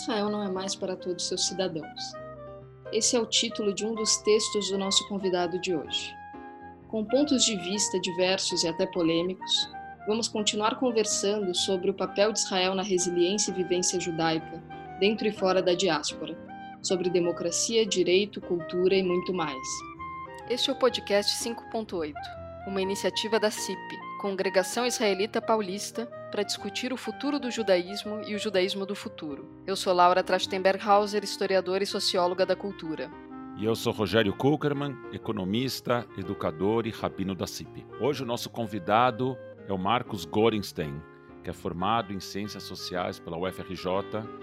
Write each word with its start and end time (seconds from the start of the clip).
Israel 0.00 0.28
não 0.28 0.42
é 0.42 0.50
mais 0.50 0.74
para 0.74 0.96
todos 0.96 1.26
seus 1.26 1.46
cidadãos. 1.46 2.12
Esse 2.92 3.16
é 3.16 3.20
o 3.20 3.26
título 3.26 3.74
de 3.74 3.84
um 3.84 3.94
dos 3.94 4.16
textos 4.18 4.70
do 4.70 4.78
nosso 4.78 5.06
convidado 5.08 5.58
de 5.60 5.74
hoje. 5.74 6.14
Com 6.88 7.04
pontos 7.04 7.44
de 7.44 7.56
vista 7.56 7.98
diversos 8.00 8.62
e 8.62 8.68
até 8.68 8.86
polêmicos, 8.86 9.68
vamos 10.06 10.28
continuar 10.28 10.78
conversando 10.78 11.54
sobre 11.54 11.90
o 11.90 11.94
papel 11.94 12.32
de 12.32 12.38
Israel 12.38 12.74
na 12.74 12.82
resiliência 12.82 13.50
e 13.50 13.54
vivência 13.54 13.98
judaica, 13.98 14.62
dentro 15.00 15.26
e 15.26 15.32
fora 15.32 15.62
da 15.62 15.74
diáspora, 15.74 16.36
sobre 16.82 17.10
democracia, 17.10 17.86
direito, 17.86 18.40
cultura 18.40 18.94
e 18.94 19.02
muito 19.02 19.32
mais. 19.32 19.66
Este 20.48 20.70
é 20.70 20.72
o 20.72 20.78
podcast 20.78 21.32
5.8, 21.42 22.12
uma 22.66 22.82
iniciativa 22.82 23.40
da 23.40 23.50
CIP, 23.50 23.78
Congregação 24.20 24.86
Israelita 24.86 25.40
Paulista, 25.40 26.08
para 26.34 26.42
discutir 26.42 26.92
o 26.92 26.96
futuro 26.96 27.38
do 27.38 27.48
judaísmo 27.48 28.20
e 28.26 28.34
o 28.34 28.38
judaísmo 28.40 28.84
do 28.84 28.96
futuro. 28.96 29.48
Eu 29.64 29.76
sou 29.76 29.92
Laura 29.92 30.20
Trachtenberg-Hauser, 30.20 31.22
historiadora 31.22 31.84
e 31.84 31.86
socióloga 31.86 32.44
da 32.44 32.56
cultura. 32.56 33.08
E 33.56 33.64
eu 33.64 33.76
sou 33.76 33.92
Rogério 33.92 34.34
Kuckerman, 34.34 34.96
economista, 35.12 36.04
educador 36.18 36.88
e 36.88 36.90
rabino 36.90 37.36
da 37.36 37.46
CIP. 37.46 37.86
Hoje 38.00 38.24
o 38.24 38.26
nosso 38.26 38.50
convidado 38.50 39.38
é 39.68 39.72
o 39.72 39.78
Marcos 39.78 40.24
Gorenstein, 40.24 41.00
que 41.44 41.50
é 41.50 41.52
formado 41.52 42.12
em 42.12 42.18
Ciências 42.18 42.64
Sociais 42.64 43.20
pela 43.20 43.38
UFRJ 43.38 43.86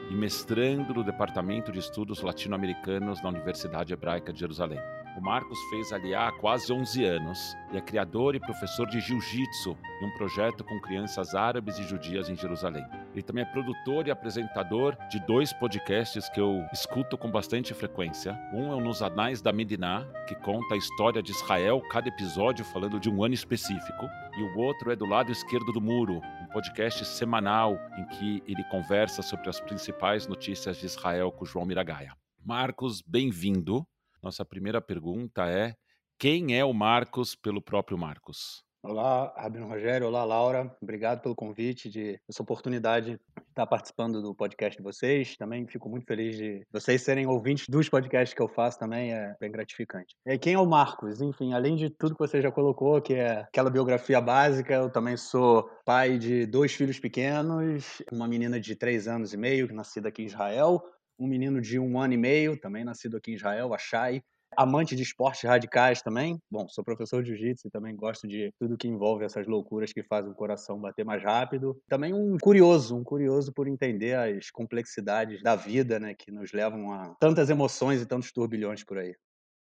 e 0.09 0.15
mestrando 0.15 0.93
no 0.93 1.03
Departamento 1.03 1.73
de 1.73 1.79
Estudos 1.79 2.21
Latino-Americanos 2.21 3.21
na 3.21 3.27
Universidade 3.27 3.91
Hebraica 3.91 4.31
de 4.31 4.39
Jerusalém. 4.39 4.79
O 5.17 5.21
Marcos 5.21 5.59
fez 5.69 5.91
aliar 5.91 6.29
há 6.29 6.31
quase 6.31 6.71
11 6.71 7.03
anos 7.03 7.57
e 7.73 7.77
é 7.77 7.81
criador 7.81 8.33
e 8.33 8.39
professor 8.39 8.87
de 8.87 9.01
jiu-jitsu 9.01 9.77
em 10.01 10.05
um 10.05 10.13
projeto 10.13 10.63
com 10.63 10.79
crianças 10.79 11.35
árabes 11.35 11.77
e 11.77 11.83
judias 11.83 12.29
em 12.29 12.35
Jerusalém. 12.35 12.85
Ele 13.11 13.21
também 13.21 13.43
é 13.43 13.51
produtor 13.51 14.07
e 14.07 14.11
apresentador 14.11 14.95
de 15.09 15.19
dois 15.25 15.51
podcasts 15.51 16.29
que 16.29 16.39
eu 16.39 16.65
escuto 16.71 17.17
com 17.17 17.29
bastante 17.29 17.73
frequência. 17.73 18.39
Um 18.53 18.71
é 18.71 18.75
o 18.75 18.79
Nos 18.79 19.01
Anais 19.01 19.41
da 19.41 19.51
Mediná, 19.51 20.07
que 20.27 20.35
conta 20.35 20.75
a 20.75 20.77
história 20.77 21.21
de 21.21 21.31
Israel, 21.31 21.81
cada 21.91 22.07
episódio 22.07 22.63
falando 22.63 22.97
de 22.97 23.09
um 23.09 23.21
ano 23.21 23.33
específico. 23.33 24.05
E 24.37 24.43
o 24.43 24.59
outro 24.59 24.91
é 24.91 24.95
Do 24.95 25.05
Lado 25.05 25.29
Esquerdo 25.29 25.73
do 25.73 25.81
Muro, 25.81 26.21
um 26.41 26.47
podcast 26.53 27.03
semanal 27.03 27.77
em 27.97 28.05
que 28.07 28.41
ele 28.47 28.63
conversa 28.71 29.21
sobre 29.21 29.49
as 29.49 29.59
principais 29.59 30.25
notícias 30.25 30.77
de 30.77 30.85
Israel 30.85 31.33
com 31.33 31.43
João 31.43 31.65
Miragaia. 31.65 32.13
Marcos, 32.43 33.01
bem-vindo. 33.05 33.85
Nossa 34.23 34.45
primeira 34.45 34.79
pergunta 34.79 35.49
é: 35.49 35.73
quem 36.19 36.55
é 36.55 36.63
o 36.63 36.73
Marcos 36.73 37.35
pelo 37.35 37.61
próprio 37.61 37.97
Marcos? 37.97 38.63
Olá, 38.83 39.31
Rabino 39.37 39.67
Rogério. 39.67 40.07
Olá, 40.07 40.23
Laura. 40.23 40.75
Obrigado 40.81 41.21
pelo 41.21 41.35
convite, 41.35 41.87
de 41.87 42.19
essa 42.27 42.41
oportunidade 42.41 43.11
de 43.11 43.19
estar 43.49 43.67
participando 43.67 44.21
do 44.23 44.33
podcast 44.33 44.77
de 44.77 44.83
vocês. 44.83 45.37
Também 45.37 45.67
fico 45.67 45.87
muito 45.87 46.05
feliz 46.05 46.35
de 46.35 46.65
vocês 46.71 47.01
serem 47.03 47.27
ouvintes 47.27 47.67
dos 47.67 47.89
podcasts 47.89 48.33
que 48.33 48.41
eu 48.41 48.47
faço 48.47 48.79
também, 48.79 49.13
é 49.13 49.35
bem 49.39 49.51
gratificante. 49.51 50.15
E 50.25 50.37
quem 50.37 50.53
é 50.53 50.59
o 50.59 50.65
Marcos? 50.65 51.21
Enfim, 51.21 51.53
além 51.53 51.75
de 51.75 51.91
tudo 51.91 52.15
que 52.15 52.27
você 52.27 52.41
já 52.41 52.51
colocou, 52.51 52.99
que 53.01 53.13
é 53.13 53.41
aquela 53.41 53.69
biografia 53.69 54.19
básica, 54.19 54.73
eu 54.73 54.89
também 54.89 55.15
sou 55.15 55.69
pai 55.85 56.17
de 56.17 56.47
dois 56.47 56.73
filhos 56.73 56.99
pequenos, 56.99 58.01
uma 58.11 58.27
menina 58.27 58.59
de 58.59 58.75
três 58.75 59.07
anos 59.07 59.31
e 59.31 59.37
meio, 59.37 59.71
nascida 59.71 60.09
aqui 60.09 60.23
em 60.23 60.27
Israel, 60.27 60.81
um 61.21 61.27
menino 61.27 61.61
de 61.61 61.77
um 61.77 61.99
ano 61.99 62.15
e 62.15 62.17
meio, 62.17 62.57
também 62.59 62.83
nascido 62.83 63.15
aqui 63.17 63.31
em 63.31 63.35
Israel, 63.35 63.73
Achai. 63.73 64.21
Amante 64.57 64.97
de 64.97 65.03
esportes 65.03 65.43
radicais 65.43 66.01
também. 66.01 66.37
Bom, 66.51 66.67
sou 66.67 66.83
professor 66.83 67.23
de 67.23 67.29
jiu-jitsu 67.29 67.67
e 67.67 67.71
também 67.71 67.95
gosto 67.95 68.27
de 68.27 68.51
tudo 68.59 68.77
que 68.77 68.87
envolve 68.87 69.23
essas 69.23 69.47
loucuras 69.47 69.93
que 69.93 70.03
fazem 70.03 70.29
o 70.29 70.35
coração 70.35 70.81
bater 70.81 71.05
mais 71.05 71.23
rápido. 71.23 71.79
Também 71.87 72.13
um 72.13 72.37
curioso, 72.37 72.97
um 72.97 73.03
curioso 73.03 73.53
por 73.53 73.67
entender 73.67 74.17
as 74.17 74.51
complexidades 74.51 75.41
da 75.41 75.55
vida, 75.55 75.99
né, 75.99 76.13
que 76.13 76.31
nos 76.31 76.51
levam 76.51 76.91
a 76.91 77.15
tantas 77.17 77.49
emoções 77.49 78.01
e 78.01 78.05
tantos 78.05 78.31
turbilhões 78.33 78.83
por 78.83 78.97
aí. 78.97 79.15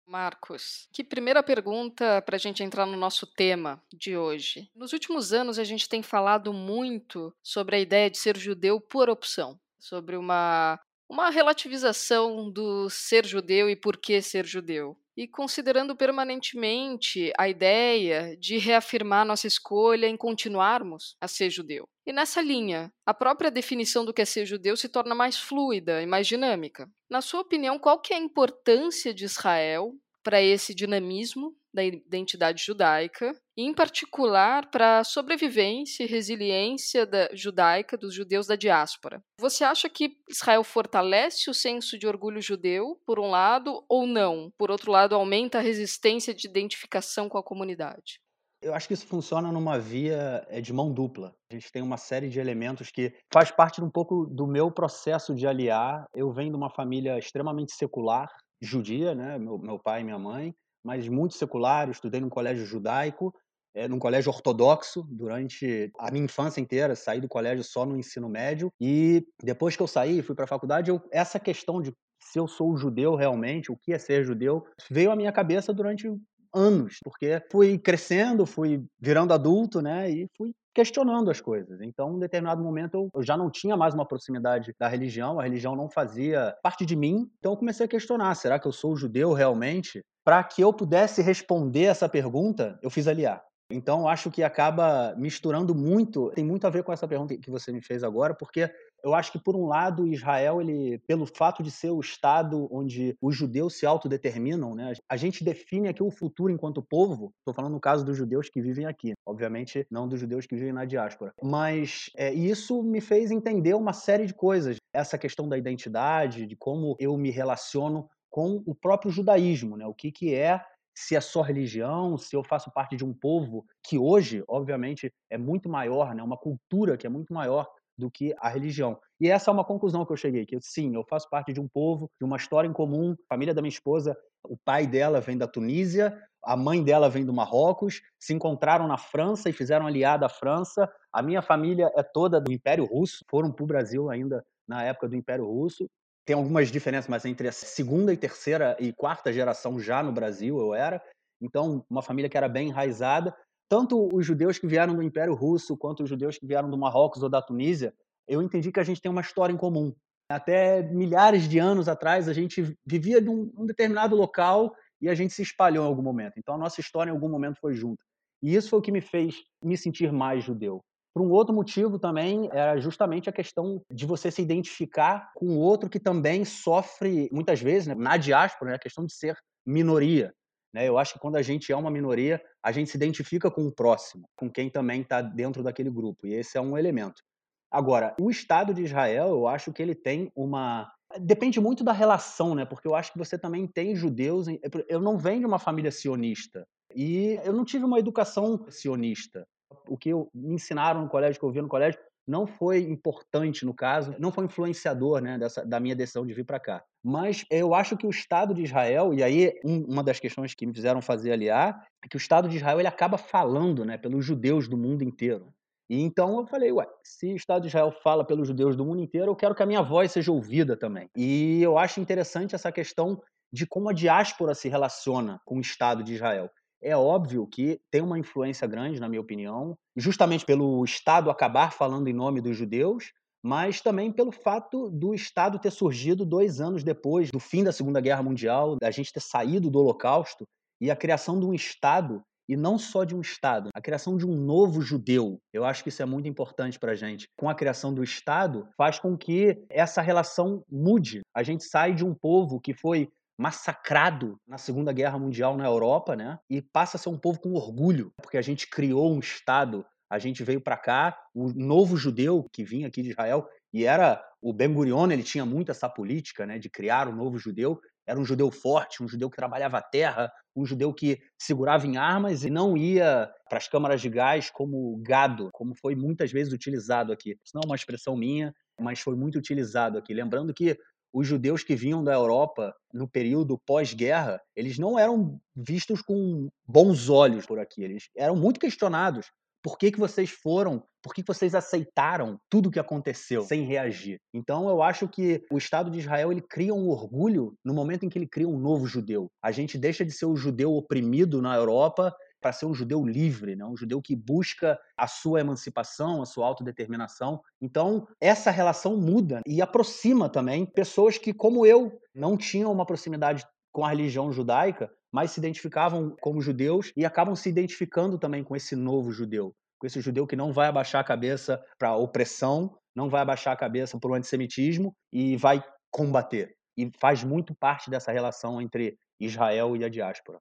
Marcos, 0.07 0.89
que 0.91 1.03
primeira 1.03 1.43
pergunta 1.43 2.21
para 2.21 2.35
a 2.35 2.39
gente 2.39 2.63
entrar 2.63 2.85
no 2.85 2.97
nosso 2.97 3.27
tema 3.27 3.81
de 3.93 4.17
hoje. 4.17 4.69
Nos 4.75 4.91
últimos 4.91 5.31
anos, 5.31 5.59
a 5.59 5.63
gente 5.63 5.87
tem 5.87 6.01
falado 6.01 6.51
muito 6.51 7.33
sobre 7.43 7.75
a 7.75 7.79
ideia 7.79 8.09
de 8.09 8.17
ser 8.17 8.35
judeu 8.37 8.81
por 8.81 9.09
opção, 9.09 9.59
sobre 9.79 10.17
uma 10.17 10.79
uma 11.09 11.29
relativização 11.29 12.49
do 12.49 12.89
ser 12.89 13.25
judeu 13.25 13.69
e 13.69 13.75
por 13.75 13.97
que 13.97 14.21
ser 14.21 14.45
judeu. 14.45 14.97
E 15.15 15.27
considerando 15.27 15.95
permanentemente 15.95 17.31
a 17.37 17.47
ideia 17.47 18.35
de 18.37 18.57
reafirmar 18.57 19.25
nossa 19.25 19.45
escolha 19.45 20.07
em 20.07 20.17
continuarmos 20.17 21.15
a 21.21 21.27
ser 21.27 21.51
judeu. 21.51 21.87
E 22.05 22.11
nessa 22.11 22.41
linha, 22.41 22.91
a 23.05 23.13
própria 23.13 23.51
definição 23.51 24.03
do 24.03 24.13
que 24.13 24.23
é 24.23 24.25
ser 24.25 24.45
judeu 24.45 24.75
se 24.75 24.89
torna 24.89 25.13
mais 25.13 25.37
fluida 25.37 26.01
e 26.01 26.05
mais 26.05 26.25
dinâmica. 26.25 26.89
Na 27.09 27.21
sua 27.21 27.41
opinião, 27.41 27.77
qual 27.77 27.99
que 27.99 28.13
é 28.13 28.17
a 28.17 28.19
importância 28.19 29.13
de 29.13 29.23
Israel 29.23 29.95
para 30.23 30.41
esse 30.41 30.73
dinamismo 30.73 31.55
da 31.73 31.83
identidade 31.83 32.63
judaica, 32.63 33.39
em 33.57 33.73
particular 33.73 34.69
para 34.69 34.99
a 34.99 35.03
sobrevivência 35.03 36.03
e 36.03 36.07
resiliência 36.07 37.05
da 37.05 37.29
judaica 37.33 37.97
dos 37.97 38.13
judeus 38.13 38.47
da 38.47 38.55
diáspora. 38.55 39.23
Você 39.39 39.63
acha 39.63 39.87
que 39.89 40.17
Israel 40.29 40.63
fortalece 40.63 41.49
o 41.49 41.53
senso 41.53 41.97
de 41.97 42.07
orgulho 42.07 42.41
judeu, 42.41 42.99
por 43.05 43.19
um 43.19 43.29
lado, 43.29 43.83
ou 43.87 44.07
não? 44.07 44.51
Por 44.57 44.71
outro 44.71 44.91
lado, 44.91 45.15
aumenta 45.15 45.59
a 45.59 45.61
resistência 45.61 46.33
de 46.33 46.47
identificação 46.47 47.29
com 47.29 47.37
a 47.37 47.43
comunidade? 47.43 48.19
Eu 48.63 48.73
acho 48.73 48.87
que 48.87 48.93
isso 48.93 49.05
funciona 49.05 49.51
numa 49.51 49.77
via 49.77 50.45
eh, 50.47 50.61
de 50.61 50.71
mão 50.71 50.91
dupla. 50.91 51.35
A 51.51 51.53
gente 51.53 51.69
tem 51.69 51.81
uma 51.81 51.97
série 51.97 52.29
de 52.29 52.39
elementos 52.39 52.89
que 52.89 53.13
faz 53.31 53.51
parte 53.51 53.83
um 53.83 53.89
pouco 53.89 54.25
do 54.25 54.47
meu 54.47 54.71
processo 54.71 55.35
de 55.35 55.45
aliar. 55.45 56.05
Eu 56.15 56.31
venho 56.31 56.51
de 56.51 56.55
uma 56.55 56.69
família 56.69 57.19
extremamente 57.19 57.73
secular, 57.73 58.29
judia, 58.61 59.13
né? 59.13 59.37
Meu, 59.37 59.57
meu 59.57 59.77
pai 59.77 59.99
e 59.99 60.03
minha 60.05 60.17
mãe, 60.17 60.55
mas 60.83 61.07
muito 61.07 61.35
secular. 61.35 61.87
Eu 61.87 61.91
estudei 61.91 62.19
num 62.19 62.29
colégio 62.29 62.65
judaico, 62.65 63.33
é, 63.75 63.87
num 63.87 63.99
colégio 63.99 64.31
ortodoxo 64.31 65.03
durante 65.09 65.91
a 65.97 66.11
minha 66.11 66.25
infância 66.25 66.61
inteira. 66.61 66.95
Saí 66.95 67.21
do 67.21 67.27
colégio 67.27 67.63
só 67.63 67.85
no 67.85 67.97
ensino 67.97 68.29
médio 68.29 68.71
e 68.79 69.25
depois 69.41 69.75
que 69.75 69.81
eu 69.81 69.87
saí, 69.87 70.21
fui 70.21 70.35
para 70.35 70.45
a 70.45 70.47
faculdade. 70.47 70.89
Eu, 70.89 71.01
essa 71.11 71.39
questão 71.39 71.81
de 71.81 71.93
se 72.19 72.39
eu 72.39 72.47
sou 72.47 72.75
judeu 72.77 73.15
realmente, 73.15 73.71
o 73.71 73.77
que 73.77 73.93
é 73.93 73.97
ser 73.97 74.23
judeu, 74.23 74.65
veio 74.89 75.11
à 75.11 75.15
minha 75.15 75.31
cabeça 75.31 75.73
durante 75.73 76.07
anos, 76.53 76.97
porque 77.03 77.41
fui 77.51 77.77
crescendo, 77.77 78.45
fui 78.45 78.83
virando 78.99 79.33
adulto, 79.33 79.81
né, 79.81 80.09
e 80.09 80.27
fui 80.37 80.51
questionando 80.73 81.29
as 81.29 81.39
coisas. 81.39 81.79
Então, 81.81 82.15
em 82.15 82.19
determinado 82.19 82.63
momento, 82.63 83.09
eu 83.13 83.23
já 83.23 83.37
não 83.37 83.49
tinha 83.49 83.77
mais 83.77 83.93
uma 83.93 84.07
proximidade 84.07 84.73
da 84.79 84.87
religião, 84.87 85.39
a 85.39 85.43
religião 85.43 85.75
não 85.75 85.89
fazia 85.89 86.55
parte 86.63 86.85
de 86.85 86.95
mim. 86.95 87.29
Então, 87.37 87.53
eu 87.53 87.57
comecei 87.57 87.85
a 87.85 87.89
questionar: 87.89 88.33
será 88.35 88.59
que 88.59 88.67
eu 88.67 88.71
sou 88.71 88.95
judeu 88.95 89.33
realmente? 89.33 90.01
Para 90.25 90.43
que 90.43 90.61
eu 90.61 90.73
pudesse 90.73 91.21
responder 91.21 91.83
essa 91.83 92.09
pergunta, 92.09 92.79
eu 92.81 92.89
fiz 92.89 93.07
aliar. 93.07 93.43
Então, 93.69 94.07
acho 94.07 94.29
que 94.29 94.43
acaba 94.43 95.15
misturando 95.17 95.73
muito, 95.73 96.29
tem 96.31 96.45
muito 96.45 96.67
a 96.67 96.69
ver 96.69 96.83
com 96.83 96.93
essa 96.93 97.07
pergunta 97.07 97.35
que 97.37 97.49
você 97.49 97.71
me 97.71 97.81
fez 97.81 98.03
agora, 98.03 98.35
porque 98.35 98.69
eu 99.03 99.13
acho 99.13 99.31
que, 99.31 99.39
por 99.39 99.55
um 99.55 99.65
lado, 99.65 100.07
Israel, 100.07 100.61
ele, 100.61 100.97
pelo 100.99 101.25
fato 101.25 101.61
de 101.61 101.69
ser 101.69 101.89
o 101.89 101.99
Estado 101.99 102.67
onde 102.71 103.15
os 103.21 103.35
judeus 103.35 103.77
se 103.77 103.85
autodeterminam, 103.85 104.73
né, 104.73 104.93
a 105.09 105.17
gente 105.17 105.43
define 105.43 105.89
aqui 105.89 106.01
o 106.01 106.09
futuro 106.09 106.51
enquanto 106.51 106.81
povo. 106.81 107.33
Estou 107.39 107.53
falando 107.53 107.73
no 107.73 107.81
caso 107.81 108.05
dos 108.05 108.17
judeus 108.17 108.49
que 108.49 108.61
vivem 108.61 108.85
aqui, 108.85 109.13
obviamente 109.25 109.85
não 109.91 110.07
dos 110.07 110.19
judeus 110.19 110.45
que 110.45 110.55
vivem 110.55 110.71
na 110.71 110.85
diáspora. 110.85 111.33
Mas 111.41 112.09
é, 112.15 112.33
isso 112.33 112.81
me 112.81 113.01
fez 113.01 113.29
entender 113.29 113.73
uma 113.73 113.93
série 113.93 114.25
de 114.25 114.33
coisas. 114.33 114.77
Essa 114.93 115.17
questão 115.17 115.49
da 115.49 115.57
identidade, 115.57 116.45
de 116.45 116.55
como 116.55 116.95
eu 116.99 117.17
me 117.17 117.29
relaciono 117.29 118.07
com 118.29 118.63
o 118.65 118.73
próprio 118.73 119.11
judaísmo, 119.11 119.77
né? 119.77 119.85
o 119.85 119.93
que, 119.93 120.11
que 120.11 120.33
é 120.33 120.61
se 120.95 121.15
é 121.15 121.21
só 121.21 121.41
religião, 121.41 122.17
se 122.17 122.35
eu 122.35 122.43
faço 122.43 122.71
parte 122.71 122.95
de 122.95 123.03
um 123.03 123.13
povo 123.13 123.65
que 123.83 123.97
hoje, 123.97 124.43
obviamente, 124.47 125.11
é 125.29 125.37
muito 125.37 125.67
maior, 125.67 126.13
né? 126.13 126.21
uma 126.23 126.37
cultura 126.37 126.97
que 126.97 127.07
é 127.07 127.09
muito 127.09 127.33
maior 127.33 127.67
do 127.97 128.09
que 128.09 128.33
a 128.39 128.49
religião. 128.49 128.99
E 129.19 129.29
essa 129.29 129.49
é 129.49 129.53
uma 129.53 129.63
conclusão 129.63 130.05
que 130.05 130.11
eu 130.11 130.17
cheguei, 130.17 130.45
que 130.45 130.57
sim, 130.61 130.95
eu 130.95 131.03
faço 131.03 131.29
parte 131.29 131.53
de 131.53 131.59
um 131.59 131.67
povo, 131.67 132.09
de 132.19 132.25
uma 132.25 132.37
história 132.37 132.67
em 132.67 132.73
comum. 132.73 133.13
A 133.13 133.33
família 133.33 133.53
da 133.53 133.61
minha 133.61 133.69
esposa, 133.69 134.17
o 134.43 134.57
pai 134.57 134.85
dela 134.85 135.21
vem 135.21 135.37
da 135.37 135.47
Tunísia, 135.47 136.19
a 136.43 136.57
mãe 136.57 136.83
dela 136.83 137.09
vem 137.09 137.25
do 137.25 137.31
Marrocos, 137.31 138.01
se 138.19 138.33
encontraram 138.33 138.87
na 138.87 138.97
França 138.97 139.49
e 139.49 139.53
fizeram 139.53 139.87
aliada 139.87 140.25
à 140.25 140.29
França. 140.29 140.91
A 141.11 141.21
minha 141.21 141.41
família 141.41 141.91
é 141.95 142.03
toda 142.03 142.41
do 142.41 142.51
Império 142.51 142.85
Russo, 142.85 143.23
foram 143.29 143.51
para 143.51 143.63
o 143.63 143.67
Brasil 143.67 144.09
ainda 144.09 144.43
na 144.67 144.83
época 144.83 145.07
do 145.07 145.15
Império 145.15 145.45
Russo. 145.45 145.89
Tem 146.25 146.35
algumas 146.35 146.69
diferenças, 146.69 147.09
mas 147.09 147.25
entre 147.25 147.47
a 147.47 147.51
segunda 147.51 148.13
e 148.13 148.17
terceira 148.17 148.75
e 148.79 148.93
quarta 148.93 149.31
geração 149.31 149.79
já 149.79 150.01
no 150.01 150.11
Brasil 150.11 150.57
eu 150.59 150.73
era. 150.73 151.01
Então, 151.41 151.85
uma 151.89 152.01
família 152.01 152.29
que 152.29 152.37
era 152.37 152.47
bem 152.47 152.69
enraizada 152.69 153.35
tanto 153.73 154.07
os 154.15 154.23
judeus 154.23 154.59
que 154.59 154.67
vieram 154.67 154.95
do 154.95 155.01
Império 155.01 155.33
Russo 155.33 155.75
quanto 155.75 156.03
os 156.03 156.09
judeus 156.09 156.37
que 156.37 156.45
vieram 156.45 156.69
do 156.69 156.77
Marrocos 156.77 157.23
ou 157.23 157.27
da 157.27 157.41
Tunísia, 157.41 157.91
eu 158.27 158.39
entendi 158.39 158.71
que 158.71 158.79
a 158.79 158.83
gente 158.83 159.01
tem 159.01 159.09
uma 159.09 159.21
história 159.21 159.51
em 159.51 159.57
comum. 159.57 159.91
Até 160.29 160.83
milhares 160.83 161.49
de 161.49 161.57
anos 161.57 161.87
atrás, 161.89 162.29
a 162.29 162.33
gente 162.33 162.77
vivia 162.85 163.17
em 163.17 163.27
um 163.27 163.65
determinado 163.65 164.15
local 164.15 164.75
e 165.01 165.09
a 165.09 165.15
gente 165.15 165.33
se 165.33 165.41
espalhou 165.41 165.85
em 165.85 165.87
algum 165.87 166.03
momento. 166.03 166.33
Então, 166.37 166.53
a 166.53 166.57
nossa 166.57 166.79
história 166.79 167.09
em 167.09 167.13
algum 167.13 167.27
momento 167.27 167.57
foi 167.59 167.73
junto. 167.73 167.97
E 168.43 168.53
isso 168.53 168.69
foi 168.69 168.77
o 168.77 168.81
que 168.81 168.91
me 168.91 169.01
fez 169.01 169.37
me 169.63 169.75
sentir 169.75 170.11
mais 170.13 170.43
judeu. 170.43 170.79
Por 171.11 171.23
um 171.23 171.31
outro 171.31 171.51
motivo 171.51 171.97
também 171.97 172.47
era 172.51 172.79
justamente 172.79 173.27
a 173.27 173.33
questão 173.33 173.81
de 173.91 174.05
você 174.05 174.29
se 174.29 174.43
identificar 174.43 175.31
com 175.33 175.57
outro 175.57 175.89
que 175.89 175.99
também 175.99 176.45
sofre, 176.45 177.27
muitas 177.31 177.59
vezes, 177.59 177.87
né, 177.87 177.95
na 177.95 178.17
diáspora, 178.17 178.69
né, 178.69 178.75
a 178.75 178.79
questão 178.79 179.03
de 179.03 179.15
ser 179.15 179.35
minoria. 179.65 180.31
Né? 180.73 180.87
Eu 180.87 180.97
acho 180.97 181.13
que 181.13 181.19
quando 181.19 181.35
a 181.35 181.41
gente 181.41 181.71
é 181.71 181.75
uma 181.75 181.91
minoria, 181.91 182.41
a 182.63 182.71
gente 182.71 182.89
se 182.89 182.97
identifica 182.97 183.51
com 183.51 183.67
o 183.67 183.71
próximo, 183.71 184.27
com 184.35 184.49
quem 184.49 184.69
também 184.69 185.01
está 185.01 185.21
dentro 185.21 185.61
daquele 185.61 185.89
grupo. 185.89 186.25
E 186.25 186.33
esse 186.33 186.57
é 186.57 186.61
um 186.61 186.77
elemento. 186.77 187.21
Agora, 187.69 188.15
o 188.19 188.29
Estado 188.29 188.73
de 188.73 188.83
Israel, 188.83 189.29
eu 189.29 189.47
acho 189.47 189.71
que 189.71 189.81
ele 189.81 189.95
tem 189.95 190.31
uma. 190.35 190.91
Depende 191.19 191.59
muito 191.59 191.83
da 191.83 191.91
relação, 191.91 192.55
né? 192.55 192.65
Porque 192.65 192.87
eu 192.87 192.95
acho 192.95 193.11
que 193.11 193.17
você 193.17 193.37
também 193.37 193.67
tem 193.67 193.95
judeus. 193.95 194.47
Eu 194.87 195.01
não 195.01 195.17
venho 195.17 195.41
de 195.41 195.45
uma 195.45 195.59
família 195.59 195.91
sionista. 195.91 196.67
E 196.95 197.39
eu 197.43 197.53
não 197.53 197.65
tive 197.65 197.85
uma 197.85 197.99
educação 197.99 198.65
sionista. 198.69 199.47
O 199.87 199.97
que 199.97 200.09
eu, 200.09 200.29
me 200.33 200.53
ensinaram 200.53 201.01
no 201.01 201.09
colégio, 201.09 201.39
que 201.39 201.45
eu 201.45 201.51
vi 201.51 201.61
no 201.61 201.67
colégio, 201.67 201.99
não 202.27 202.47
foi 202.47 202.79
importante 202.83 203.65
no 203.65 203.73
caso, 203.73 204.15
não 204.17 204.31
foi 204.31 204.45
influenciador 204.45 205.21
né, 205.21 205.37
dessa, 205.37 205.65
da 205.65 205.79
minha 205.79 205.95
decisão 205.95 206.25
de 206.25 206.33
vir 206.33 206.45
para 206.45 206.59
cá. 206.59 206.83
Mas 207.03 207.45
eu 207.49 207.73
acho 207.73 207.97
que 207.97 208.07
o 208.07 208.09
Estado 208.09 208.53
de 208.53 208.63
Israel, 208.63 209.13
e 209.13 209.21
aí 209.21 209.59
um, 209.63 209.83
uma 209.85 210.03
das 210.03 210.19
questões 210.19 210.53
que 210.53 210.65
me 210.65 210.73
fizeram 210.73 211.01
fazer 211.01 211.31
aliar, 211.31 211.85
é 212.03 212.07
que 212.07 212.15
o 212.15 212.17
Estado 212.17 212.47
de 212.47 212.57
Israel 212.57 212.79
ele 212.79 212.87
acaba 212.87 213.17
falando 213.17 213.83
né, 213.83 213.97
pelos 213.97 214.25
judeus 214.25 214.67
do 214.67 214.77
mundo 214.77 215.03
inteiro. 215.03 215.53
E 215.89 216.01
então 216.01 216.39
eu 216.39 216.47
falei, 216.47 216.71
ué, 216.71 216.87
se 217.03 217.33
o 217.33 217.35
Estado 217.35 217.63
de 217.63 217.67
Israel 217.67 217.91
fala 217.91 218.25
pelos 218.25 218.47
judeus 218.47 218.75
do 218.75 218.85
mundo 218.85 219.01
inteiro, 219.01 219.31
eu 219.31 219.35
quero 219.35 219.53
que 219.53 219.61
a 219.61 219.65
minha 219.65 219.81
voz 219.81 220.11
seja 220.11 220.31
ouvida 220.31 220.77
também. 220.77 221.09
E 221.15 221.61
eu 221.61 221.77
acho 221.77 221.99
interessante 221.99 222.55
essa 222.55 222.71
questão 222.71 223.21
de 223.51 223.67
como 223.67 223.89
a 223.89 223.93
diáspora 223.93 224.55
se 224.55 224.67
relaciona 224.67 225.39
com 225.45 225.57
o 225.57 225.61
Estado 225.61 226.03
de 226.03 226.15
Israel. 226.15 226.49
É 226.83 226.97
óbvio 226.97 227.47
que 227.47 227.79
tem 227.89 228.01
uma 228.01 228.19
influência 228.19 228.67
grande, 228.67 228.99
na 228.99 229.07
minha 229.07 229.21
opinião, 229.21 229.77
justamente 229.95 230.45
pelo 230.45 230.83
Estado 230.83 231.29
acabar 231.29 231.71
falando 231.71 232.09
em 232.09 232.13
nome 232.13 232.41
dos 232.41 232.57
judeus, 232.57 233.13
mas 233.41 233.79
também 233.79 234.11
pelo 234.11 234.33
fato 234.33 234.89
do 234.89 235.13
Estado 235.13 235.57
ter 235.57 235.71
surgido 235.71 236.25
dois 236.25 236.59
anos 236.59 236.83
depois 236.83 237.31
do 237.31 237.39
fim 237.39 237.63
da 237.63 237.71
Segunda 237.71 238.01
Guerra 238.01 238.21
Mundial, 238.21 238.75
da 238.81 238.91
gente 238.91 239.13
ter 239.13 239.21
saído 239.21 239.71
do 239.71 239.79
Holocausto 239.79 240.43
e 240.81 240.91
a 240.91 240.95
criação 240.95 241.39
de 241.39 241.45
um 241.45 241.53
Estado 241.53 242.21
e 242.49 242.57
não 242.57 242.77
só 242.77 243.05
de 243.05 243.15
um 243.15 243.21
Estado, 243.21 243.69
a 243.73 243.81
criação 243.81 244.17
de 244.17 244.25
um 244.25 244.35
novo 244.35 244.81
judeu. 244.81 245.39
Eu 245.53 245.63
acho 245.63 245.83
que 245.83 245.89
isso 245.89 246.01
é 246.01 246.05
muito 246.05 246.27
importante 246.27 246.77
para 246.77 246.91
a 246.91 246.95
gente. 246.95 247.27
Com 247.37 247.49
a 247.49 247.55
criação 247.55 247.93
do 247.93 248.03
Estado, 248.03 248.67
faz 248.77 248.99
com 248.99 249.17
que 249.17 249.63
essa 249.69 250.01
relação 250.01 250.61
mude. 250.69 251.21
A 251.33 251.43
gente 251.43 251.63
sai 251.63 251.93
de 251.93 252.03
um 252.03 252.13
povo 252.13 252.59
que 252.59 252.73
foi 252.73 253.09
massacrado 253.37 254.39
na 254.47 254.57
Segunda 254.57 254.91
Guerra 254.91 255.19
Mundial 255.19 255.57
na 255.57 255.65
Europa, 255.65 256.15
né? 256.15 256.37
E 256.49 256.61
passa 256.61 256.97
a 256.97 256.99
ser 256.99 257.09
um 257.09 257.17
povo 257.17 257.39
com 257.39 257.53
orgulho, 257.53 258.11
porque 258.21 258.37
a 258.37 258.41
gente 258.41 258.69
criou 258.69 259.13
um 259.13 259.19
Estado, 259.19 259.85
a 260.09 260.19
gente 260.19 260.43
veio 260.43 260.61
para 260.61 260.77
cá, 260.77 261.17
o 261.33 261.51
novo 261.53 261.97
judeu 261.97 262.47
que 262.53 262.63
vinha 262.63 262.87
aqui 262.87 263.01
de 263.01 263.09
Israel, 263.09 263.47
e 263.73 263.85
era 263.85 264.23
o 264.41 264.53
Ben 264.53 264.71
Gurion, 264.71 265.09
ele 265.09 265.23
tinha 265.23 265.45
muito 265.45 265.71
essa 265.71 265.89
política, 265.89 266.45
né, 266.45 266.59
de 266.59 266.69
criar 266.69 267.07
um 267.07 267.15
novo 267.15 267.39
judeu. 267.39 267.79
Era 268.05 268.19
um 268.19 268.25
judeu 268.25 268.51
forte, 268.51 269.01
um 269.01 269.07
judeu 269.07 269.29
que 269.29 269.37
trabalhava 269.37 269.77
a 269.77 269.81
terra, 269.81 270.29
um 270.55 270.65
judeu 270.65 270.93
que 270.93 271.19
segurava 271.39 271.87
em 271.87 271.95
armas 271.95 272.43
e 272.43 272.49
não 272.49 272.75
ia 272.77 273.31
para 273.49 273.57
as 273.57 273.67
câmaras 273.67 274.01
de 274.01 274.09
gás 274.09 274.49
como 274.51 275.01
gado, 275.01 275.49
como 275.53 275.73
foi 275.73 275.95
muitas 275.95 276.31
vezes 276.31 276.51
utilizado 276.51 277.13
aqui. 277.13 277.31
Isso 277.43 277.55
não 277.55 277.61
é 277.63 277.65
uma 277.65 277.75
expressão 277.75 278.17
minha, 278.17 278.53
mas 278.79 278.99
foi 278.99 279.15
muito 279.15 279.37
utilizado 279.37 279.97
aqui. 279.97 280.13
Lembrando 280.13 280.53
que 280.53 280.77
os 281.13 281.27
judeus 281.27 281.63
que 281.63 281.75
vinham 281.75 282.03
da 282.03 282.13
Europa 282.13 282.75
no 282.91 283.07
período 283.07 283.57
pós-guerra, 283.65 284.41
eles 284.55 284.79
não 284.79 284.97
eram 284.97 285.39
vistos 285.55 286.01
com 286.01 286.49
bons 286.67 287.07
olhos 287.07 287.45
por 287.45 287.59
aqui, 287.59 287.83
eles 287.83 288.09
eram 288.17 288.35
muito 288.35 288.59
questionados. 288.59 289.27
Por 289.63 289.77
que, 289.77 289.91
que 289.91 289.99
vocês 289.99 290.29
foram? 290.29 290.83
Por 291.01 291.13
que, 291.13 291.21
que 291.21 291.27
vocês 291.27 291.55
aceitaram 291.55 292.37
tudo 292.49 292.67
o 292.67 292.71
que 292.71 292.79
aconteceu 292.79 293.43
sem 293.43 293.63
reagir? 293.63 294.19
Então, 294.33 294.67
eu 294.67 294.81
acho 294.81 295.07
que 295.07 295.41
o 295.49 295.57
Estado 295.57 295.89
de 295.89 295.99
Israel 295.99 296.31
ele 296.31 296.41
cria 296.41 296.73
um 296.73 296.89
orgulho 296.89 297.55
no 297.63 297.73
momento 297.73 298.05
em 298.05 298.09
que 298.09 298.17
ele 298.17 298.27
cria 298.27 298.47
um 298.47 298.59
novo 298.59 298.85
judeu. 298.85 299.31
A 299.41 299.51
gente 299.51 299.77
deixa 299.77 300.03
de 300.03 300.11
ser 300.11 300.25
o 300.25 300.35
judeu 300.35 300.73
oprimido 300.73 301.41
na 301.41 301.55
Europa 301.55 302.13
para 302.43 302.51
ser 302.51 302.65
um 302.65 302.73
judeu 302.73 303.03
livre, 303.05 303.55
né? 303.55 303.65
um 303.65 303.77
judeu 303.77 304.01
que 304.01 304.15
busca 304.15 304.77
a 304.97 305.07
sua 305.07 305.39
emancipação, 305.39 306.21
a 306.21 306.25
sua 306.25 306.45
autodeterminação. 306.45 307.41
Então, 307.61 308.05
essa 308.19 308.51
relação 308.51 308.97
muda 308.97 309.39
e 309.47 309.61
aproxima 309.61 310.29
também 310.29 310.65
pessoas 310.65 311.17
que, 311.17 311.33
como 311.33 311.65
eu, 311.65 311.97
não 312.13 312.35
tinham 312.35 312.71
uma 312.71 312.85
proximidade 312.85 313.45
com 313.71 313.85
a 313.85 313.89
religião 313.89 314.31
judaica, 314.31 314.91
mas 315.11 315.31
se 315.31 315.39
identificavam 315.39 316.15
como 316.19 316.41
judeus 316.41 316.91
e 316.97 317.05
acabam 317.05 317.35
se 317.35 317.47
identificando 317.47 318.19
também 318.19 318.43
com 318.43 318.55
esse 318.55 318.75
novo 318.75 319.11
judeu, 319.11 319.55
com 319.79 319.87
esse 319.87 320.01
judeu 320.01 320.27
que 320.27 320.35
não 320.35 320.51
vai 320.51 320.67
abaixar 320.67 320.99
a 320.99 321.05
cabeça 321.05 321.63
para 321.79 321.89
a 321.89 321.95
opressão, 321.95 322.75
não 322.93 323.09
vai 323.09 323.21
abaixar 323.21 323.53
a 323.53 323.57
cabeça 323.57 323.97
para 323.97 324.11
o 324.11 324.15
antissemitismo 324.15 324.93
e 325.11 325.37
vai 325.37 325.63
combater. 325.89 326.53
E 326.77 326.91
faz 326.99 327.23
muito 327.23 327.55
parte 327.55 327.89
dessa 327.89 328.11
relação 328.11 328.61
entre 328.61 328.97
Israel 329.19 329.75
e 329.77 329.85
a 329.85 329.89
diáspora. 329.89 330.39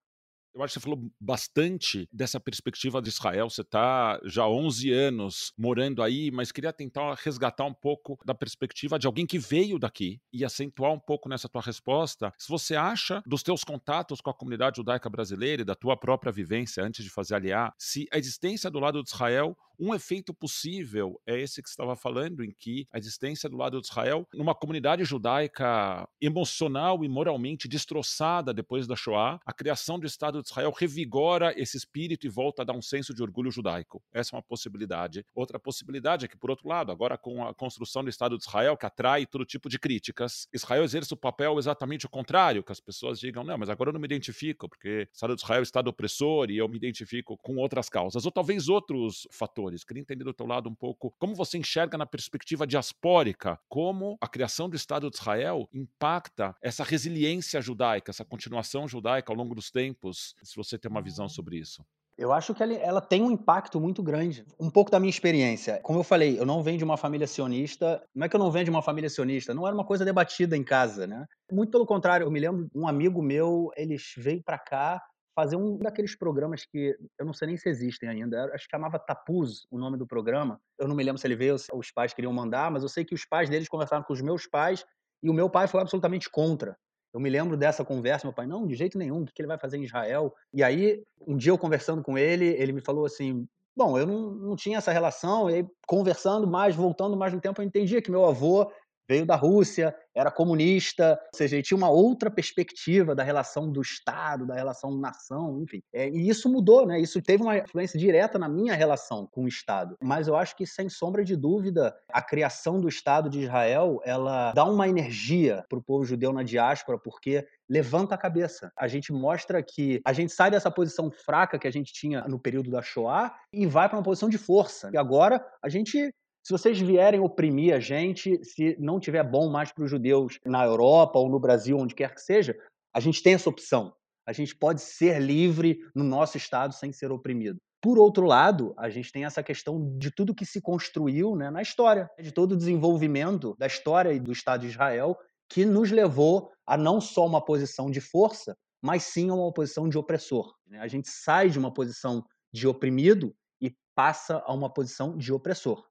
Eu 0.55 0.63
acho 0.63 0.75
que 0.75 0.81
você 0.81 0.85
falou 0.85 1.11
bastante 1.19 2.07
dessa 2.13 2.39
perspectiva 2.39 3.01
de 3.01 3.09
Israel. 3.09 3.49
Você 3.49 3.63
está 3.63 4.21
já 4.25 4.43
há 4.43 4.51
11 4.51 4.93
anos 4.93 5.53
morando 5.57 6.03
aí, 6.03 6.31
mas 6.31 6.53
queria 6.53 6.73
tentar 6.73 7.15
resgatar 7.15 7.65
um 7.65 7.73
pouco 7.73 8.19
da 8.25 8.35
perspectiva 8.35 8.99
de 8.99 9.07
alguém 9.07 9.27
que 9.27 9.39
veio 9.39 9.79
daqui 9.79 10.21
e 10.31 10.45
acentuar 10.45 10.93
um 10.93 11.01
pouco 11.01 11.29
nessa 11.29 11.49
tua 11.49 11.63
resposta. 11.63 12.33
Se 12.39 12.49
você 12.49 12.77
acha 12.77 13.23
dos 13.27 13.43
teus 13.43 13.65
contatos 13.65 14.21
com 14.21 14.29
a 14.29 14.35
comunidade 14.35 14.77
judaica 14.77 15.09
brasileira 15.09 15.63
e 15.63 15.65
da 15.65 15.75
tua 15.75 15.97
própria 15.97 16.31
vivência 16.31 16.85
antes 16.85 17.03
de 17.03 17.11
fazer 17.11 17.35
aliar, 17.35 17.75
se 17.79 18.07
a 18.13 18.19
existência 18.19 18.71
do 18.71 18.79
lado 18.79 19.03
de 19.03 19.09
Israel 19.09 19.57
um 19.79 19.95
efeito 19.95 20.33
possível 20.33 21.21
é 21.27 21.41
esse 21.41 21.63
que 21.63 21.69
você 21.69 21.73
estava 21.73 21.97
falando, 21.97 22.45
em 22.45 22.53
que 22.53 22.87
a 22.93 22.99
existência 22.99 23.49
do 23.49 23.57
lado 23.57 23.81
de 23.81 23.87
Israel, 23.87 24.29
numa 24.33 24.55
comunidade 24.55 25.05
judaica 25.05 26.09
emocional 26.21 27.05
e 27.05 27.09
moralmente 27.09 27.67
destroçada 27.67 28.55
depois 28.55 28.87
da 28.87 28.95
Shoah, 28.95 29.41
a 29.45 29.53
criação 29.53 29.99
do 29.99 30.07
Estado 30.07 30.42
de 30.43 30.49
Israel 30.49 30.71
revigora 30.71 31.55
esse 31.57 31.77
espírito 31.77 32.27
e 32.27 32.31
volta 32.31 32.63
a 32.63 32.65
dar 32.65 32.75
um 32.75 32.83
senso 32.83 33.15
de 33.15 33.23
orgulho 33.23 33.51
judaico. 33.51 34.03
Essa 34.13 34.35
é 34.35 34.37
uma 34.37 34.43
possibilidade. 34.43 35.25
Outra 35.35 35.59
possibilidade 35.59 36.25
é 36.25 36.29
que, 36.29 36.37
por 36.37 36.51
outro 36.51 36.69
lado, 36.69 36.93
agora 36.93 37.17
com 37.17 37.47
a 37.47 37.55
construção 37.55 38.03
do 38.03 38.11
Estado 38.11 38.37
de 38.37 38.45
Israel, 38.45 38.77
que 38.77 38.87
atrai 38.87 39.27
todo 39.27 39.45
tipo 39.45 39.69
de 39.69 39.79
críticas, 39.79 40.49
Israel 40.53 40.85
exerce 40.85 41.13
o 41.15 41.17
papel 41.17 41.59
exatamente 41.59 42.07
o 42.07 42.09
contrário, 42.09 42.63
que 42.63 42.73
as 42.73 42.81
pessoas 42.81 43.19
digam, 43.19 43.45
não, 43.45 43.57
mas 43.57 43.69
agora 43.69 43.91
eu 43.91 43.93
não 43.93 44.01
me 44.01 44.07
identifico, 44.07 44.69
porque 44.69 45.09
o 45.11 45.15
Estado 45.15 45.35
de 45.35 45.43
Israel 45.43 45.59
é 45.59 45.63
o 45.63 45.63
Estado 45.63 45.89
opressor 45.89 46.51
e 46.51 46.59
eu 46.59 46.69
me 46.69 46.77
identifico 46.77 47.37
com 47.39 47.57
outras 47.57 47.89
causas. 47.89 48.25
Ou 48.25 48.33
talvez 48.33 48.69
outros 48.69 49.27
fatores 49.31 49.53
fatores. 49.53 49.85
Queria 49.85 50.01
entender 50.01 50.25
do 50.25 50.33
teu 50.33 50.47
lado 50.47 50.69
um 50.69 50.75
pouco 50.75 51.15
como 51.19 51.35
você 51.35 51.59
enxerga 51.59 51.99
na 51.99 52.07
perspectiva 52.07 52.67
diaspórica, 52.67 53.59
como 53.69 54.17
a 54.21 54.29
criação 54.29 54.69
do 54.69 54.77
Estado 54.77 55.11
de 55.11 55.17
Israel 55.17 55.69
impacta 55.73 56.55
essa 56.63 56.83
resiliência 56.83 57.61
judaica, 57.61 58.11
essa 58.11 58.25
continuação 58.25 58.89
judaica 58.89 59.31
ao 59.31 59.37
longo 59.37 59.55
dos 59.55 59.71
tempos, 59.71 60.32
se 60.43 60.57
você 60.57 60.79
tem 60.79 60.91
uma 60.91 61.03
visão 61.03 61.29
sobre 61.29 61.59
isso. 61.59 61.85
Eu 62.19 62.31
acho 62.33 62.55
que 62.55 62.63
ela, 62.63 63.01
tem 63.01 63.23
um 63.23 63.31
impacto 63.31 63.81
muito 63.81 64.03
grande. 64.03 64.45
Um 64.61 64.71
pouco 64.71 64.91
da 64.91 65.01
minha 65.01 65.11
experiência. 65.11 65.81
Como 65.83 65.99
eu 65.99 66.05
falei, 66.05 66.39
eu 66.39 66.45
não 66.45 66.63
venho 66.63 66.79
de 66.79 66.85
uma 66.85 66.97
família 66.97 67.27
sionista. 67.27 68.03
Não 68.15 68.27
é 68.27 68.29
que 68.29 68.37
eu 68.37 68.41
não 68.41 68.51
venho 68.51 68.67
de 68.67 68.71
uma 68.71 68.83
família 68.83 69.09
sionista, 69.09 69.55
não 69.55 69.67
era 69.67 69.75
uma 69.75 69.85
coisa 69.85 70.05
debatida 70.05 70.57
em 70.57 70.63
casa, 70.63 71.07
né? 71.07 71.25
Muito 71.51 71.73
pelo 71.73 71.87
contrário, 71.87 72.27
eu 72.27 72.31
me 72.31 72.39
lembro 72.39 72.69
um 72.75 72.87
amigo 72.87 73.23
meu, 73.23 73.71
eles 73.77 74.13
veio 74.17 74.43
para 74.43 74.59
cá 74.59 75.03
fazer 75.35 75.57
um 75.57 75.79
daqueles 75.79 76.15
programas 76.15 76.65
que 76.65 76.95
eu 77.19 77.25
não 77.25 77.33
sei 77.33 77.49
nem 77.49 77.57
se 77.57 77.69
existem 77.69 78.09
ainda. 78.09 78.45
Acho 78.55 78.65
que 78.67 78.77
chamava 78.77 78.99
Tapuz 78.99 79.67
o 79.71 79.79
nome 79.79 79.97
do 79.97 80.07
programa. 80.07 80.61
Eu 80.79 80.87
não 80.87 80.95
me 80.95 81.03
lembro 81.03 81.19
se 81.19 81.27
ele 81.27 81.37
veio, 81.37 81.59
se 81.59 81.75
os 81.75 81.91
pais 81.91 82.13
queriam 82.13 82.33
mandar, 82.33 82.71
mas 82.71 82.83
eu 82.83 82.89
sei 82.89 83.05
que 83.05 83.15
os 83.15 83.25
pais 83.25 83.49
deles 83.49 83.69
conversaram 83.69 84.03
com 84.03 84.13
os 84.13 84.21
meus 84.21 84.47
pais 84.47 84.85
e 85.23 85.31
o 85.31 85.35
meu 85.35 85.49
pai 85.49 85.67
foi 85.67 85.81
absolutamente 85.81 86.29
contra. 86.31 86.77
Eu 87.13 87.21
me 87.21 87.29
lembro 87.29 87.57
dessa 87.57 87.85
conversa, 87.85 88.27
meu 88.27 88.33
pai, 88.33 88.47
não, 88.47 88.67
de 88.67 88.75
jeito 88.75 88.97
nenhum, 88.97 89.23
o 89.23 89.27
que 89.27 89.41
ele 89.43 89.49
vai 89.49 89.59
fazer 89.59 89.77
em 89.77 89.85
Israel? 89.85 90.35
E 90.53 90.63
aí, 90.63 91.03
um 91.27 91.37
dia 91.37 91.53
eu 91.53 91.59
conversando 91.59 92.03
com 92.03 92.17
ele, 92.17 92.47
ele 92.47 92.73
me 92.73 92.81
falou 92.81 93.05
assim: 93.05 93.47
Bom, 93.77 93.99
eu 93.99 94.07
não, 94.07 94.31
não 94.31 94.57
tinha 94.57 94.79
essa 94.79 94.93
relação, 94.93 95.51
e 95.51 95.55
aí, 95.55 95.67
conversando 95.87 96.47
mais, 96.47 96.75
voltando 96.75 97.17
mais 97.17 97.33
no 97.33 97.41
tempo, 97.41 97.61
eu 97.61 97.67
entendia 97.67 98.03
que 98.03 98.11
meu 98.11 98.25
avô 98.25 98.71
veio 99.09 99.27
da 99.27 99.37
Rússia, 99.37 99.95
era 100.15 100.31
comunista, 100.31 101.19
ou 101.33 101.37
seja, 101.37 101.57
ele 101.57 101.63
tinha 101.63 101.77
uma 101.77 101.91
outra 101.91 102.31
perspectiva 102.31 103.15
da 103.15 103.23
relação 103.23 103.71
do 103.71 103.81
Estado, 103.81 104.47
da 104.47 104.55
relação 104.55 104.97
nação, 104.97 105.61
enfim. 105.63 105.83
É, 105.93 106.09
e 106.09 106.29
isso 106.29 106.49
mudou, 106.49 106.87
né? 106.87 107.01
Isso 107.01 107.21
teve 107.23 107.43
uma 107.43 107.59
influência 107.59 107.99
direta 107.99 108.39
na 108.39 108.49
minha 108.49 108.75
relação 108.75 109.27
com 109.31 109.45
o 109.45 109.49
Estado. 109.49 109.97
Mas 110.03 110.29
eu 110.29 110.37
acho 110.37 110.57
que, 110.57 110.67
sem 110.67 110.89
sombra 110.89 111.25
de 111.25 111.37
dúvida, 111.37 111.95
a 112.11 112.21
criação 112.21 112.81
do 112.81 112.89
Estado 112.89 113.31
de 113.31 113.41
Israel, 113.41 114.01
ela 114.05 114.53
dá 114.53 114.65
uma 114.65 114.89
energia 114.89 115.65
para 115.69 115.79
o 115.79 115.83
povo 115.83 116.05
judeu 116.05 116.33
na 116.33 116.43
diáspora, 116.43 116.99
porque 116.99 117.47
levanta 117.69 118.15
a 118.15 118.19
cabeça. 118.19 118.71
A 118.77 118.87
gente 118.87 119.13
mostra 119.13 119.63
que 119.63 120.01
a 120.05 120.13
gente 120.13 120.33
sai 120.33 120.51
dessa 120.51 120.71
posição 120.71 121.11
fraca 121.11 121.59
que 121.59 121.67
a 121.67 121.71
gente 121.71 121.93
tinha 121.93 122.23
no 122.29 122.39
período 122.39 122.71
da 122.71 122.83
Shoah 122.83 123.35
e 123.53 123.67
vai 123.67 123.89
para 123.89 123.97
uma 123.97 124.05
posição 124.05 124.29
de 124.29 124.37
força. 124.37 124.91
E 124.93 124.99
agora 124.99 125.45
a 125.63 125.69
gente 125.69 126.15
se 126.43 126.53
vocês 126.53 126.81
vierem 126.81 127.21
oprimir 127.21 127.75
a 127.75 127.81
gente, 127.81 128.43
se 128.45 128.77
não 128.81 128.99
tiver 128.99 129.23
bom 129.23 129.51
mais 129.51 129.71
para 129.71 129.85
os 129.85 129.91
judeus 129.91 130.39
na 130.45 130.65
Europa 130.65 131.19
ou 131.19 131.29
no 131.29 131.39
Brasil, 131.39 131.79
onde 131.79 131.95
quer 131.95 132.15
que 132.15 132.21
seja, 132.21 132.57
a 132.93 132.99
gente 132.99 133.23
tem 133.23 133.35
essa 133.35 133.49
opção. 133.49 133.95
A 134.27 134.33
gente 134.33 134.55
pode 134.55 134.81
ser 134.81 135.21
livre 135.21 135.79
no 135.95 136.05
nosso 136.05 136.37
estado 136.37 136.75
sem 136.75 136.93
ser 136.93 137.11
oprimido. 137.13 137.59
Por 137.81 137.99
outro 137.99 138.27
lado, 138.27 138.73
a 138.79 138.89
gente 138.89 139.11
tem 139.11 139.25
essa 139.25 139.43
questão 139.43 139.97
de 139.99 140.11
tudo 140.13 140.35
que 140.35 140.47
se 140.47 140.61
construiu 140.61 141.35
né, 141.35 141.51
na 141.51 141.63
história, 141.63 142.09
de 142.21 142.31
todo 142.31 142.53
o 142.53 142.57
desenvolvimento 142.57 143.57
da 143.59 143.67
história 143.67 144.13
e 144.13 144.21
do 144.21 144.31
Estado 144.31 144.61
de 144.61 144.69
Israel, 144.69 145.17
que 145.49 145.65
nos 145.65 145.91
levou 145.91 146.51
a 146.67 146.77
não 146.77 147.01
só 147.01 147.27
uma 147.27 147.45
posição 147.45 147.91
de 147.91 148.01
força, 148.01 148.57
mas 148.81 149.05
sim 149.05 149.31
a 149.31 149.35
uma 149.35 149.53
posição 149.53 149.89
de 149.89 149.99
opressor. 149.99 150.55
Né. 150.67 150.79
A 150.79 150.87
gente 150.87 151.09
sai 151.09 151.51
de 151.51 151.59
uma 151.59 151.73
posição 151.73 152.25
de 152.53 152.69
oprimido 152.69 153.35
e 153.61 153.75
passa 153.97 154.43
a 154.47 154.53
uma 154.55 154.73
posição 154.73 155.17
de 155.17 155.33
opressor. 155.33 155.85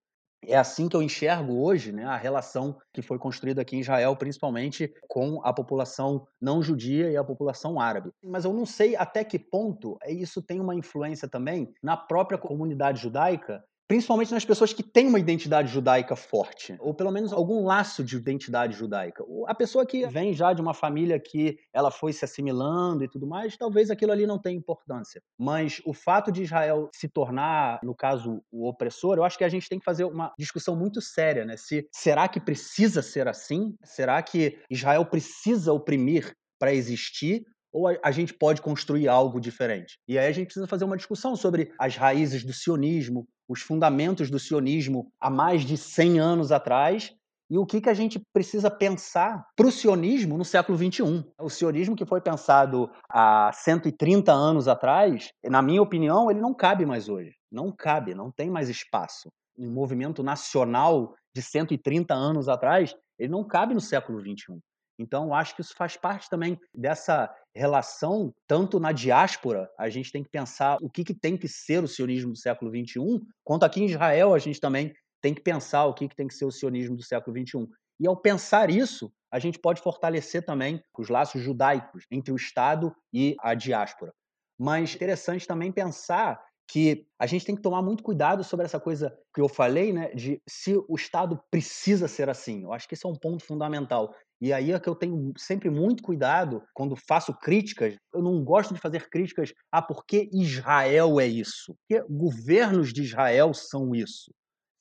É 0.43 0.57
assim 0.57 0.89
que 0.89 0.95
eu 0.95 1.01
enxergo 1.01 1.61
hoje 1.63 1.91
né, 1.91 2.03
a 2.03 2.17
relação 2.17 2.77
que 2.91 3.01
foi 3.01 3.19
construída 3.19 3.61
aqui 3.61 3.75
em 3.75 3.81
Israel, 3.81 4.15
principalmente 4.15 4.91
com 5.07 5.39
a 5.43 5.53
população 5.53 6.27
não 6.41 6.63
judia 6.63 7.11
e 7.11 7.17
a 7.17 7.23
população 7.23 7.79
árabe. 7.79 8.11
Mas 8.23 8.43
eu 8.43 8.53
não 8.53 8.65
sei 8.65 8.95
até 8.95 9.23
que 9.23 9.37
ponto 9.37 9.97
isso 10.07 10.41
tem 10.41 10.59
uma 10.59 10.75
influência 10.75 11.27
também 11.27 11.71
na 11.81 11.95
própria 11.95 12.37
comunidade 12.37 13.01
judaica 13.01 13.63
principalmente 13.91 14.31
nas 14.31 14.45
pessoas 14.45 14.71
que 14.71 14.83
têm 14.83 15.09
uma 15.09 15.19
identidade 15.19 15.69
judaica 15.69 16.15
forte, 16.15 16.77
ou 16.79 16.93
pelo 16.93 17.11
menos 17.11 17.33
algum 17.33 17.65
laço 17.65 18.05
de 18.05 18.15
identidade 18.15 18.73
judaica. 18.73 19.21
A 19.45 19.53
pessoa 19.53 19.85
que 19.85 20.07
vem 20.07 20.33
já 20.33 20.53
de 20.53 20.61
uma 20.61 20.73
família 20.73 21.19
que 21.19 21.57
ela 21.73 21.91
foi 21.91 22.13
se 22.13 22.23
assimilando 22.23 23.03
e 23.03 23.09
tudo 23.09 23.27
mais, 23.27 23.57
talvez 23.57 23.91
aquilo 23.91 24.13
ali 24.13 24.25
não 24.25 24.39
tenha 24.39 24.57
importância. 24.57 25.21
Mas 25.37 25.81
o 25.85 25.91
fato 25.91 26.31
de 26.31 26.43
Israel 26.43 26.89
se 26.95 27.09
tornar, 27.09 27.81
no 27.83 27.93
caso, 27.93 28.41
o 28.49 28.65
opressor, 28.65 29.17
eu 29.17 29.25
acho 29.25 29.37
que 29.37 29.43
a 29.43 29.49
gente 29.49 29.67
tem 29.67 29.77
que 29.77 29.83
fazer 29.83 30.05
uma 30.05 30.31
discussão 30.39 30.73
muito 30.73 31.01
séria, 31.01 31.43
né? 31.43 31.57
Se 31.57 31.85
será 31.91 32.29
que 32.29 32.39
precisa 32.39 33.01
ser 33.01 33.27
assim? 33.27 33.75
Será 33.83 34.23
que 34.23 34.57
Israel 34.69 35.05
precisa 35.05 35.73
oprimir 35.73 36.33
para 36.57 36.73
existir? 36.73 37.43
Ou 37.71 37.87
a, 37.87 38.11
gente 38.11 38.33
pode 38.33 38.61
construir 38.61 39.07
algo 39.07 39.39
diferente? 39.39 39.97
E 40.07 40.17
aí 40.17 40.27
a 40.27 40.31
gente 40.31 40.45
precisa 40.45 40.67
fazer 40.67 40.85
uma 40.85 40.97
discussão 40.97 41.35
sobre 41.35 41.71
as 41.79 41.95
raízes 41.95 42.43
do 42.43 42.53
sionismo, 42.53 43.27
os 43.47 43.61
fundamentos 43.61 44.29
do 44.29 44.39
sionismo 44.39 45.11
há 45.19 45.29
mais 45.29 45.63
de 45.63 45.77
100 45.77 46.19
anos 46.19 46.51
atrás 46.51 47.13
e 47.51 47.57
o 47.57 47.65
que, 47.65 47.81
que 47.81 47.89
a 47.89 47.93
gente 47.93 48.17
precisa 48.33 48.71
pensar 48.71 49.45
para 49.57 49.67
o 49.67 49.71
sionismo 49.71 50.37
no 50.37 50.45
século 50.45 50.77
XXI. 50.77 51.25
O 51.37 51.49
sionismo 51.49 51.97
que 51.97 52.05
foi 52.05 52.21
pensado 52.21 52.89
há 53.09 53.51
130 53.53 54.31
anos 54.31 54.69
atrás, 54.69 55.33
na 55.43 55.61
minha 55.61 55.81
opinião, 55.81 56.31
ele 56.31 56.39
não 56.39 56.53
cabe 56.53 56.85
mais 56.85 57.09
hoje. 57.09 57.35
Não 57.51 57.69
cabe, 57.69 58.15
não 58.15 58.31
tem 58.31 58.49
mais 58.49 58.69
espaço. 58.69 59.29
Um 59.57 59.69
movimento 59.69 60.23
nacional 60.23 61.13
de 61.35 61.41
130 61.41 62.13
anos 62.13 62.47
atrás, 62.47 62.95
ele 63.19 63.33
não 63.33 63.43
cabe 63.43 63.73
no 63.73 63.81
século 63.81 64.21
XXI. 64.21 64.57
Então, 65.01 65.33
acho 65.33 65.55
que 65.55 65.61
isso 65.61 65.75
faz 65.75 65.97
parte 65.97 66.29
também 66.29 66.59
dessa 66.73 67.33
relação, 67.55 68.33
tanto 68.47 68.79
na 68.79 68.91
diáspora, 68.91 69.69
a 69.77 69.89
gente 69.89 70.11
tem 70.11 70.23
que 70.23 70.29
pensar 70.29 70.77
o 70.81 70.89
que, 70.89 71.03
que 71.03 71.13
tem 71.13 71.35
que 71.35 71.47
ser 71.47 71.83
o 71.83 71.87
sionismo 71.87 72.31
do 72.31 72.37
século 72.37 72.71
XXI, 72.71 73.21
quanto 73.43 73.63
aqui 73.63 73.81
em 73.81 73.85
Israel, 73.85 74.33
a 74.33 74.39
gente 74.39 74.59
também 74.59 74.93
tem 75.21 75.33
que 75.33 75.41
pensar 75.41 75.85
o 75.85 75.93
que, 75.93 76.07
que 76.07 76.15
tem 76.15 76.27
que 76.27 76.33
ser 76.33 76.45
o 76.45 76.51
sionismo 76.51 76.95
do 76.95 77.03
século 77.03 77.35
XXI. 77.37 77.67
E 77.99 78.07
ao 78.07 78.15
pensar 78.15 78.69
isso, 78.69 79.11
a 79.31 79.39
gente 79.39 79.59
pode 79.59 79.81
fortalecer 79.81 80.43
também 80.43 80.83
os 80.97 81.09
laços 81.09 81.41
judaicos 81.41 82.05
entre 82.09 82.31
o 82.31 82.35
Estado 82.35 82.93
e 83.13 83.35
a 83.39 83.53
diáspora. 83.53 84.13
Mas 84.59 84.95
interessante 84.95 85.47
também 85.47 85.71
pensar 85.71 86.43
que 86.71 87.05
a 87.19 87.25
gente 87.25 87.43
tem 87.43 87.53
que 87.53 87.61
tomar 87.61 87.81
muito 87.81 88.01
cuidado 88.01 88.45
sobre 88.45 88.65
essa 88.65 88.79
coisa 88.79 89.13
que 89.35 89.41
eu 89.41 89.49
falei, 89.49 89.91
né, 89.91 90.07
de 90.13 90.41
se 90.47 90.73
o 90.87 90.95
Estado 90.95 91.37
precisa 91.51 92.07
ser 92.07 92.29
assim. 92.29 92.63
Eu 92.63 92.71
acho 92.71 92.87
que 92.87 92.93
esse 92.93 93.05
é 93.05 93.09
um 93.09 93.15
ponto 93.15 93.43
fundamental. 93.43 94.15
E 94.39 94.53
aí 94.53 94.71
é 94.71 94.79
que 94.79 94.87
eu 94.87 94.95
tenho 94.95 95.33
sempre 95.37 95.69
muito 95.69 96.01
cuidado 96.01 96.63
quando 96.73 96.95
faço 96.95 97.33
críticas. 97.33 97.95
Eu 98.13 98.21
não 98.21 98.41
gosto 98.41 98.73
de 98.73 98.79
fazer 98.79 99.09
críticas 99.09 99.53
a 99.69 99.79
ah, 99.79 99.81
porque 99.81 100.29
Israel 100.31 101.19
é 101.19 101.27
isso. 101.27 101.75
Porque 101.75 102.01
governos 102.09 102.93
de 102.93 103.01
Israel 103.01 103.53
são 103.53 103.93
isso. 103.93 104.31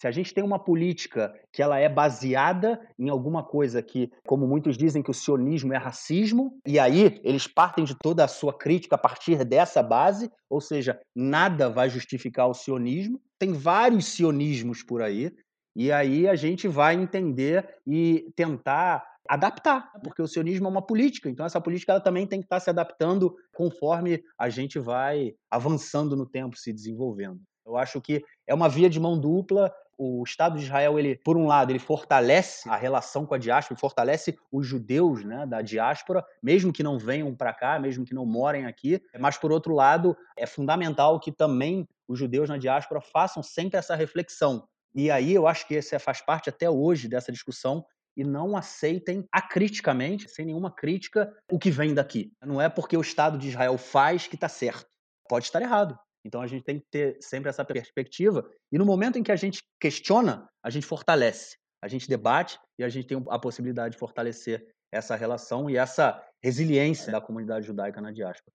Se 0.00 0.06
a 0.06 0.10
gente 0.10 0.32
tem 0.32 0.42
uma 0.42 0.58
política 0.58 1.30
que 1.52 1.62
ela 1.62 1.78
é 1.78 1.86
baseada 1.86 2.80
em 2.98 3.10
alguma 3.10 3.44
coisa 3.44 3.82
que, 3.82 4.10
como 4.26 4.46
muitos 4.46 4.78
dizem 4.78 5.02
que 5.02 5.10
o 5.10 5.14
sionismo 5.14 5.74
é 5.74 5.76
racismo, 5.76 6.58
e 6.66 6.78
aí 6.78 7.20
eles 7.22 7.46
partem 7.46 7.84
de 7.84 7.94
toda 7.94 8.24
a 8.24 8.28
sua 8.28 8.56
crítica 8.56 8.94
a 8.94 8.98
partir 8.98 9.44
dessa 9.44 9.82
base, 9.82 10.30
ou 10.48 10.58
seja, 10.58 10.98
nada 11.14 11.68
vai 11.68 11.90
justificar 11.90 12.48
o 12.48 12.54
sionismo. 12.54 13.20
Tem 13.38 13.52
vários 13.52 14.06
sionismos 14.06 14.82
por 14.82 15.02
aí, 15.02 15.30
e 15.76 15.92
aí 15.92 16.26
a 16.26 16.34
gente 16.34 16.66
vai 16.66 16.94
entender 16.94 17.68
e 17.86 18.24
tentar 18.34 19.04
adaptar, 19.28 19.92
porque 20.02 20.22
o 20.22 20.26
sionismo 20.26 20.66
é 20.66 20.70
uma 20.70 20.84
política, 20.84 21.28
então 21.28 21.44
essa 21.44 21.60
política 21.60 21.92
ela 21.92 22.00
também 22.00 22.26
tem 22.26 22.40
que 22.40 22.46
estar 22.46 22.58
se 22.58 22.70
adaptando 22.70 23.36
conforme 23.54 24.24
a 24.38 24.48
gente 24.48 24.78
vai 24.78 25.34
avançando 25.50 26.16
no 26.16 26.26
tempo, 26.26 26.56
se 26.56 26.72
desenvolvendo. 26.72 27.40
Eu 27.70 27.76
acho 27.76 28.00
que 28.00 28.24
é 28.46 28.54
uma 28.54 28.68
via 28.68 28.90
de 28.90 28.98
mão 28.98 29.18
dupla. 29.18 29.72
O 29.96 30.22
Estado 30.24 30.58
de 30.58 30.64
Israel, 30.64 30.98
ele, 30.98 31.16
por 31.16 31.36
um 31.36 31.46
lado, 31.46 31.70
ele 31.70 31.78
fortalece 31.78 32.68
a 32.68 32.76
relação 32.76 33.26
com 33.26 33.34
a 33.34 33.38
diáspora, 33.38 33.78
fortalece 33.78 34.36
os 34.50 34.66
judeus 34.66 35.22
né, 35.24 35.46
da 35.46 35.60
diáspora, 35.60 36.24
mesmo 36.42 36.72
que 36.72 36.82
não 36.82 36.98
venham 36.98 37.34
para 37.34 37.52
cá, 37.52 37.78
mesmo 37.78 38.04
que 38.04 38.14
não 38.14 38.24
morem 38.24 38.66
aqui. 38.66 39.02
Mas, 39.18 39.36
por 39.36 39.52
outro 39.52 39.74
lado, 39.74 40.16
é 40.36 40.46
fundamental 40.46 41.20
que 41.20 41.30
também 41.30 41.86
os 42.08 42.18
judeus 42.18 42.48
na 42.48 42.56
diáspora 42.56 43.00
façam 43.00 43.42
sempre 43.42 43.78
essa 43.78 43.94
reflexão. 43.94 44.66
E 44.94 45.10
aí 45.10 45.34
eu 45.34 45.46
acho 45.46 45.66
que 45.68 45.74
esse 45.74 45.96
faz 45.98 46.20
parte 46.20 46.48
até 46.48 46.68
hoje 46.68 47.08
dessa 47.08 47.30
discussão 47.30 47.84
e 48.16 48.24
não 48.24 48.56
aceitem 48.56 49.26
acriticamente, 49.30 50.28
sem 50.28 50.44
nenhuma 50.44 50.70
crítica, 50.70 51.32
o 51.50 51.58
que 51.58 51.70
vem 51.70 51.94
daqui. 51.94 52.32
Não 52.42 52.60
é 52.60 52.68
porque 52.68 52.96
o 52.96 53.00
Estado 53.00 53.38
de 53.38 53.48
Israel 53.48 53.78
faz 53.78 54.26
que 54.26 54.34
está 54.34 54.48
certo. 54.48 54.90
Pode 55.28 55.44
estar 55.44 55.62
errado. 55.62 55.96
Então 56.24 56.40
a 56.40 56.46
gente 56.46 56.64
tem 56.64 56.78
que 56.78 56.86
ter 56.90 57.18
sempre 57.20 57.48
essa 57.48 57.64
perspectiva. 57.64 58.48
E 58.70 58.78
no 58.78 58.84
momento 58.84 59.18
em 59.18 59.22
que 59.22 59.32
a 59.32 59.36
gente 59.36 59.62
questiona, 59.80 60.48
a 60.62 60.70
gente 60.70 60.86
fortalece, 60.86 61.56
a 61.82 61.88
gente 61.88 62.08
debate 62.08 62.58
e 62.78 62.84
a 62.84 62.88
gente 62.88 63.06
tem 63.06 63.22
a 63.28 63.38
possibilidade 63.38 63.94
de 63.94 63.98
fortalecer 63.98 64.66
essa 64.92 65.16
relação 65.16 65.70
e 65.70 65.76
essa 65.76 66.22
resiliência 66.42 67.12
da 67.12 67.20
comunidade 67.20 67.66
judaica 67.66 68.00
na 68.00 68.10
diáspora. 68.10 68.52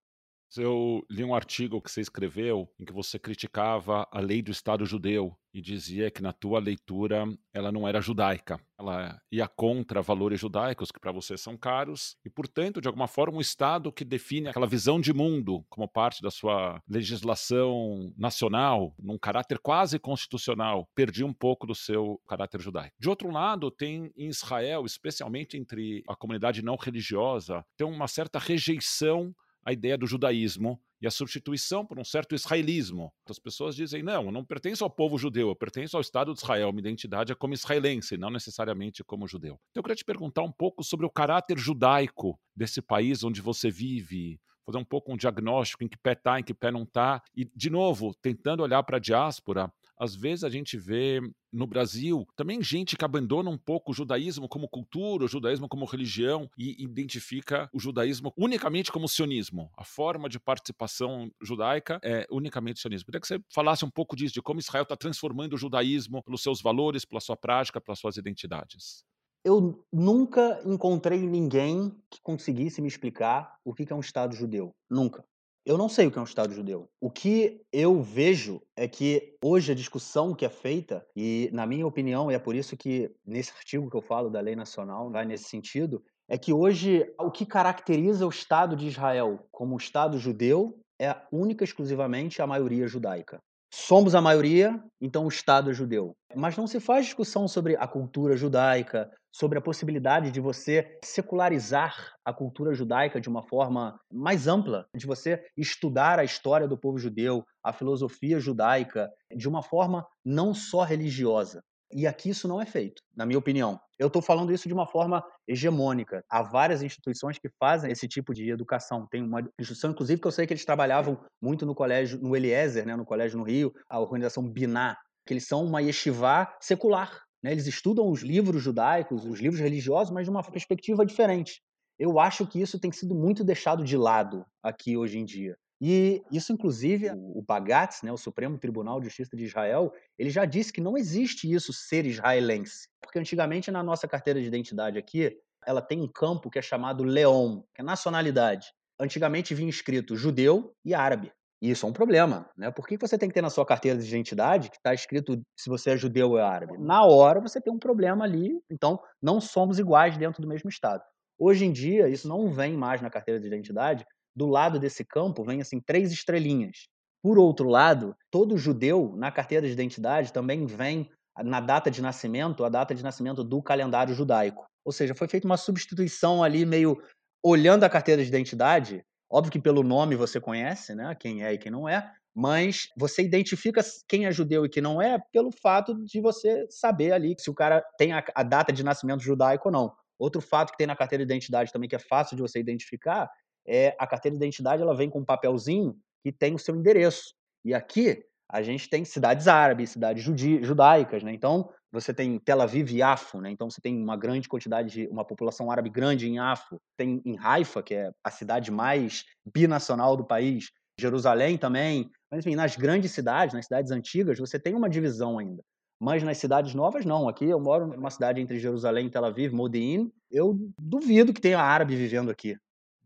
Eu 0.55 1.03
li 1.10 1.24
um 1.24 1.36
artigo 1.36 1.81
que 1.81 1.91
você 1.91 2.01
escreveu 2.01 2.69
em 2.79 2.86
que 2.86 2.93
você 2.93 3.19
criticava 3.19 4.07
a 4.12 4.19
lei 4.19 4.41
do 4.41 4.51
Estado 4.51 4.86
judeu 4.86 5.38
e 5.55 5.62
dizia 5.62 6.12
que 6.12 6.21
na 6.21 6.33
tua 6.33 6.59
leitura 6.59 7.25
ela 7.53 7.71
não 7.71 7.88
era 7.88 8.01
judaica. 8.01 8.59
Ela 8.77 9.17
ia 9.31 9.47
contra 9.47 10.01
valores 10.01 10.38
judaicos 10.38 10.91
que 10.91 11.00
para 11.00 11.13
você 11.13 11.38
são 11.38 11.55
caros 11.55 12.17
e, 12.25 12.29
portanto, 12.29 12.81
de 12.81 12.89
alguma 12.89 13.07
forma, 13.07 13.38
um 13.38 13.41
Estado 13.41 13.89
que 13.89 14.03
define 14.03 14.50
aquela 14.50 14.67
visão 14.67 15.00
de 15.00 15.13
mundo 15.13 15.65
como 15.69 15.88
parte 15.88 16.21
da 16.21 16.29
sua 16.29 16.83
legislação 16.85 18.13
nacional, 18.17 18.93
num 19.00 19.17
caráter 19.17 19.57
quase 19.57 19.97
constitucional, 19.97 20.89
perdia 20.93 21.25
um 21.25 21.33
pouco 21.33 21.65
do 21.65 21.74
seu 21.74 22.19
caráter 22.27 22.59
judaico. 22.59 22.93
De 23.00 23.07
outro 23.07 23.31
lado, 23.31 23.71
tem 23.71 24.12
em 24.17 24.27
Israel, 24.27 24.85
especialmente 24.85 25.55
entre 25.55 26.03
a 26.05 26.17
comunidade 26.17 26.62
não 26.62 26.75
religiosa, 26.75 27.63
tem 27.77 27.88
uma 27.88 28.09
certa 28.09 28.39
rejeição 28.39 29.33
a 29.65 29.74
ideia 29.74 29.97
do 29.97 30.05
judaísmo 30.05 30.79
a 31.07 31.12
substituição 31.12 31.85
por 31.85 32.00
um 32.00 32.03
certo 32.03 32.35
israelismo. 32.35 33.12
As 33.29 33.39
pessoas 33.39 33.75
dizem: 33.75 34.03
não, 34.03 34.25
eu 34.25 34.31
não 34.31 34.45
pertenço 34.45 34.83
ao 34.83 34.89
povo 34.89 35.17
judeu, 35.17 35.50
eu 35.50 35.55
pertenço 35.55 35.97
ao 35.97 36.01
Estado 36.01 36.33
de 36.33 36.39
Israel, 36.39 36.71
minha 36.71 36.88
identidade 36.88 37.31
é 37.31 37.35
como 37.35 37.53
israelense, 37.53 38.17
não 38.17 38.29
necessariamente 38.29 39.03
como 39.03 39.27
judeu. 39.27 39.59
Então 39.71 39.81
eu 39.81 39.83
queria 39.83 39.95
te 39.95 40.05
perguntar 40.05 40.43
um 40.43 40.51
pouco 40.51 40.83
sobre 40.83 41.05
o 41.05 41.09
caráter 41.09 41.57
judaico 41.57 42.39
desse 42.55 42.81
país 42.81 43.24
onde 43.24 43.41
você 43.41 43.69
vive, 43.69 44.39
fazer 44.65 44.77
um 44.77 44.85
pouco 44.85 45.13
um 45.13 45.17
diagnóstico 45.17 45.83
em 45.83 45.88
que 45.88 45.97
pé 45.97 46.13
está, 46.13 46.39
em 46.39 46.43
que 46.43 46.53
pé 46.53 46.71
não 46.71 46.83
está, 46.83 47.21
e, 47.35 47.45
de 47.55 47.69
novo, 47.69 48.13
tentando 48.21 48.63
olhar 48.63 48.81
para 48.83 48.97
a 48.97 49.00
diáspora 49.00 49.71
às 49.98 50.16
vezes 50.16 50.44
a 50.44 50.50
gente 50.50 50.78
vê 50.78 51.20
no 51.52 51.66
Brasil 51.66 52.28
também 52.36 52.62
gente 52.62 52.98
que 52.98 53.06
abandona 53.06 53.50
um 53.50 53.58
pouco 53.58 53.92
o 53.92 53.94
judaísmo 53.94 54.48
como 54.48 54.68
cultura, 54.68 55.25
o 55.25 55.28
judaísmo 55.28 55.70
como 55.70 55.86
religião 55.86 56.50
e 56.58 56.84
identifica 56.84 57.70
o 57.74 57.80
judaísmo 57.80 58.34
unicamente 58.38 58.92
como 58.92 59.08
sionismo. 59.08 59.70
A 59.78 59.84
forma 59.84 60.28
de 60.28 60.40
participação 60.40 61.32
judaica 61.42 62.00
é 62.04 62.25
unicamente 62.30 62.80
sionismo. 62.80 63.06
Queria 63.06 63.22
que 63.22 63.28
você 63.28 63.40
falasse 63.54 63.86
um 63.86 63.90
pouco 63.90 64.16
disso, 64.16 64.34
de 64.34 64.42
como 64.42 64.60
Israel 64.60 64.84
está 64.84 64.98
transformando 64.98 65.54
o 65.54 65.58
judaísmo 65.58 66.22
pelos 66.24 66.44
seus 66.44 66.62
valores, 66.62 67.06
pela 67.06 67.22
sua 67.22 67.38
prática, 67.38 67.80
pelas 67.80 68.00
suas 68.00 68.18
identidades. 68.18 69.04
Eu 69.44 69.86
nunca 69.94 70.60
encontrei 70.66 71.20
ninguém 71.20 71.92
que 72.10 72.20
conseguisse 72.22 72.82
me 72.82 72.88
explicar 72.88 73.60
o 73.64 73.74
que 73.74 73.86
é 73.94 73.96
um 73.96 74.00
Estado 74.00 74.36
judeu. 74.36 74.72
Nunca. 74.90 75.24
Eu 75.65 75.79
não 75.79 75.89
sei 75.89 76.05
o 76.05 76.12
que 76.12 76.19
é 76.19 76.22
um 76.22 76.25
Estado 76.25 76.53
judeu. 76.53 76.88
O 77.01 77.10
que 77.10 77.60
eu 77.74 78.00
vejo 78.00 78.62
é 78.75 78.88
que 78.88 79.36
hoje 79.43 79.72
a 79.72 79.75
discussão 79.75 80.36
que 80.36 80.45
é 80.45 80.50
feita, 80.50 81.03
e 81.15 81.50
na 81.51 81.65
minha 81.65 81.88
opinião, 81.88 82.31
e 82.31 82.36
é 82.36 82.39
por 82.39 82.53
isso 82.55 82.77
que 82.77 83.12
nesse 83.25 83.51
artigo 83.51 83.89
que 83.89 83.98
eu 83.98 84.01
falo 84.01 84.29
da 84.29 84.39
lei 84.39 84.55
nacional 84.55 85.10
vai 85.10 85.25
nesse 85.25 85.45
sentido, 85.45 86.03
é 86.29 86.38
que 86.38 86.53
hoje 86.53 87.12
o 87.19 87.31
que 87.31 87.48
caracteriza 87.48 88.27
o 88.27 88.29
Estado 88.29 88.75
de 88.75 88.88
Israel 88.88 89.39
como 89.51 89.74
um 89.74 89.77
Estado 89.77 90.19
judeu 90.19 90.79
é 91.01 91.15
única 91.31 91.63
e 91.63 91.65
exclusivamente 91.65 92.43
a 92.43 92.48
maioria 92.48 92.88
judaica. 92.88 93.39
Somos 93.74 94.13
a 94.13 94.22
maioria, 94.22 94.79
então 95.01 95.25
o 95.25 95.29
Estado 95.29 95.72
é 95.72 95.74
judeu. 95.74 96.13
Mas 96.36 96.55
não 96.55 96.67
se 96.67 96.79
faz 96.79 97.05
discussão 97.05 97.48
sobre 97.48 97.75
a 97.75 97.88
cultura 97.88 98.38
judaica, 98.38 99.12
sobre 99.36 99.58
a 99.58 99.62
possibilidade 99.62 100.32
de 100.32 100.39
você 100.39 100.98
secularizar 101.04 102.13
a 102.24 102.32
cultura 102.32 102.74
judaica 102.74 103.20
de 103.20 103.27
uma 103.27 103.44
forma 103.44 104.00
mais 104.10 104.48
ampla, 104.48 104.88
de 104.96 105.06
você 105.06 105.44
estudar 105.58 106.18
a 106.20 106.24
história 106.24 106.70
do 106.70 106.77
povo 106.77 106.98
judeu, 106.98 107.44
a 107.62 107.74
filosofia 107.74 108.39
judaica, 108.39 109.10
de 109.36 109.50
uma 109.50 109.62
forma 109.62 110.08
não 110.24 110.54
só 110.54 110.84
religiosa. 110.84 111.62
E 111.92 112.08
aqui 112.08 112.30
isso 112.30 112.48
não 112.48 112.62
é 112.62 112.65
feito, 112.65 113.01
na 113.13 113.25
minha 113.25 113.38
opinião. 113.38 113.77
Eu 114.00 114.08
estou 114.08 114.22
falando 114.22 114.54
isso 114.54 114.70
de 114.70 114.74
uma 114.74 114.88
forma 114.88 115.22
hegemônica. 115.46 116.24
Há 116.30 116.42
várias 116.42 116.82
instituições 116.82 117.38
que 117.38 117.50
fazem 117.60 117.92
esse 117.92 118.08
tipo 118.08 118.34
de 118.34 118.50
educação. 118.50 119.06
Tem 119.12 119.22
uma 119.22 119.42
instituição, 119.60 119.92
inclusive, 119.92 120.22
que 120.22 120.27
eu 120.27 120.32
sei 120.32 120.48
que 120.48 120.54
eles 120.54 120.65
trabalhavam 120.65 121.20
muito 121.42 121.65
no 121.65 121.75
colégio, 121.75 122.20
no 122.22 122.38
Eliezer, 122.38 122.86
né, 122.86 122.96
no 122.96 123.06
colégio 123.06 123.38
no 123.38 123.44
Rio, 123.44 123.74
a 123.89 124.00
organização 124.00 124.50
Biná, 124.50 124.96
que 125.27 125.34
eles 125.34 125.46
são 125.46 125.65
uma 125.65 125.82
yeshivá 125.82 126.56
secular. 126.62 127.25
Né? 127.46 127.52
Eles 127.52 127.68
estudam 127.68 128.10
os 128.10 128.22
livros 128.22 128.64
judaicos, 128.64 129.24
os 129.24 129.40
livros 129.40 129.62
religiosos, 129.62 130.12
mas 130.12 130.25
de 130.25 130.32
uma 130.32 130.42
perspectiva 130.42 131.06
diferente. 131.06 131.62
Eu 132.00 132.20
acho 132.20 132.48
que 132.48 132.60
isso 132.60 132.80
tem 132.80 132.92
sido 132.92 133.14
muito 133.14 133.44
deixado 133.44 133.84
de 133.84 133.96
lado 133.96 134.44
aqui 134.64 134.98
hoje 134.98 135.20
em 135.20 135.24
dia. 135.24 135.56
E 135.80 136.24
isso, 136.32 136.52
inclusive, 136.52 137.12
o 137.12 137.44
Bagatz, 137.48 138.02
né, 138.02 138.12
o 138.12 138.18
Supremo 138.18 138.58
Tribunal 138.58 139.00
de 139.00 139.06
Justiça 139.06 139.38
de 139.38 139.46
Israel, 139.46 139.94
ele 140.18 140.32
já 140.32 140.44
disse 140.44 140.74
que 140.74 140.82
não 140.82 140.98
existe 140.98 141.52
isso 141.52 141.72
ser 141.72 142.08
israelense. 142.08 142.88
Porque 143.00 143.20
antigamente 143.20 143.70
na 143.70 143.84
nossa 143.84 144.08
carteira 144.08 144.42
de 144.42 144.48
identidade 144.48 144.98
aqui, 144.98 145.38
ela 145.68 145.84
tem 145.84 146.02
um 146.02 146.08
campo 146.08 146.50
que 146.50 146.58
é 146.58 146.64
chamado 146.64 147.04
Leon, 147.04 147.62
que 147.75 147.82
é 147.82 147.84
nacionalidade. 147.84 148.74
Antigamente 149.00 149.54
vinha 149.54 149.70
escrito 149.70 150.16
judeu 150.16 150.74
e 150.84 150.96
árabe. 150.96 151.32
E 151.65 151.72
isso 151.72 151.84
é 151.84 151.89
um 151.89 151.93
problema, 151.93 152.48
né? 152.55 152.69
Por 152.69 152.86
que 152.86 152.95
você 152.95 153.17
tem 153.17 153.27
que 153.27 153.34
ter 153.34 153.41
na 153.41 153.50
sua 153.50 153.65
carteira 153.65 153.98
de 153.98 154.07
identidade 154.07 154.69
que 154.69 154.77
está 154.77 154.93
escrito 154.93 155.41
se 155.57 155.67
você 155.67 155.89
é 155.89 155.98
judeu 155.98 156.29
ou 156.29 156.38
é 156.38 156.43
árabe? 156.43 156.77
Na 156.77 157.03
hora 157.03 157.41
você 157.41 157.60
tem 157.60 157.74
um 157.74 157.79
problema 157.79 158.24
ali, 158.24 158.62
então 158.69 159.00
não 159.19 159.41
somos 159.41 159.79
iguais 159.79 160.15
dentro 160.15 160.43
do 160.43 160.48
mesmo 160.48 160.69
estado. 160.69 161.01
Hoje 161.39 161.65
em 161.65 161.72
dia, 161.72 162.07
isso 162.07 162.27
não 162.27 162.51
vem 162.51 162.77
mais 162.77 163.01
na 163.01 163.10
carteira 163.10 163.39
de 163.39 163.48
identidade. 163.48 164.05
Do 164.36 164.45
lado 164.45 164.79
desse 164.79 165.03
campo 165.03 165.43
vem 165.43 165.60
assim 165.60 165.79
três 165.79 166.12
estrelinhas. 166.12 166.88
Por 167.24 167.39
outro 167.39 167.67
lado, 167.67 168.15
todo 168.29 168.60
judeu 168.60 169.15
na 169.17 169.31
carteira 169.31 169.65
de 169.65 169.74
identidade 169.74 170.31
também 170.31 170.67
vem 170.67 171.10
na 171.43 171.60
data 171.60 171.89
de 171.89 172.00
nascimento, 172.00 172.63
a 172.63 172.69
data 172.69 172.93
de 172.93 173.03
nascimento 173.03 173.43
do 173.43 173.60
calendário 173.60 174.13
judaico. 174.13 174.67
Ou 174.86 174.91
seja, 174.91 175.15
foi 175.15 175.27
feita 175.27 175.48
uma 175.48 175.57
substituição 175.57 176.43
ali 176.43 176.63
meio 176.63 176.95
olhando 177.43 177.86
a 177.86 177.89
carteira 177.89 178.22
de 178.22 178.29
identidade, 178.29 179.03
Óbvio 179.29 179.51
que 179.51 179.60
pelo 179.60 179.84
nome 179.84 180.15
você 180.15 180.39
conhece, 180.39 180.94
né, 180.94 181.15
quem 181.15 181.44
é 181.44 181.53
e 181.53 181.58
quem 181.58 181.72
não 181.72 181.89
é, 181.89 182.12
mas 182.34 182.89
você 182.98 183.24
identifica 183.24 183.82
quem 184.08 184.25
é 184.25 184.32
judeu 184.32 184.65
e 184.65 184.70
quem 184.70 184.84
não 184.84 185.01
é 185.01 185.17
pelo 185.32 185.51
fato 185.51 185.96
de 186.03 186.20
você 186.20 186.67
saber 186.70 187.13
ali 187.13 187.36
se 187.39 187.50
o 187.50 187.53
cara 187.53 187.82
tem 187.98 188.12
a, 188.12 188.24
a 188.36 188.44
data 188.44 188.74
de 188.74 188.84
nascimento 188.84 189.22
judaico 189.22 189.70
ou 189.70 189.72
não. 189.72 189.94
Outro 190.20 190.41
fato 190.41 190.72
que 190.72 190.77
tem 190.77 190.88
na 190.88 190.96
carteira 190.96 191.25
de 191.25 191.32
identidade 191.32 191.72
também 191.72 191.89
que 191.89 191.96
é 191.96 192.00
fácil 192.00 192.36
de 192.36 192.41
você 192.41 192.60
identificar 192.60 193.29
é 193.67 193.96
a 193.98 194.05
carteira 194.05 194.38
de 194.38 194.44
identidade 194.44 194.82
ela 194.82 194.96
vem 194.96 195.10
com 195.10 195.20
um 195.20 195.25
papelzinho 195.25 195.96
que 196.22 196.32
tem 196.32 196.53
o 196.53 196.60
seu 196.60 196.75
endereço. 196.75 197.34
E 197.63 197.74
aqui 197.74 198.24
a 198.50 198.62
gente 198.62 198.90
tem 198.90 199.04
cidades 199.04 199.48
árabes, 199.48 199.92
cidades 199.92 200.24
judaicas, 200.24 201.24
né? 201.24 201.34
Então, 201.34 201.70
você 201.96 202.14
tem 202.14 202.38
Tel 202.40 202.62
Aviv 202.62 202.92
e 202.92 203.02
Afo, 203.02 203.40
né? 203.40 203.50
Então 203.50 203.70
você 203.70 203.80
tem 203.80 203.98
uma 203.98 204.18
grande 204.18 204.50
quantidade 204.50 204.92
de 204.92 205.08
uma 205.08 205.25
população 205.25 205.72
árabe 205.72 205.90
grande 205.90 206.28
em 206.28 206.38
Afo. 206.38 206.78
Tem 206.98 207.22
em 207.25 207.38
Haifa, 207.40 207.82
que 207.82 207.96
é 207.96 208.12
a 208.22 208.30
cidade 208.30 208.70
mais 208.70 209.24
binacional 209.54 210.18
do 210.18 210.25
país, 210.25 210.72
Jerusalém 211.00 211.58
também. 211.58 212.10
Mas 212.30 212.46
enfim, 212.46 212.56
nas 212.56 212.75
grandes 212.75 213.12
cidades, 213.12 213.56
nas 213.56 213.66
cidades 213.66 213.92
antigas, 213.92 214.38
você 214.38 214.60
tem 214.60 214.75
uma 214.75 214.90
divisão 214.90 215.40
ainda. 215.40 215.64
Mas 215.98 216.22
nas 216.22 216.38
cidades 216.38 216.75
novas 216.75 217.06
não. 217.06 217.30
Aqui 217.30 217.46
eu 217.46 217.60
moro 217.60 217.88
numa 217.88 218.12
cidade 218.12 218.42
entre 218.42 218.60
Jerusalém 218.60 219.08
e 219.08 219.10
Tel 219.10 219.24
Aviv, 219.24 219.54
Modi'in. 219.54 220.12
Eu 220.30 220.60
duvido 220.78 221.34
que 221.34 221.40
tenha 221.40 221.60
árabe 221.60 221.96
vivendo 221.96 222.30
aqui. 222.30 222.58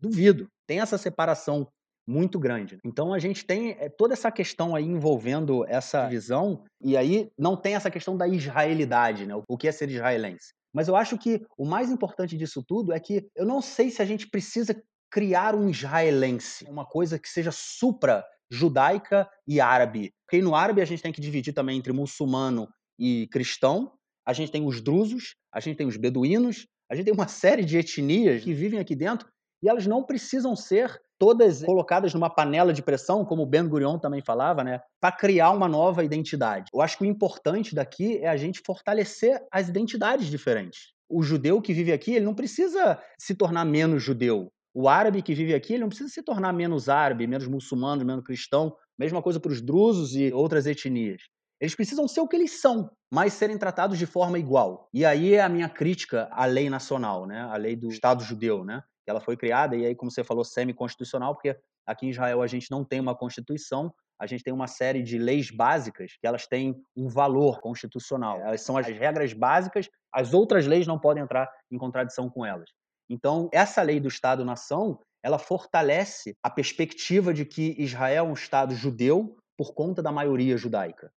Duvido. 0.01 0.47
Tem 0.65 0.79
essa 0.79 0.97
separação 0.97 1.67
muito 2.09 2.39
grande. 2.39 2.79
Então 2.83 3.13
a 3.13 3.19
gente 3.19 3.45
tem 3.45 3.71
eh, 3.79 3.87
toda 3.87 4.13
essa 4.13 4.31
questão 4.31 4.75
aí 4.75 4.83
envolvendo 4.83 5.63
essa 5.67 6.07
visão, 6.07 6.63
e 6.81 6.97
aí 6.97 7.29
não 7.37 7.55
tem 7.55 7.75
essa 7.75 7.91
questão 7.91 8.17
da 8.17 8.27
israelidade, 8.27 9.27
né? 9.27 9.35
O 9.47 9.57
que 9.57 9.67
é 9.67 9.71
ser 9.71 9.89
israelense. 9.91 10.53
Mas 10.73 10.87
eu 10.87 10.95
acho 10.95 11.17
que 11.19 11.45
o 11.55 11.65
mais 11.65 11.91
importante 11.91 12.35
disso 12.35 12.63
tudo 12.67 12.91
é 12.91 12.99
que 12.99 13.27
eu 13.35 13.45
não 13.45 13.61
sei 13.61 13.91
se 13.91 14.01
a 14.01 14.05
gente 14.05 14.27
precisa 14.27 14.75
criar 15.11 15.53
um 15.53 15.69
israelense, 15.69 16.65
uma 16.65 16.85
coisa 16.85 17.19
que 17.19 17.29
seja 17.29 17.51
supra 17.51 18.25
judaica 18.51 19.29
e 19.47 19.61
árabe. 19.61 20.11
Porque 20.25 20.41
no 20.43 20.55
árabe 20.55 20.81
a 20.81 20.85
gente 20.85 21.03
tem 21.03 21.11
que 21.11 21.21
dividir 21.21 21.53
também 21.53 21.77
entre 21.77 21.93
muçulmano 21.93 22.67
e 22.97 23.27
cristão, 23.31 23.93
a 24.25 24.33
gente 24.33 24.51
tem 24.51 24.65
os 24.65 24.81
drusos, 24.81 25.35
a 25.53 25.59
gente 25.59 25.77
tem 25.77 25.87
os 25.87 25.97
beduínos, 25.97 26.65
a 26.89 26.95
gente 26.95 27.05
tem 27.05 27.13
uma 27.13 27.27
série 27.29 27.63
de 27.63 27.77
etnias 27.77 28.43
que 28.43 28.53
vivem 28.53 28.79
aqui 28.79 28.95
dentro 28.95 29.27
e 29.61 29.69
elas 29.69 29.85
não 29.85 30.03
precisam 30.03 30.55
ser 30.55 30.99
todas 31.17 31.63
colocadas 31.63 32.13
numa 32.13 32.29
panela 32.29 32.71
de 32.71 32.81
pressão, 32.81 33.25
como 33.25 33.43
o 33.43 33.45
Ben 33.45 33.67
Gurion 33.67 33.99
também 33.99 34.21
falava, 34.21 34.63
né, 34.63 34.79
para 35.01 35.11
criar 35.11 35.51
uma 35.51 35.67
nova 35.67 36.03
identidade. 36.03 36.69
Eu 36.73 36.81
acho 36.81 36.97
que 36.97 37.03
o 37.03 37.07
importante 37.07 37.75
daqui 37.75 38.17
é 38.19 38.29
a 38.29 38.37
gente 38.37 38.61
fortalecer 38.65 39.41
as 39.51 39.67
identidades 39.67 40.27
diferentes. 40.27 40.93
O 41.09 41.21
judeu 41.21 41.61
que 41.61 41.73
vive 41.73 41.91
aqui, 41.91 42.13
ele 42.15 42.25
não 42.25 42.35
precisa 42.35 43.01
se 43.19 43.35
tornar 43.35 43.65
menos 43.65 44.01
judeu. 44.01 44.49
O 44.73 44.87
árabe 44.87 45.21
que 45.21 45.33
vive 45.33 45.53
aqui, 45.53 45.73
ele 45.73 45.81
não 45.81 45.89
precisa 45.89 46.09
se 46.09 46.21
tornar 46.21 46.53
menos 46.53 46.87
árabe, 46.87 47.27
menos 47.27 47.47
muçulmano, 47.47 48.05
menos 48.05 48.23
cristão. 48.23 48.75
Mesma 48.97 49.21
coisa 49.21 49.39
para 49.39 49.51
os 49.51 49.61
drusos 49.61 50.15
e 50.15 50.31
outras 50.31 50.67
etnias. 50.67 51.23
Eles 51.59 51.75
precisam 51.75 52.07
ser 52.07 52.21
o 52.21 52.27
que 52.27 52.35
eles 52.35 52.61
são, 52.61 52.89
mas 53.11 53.33
serem 53.33 53.57
tratados 53.57 53.97
de 53.97 54.05
forma 54.05 54.39
igual. 54.39 54.87
E 54.93 55.03
aí 55.03 55.33
é 55.33 55.41
a 55.41 55.49
minha 55.49 55.67
crítica 55.67 56.29
à 56.31 56.45
lei 56.45 56.69
nacional, 56.69 57.25
né? 57.25 57.41
A 57.41 57.57
lei 57.57 57.75
do 57.75 57.89
Estado 57.89 58.23
judeu, 58.23 58.63
né? 58.63 58.81
Ela 59.09 59.19
foi 59.19 59.35
criada, 59.35 59.75
e 59.75 59.85
aí, 59.85 59.95
como 59.95 60.11
você 60.11 60.23
falou, 60.23 60.43
semi-constitucional, 60.43 61.33
porque 61.33 61.57
aqui 61.85 62.07
em 62.07 62.09
Israel 62.09 62.41
a 62.41 62.47
gente 62.47 62.69
não 62.69 62.83
tem 62.83 62.99
uma 62.99 63.15
constituição, 63.15 63.93
a 64.19 64.27
gente 64.27 64.43
tem 64.43 64.53
uma 64.53 64.67
série 64.67 65.01
de 65.01 65.17
leis 65.17 65.49
básicas 65.49 66.13
que 66.19 66.27
elas 66.27 66.45
têm 66.45 66.75
um 66.95 67.07
valor 67.07 67.61
constitucional. 67.61 68.39
Elas 68.41 68.61
são 68.61 68.77
as 68.77 68.85
regras 68.85 69.31
básicas, 69.33 69.89
as 70.13 70.33
outras 70.33 70.67
leis 70.67 70.85
não 70.85 70.99
podem 70.99 71.23
entrar 71.23 71.49
em 71.71 71.77
contradição 71.77 72.29
com 72.29 72.45
elas. 72.45 72.69
Então, 73.09 73.49
essa 73.51 73.81
lei 73.81 73.99
do 73.99 74.07
Estado-nação, 74.07 74.99
ela 75.23 75.39
fortalece 75.39 76.35
a 76.43 76.49
perspectiva 76.49 77.33
de 77.33 77.45
que 77.45 77.75
Israel 77.79 78.25
é 78.25 78.29
um 78.29 78.33
Estado 78.33 78.75
judeu 78.75 79.37
por 79.57 79.73
conta 79.73 80.01
da 80.01 80.11
maioria 80.11 80.57
judaica. 80.57 81.11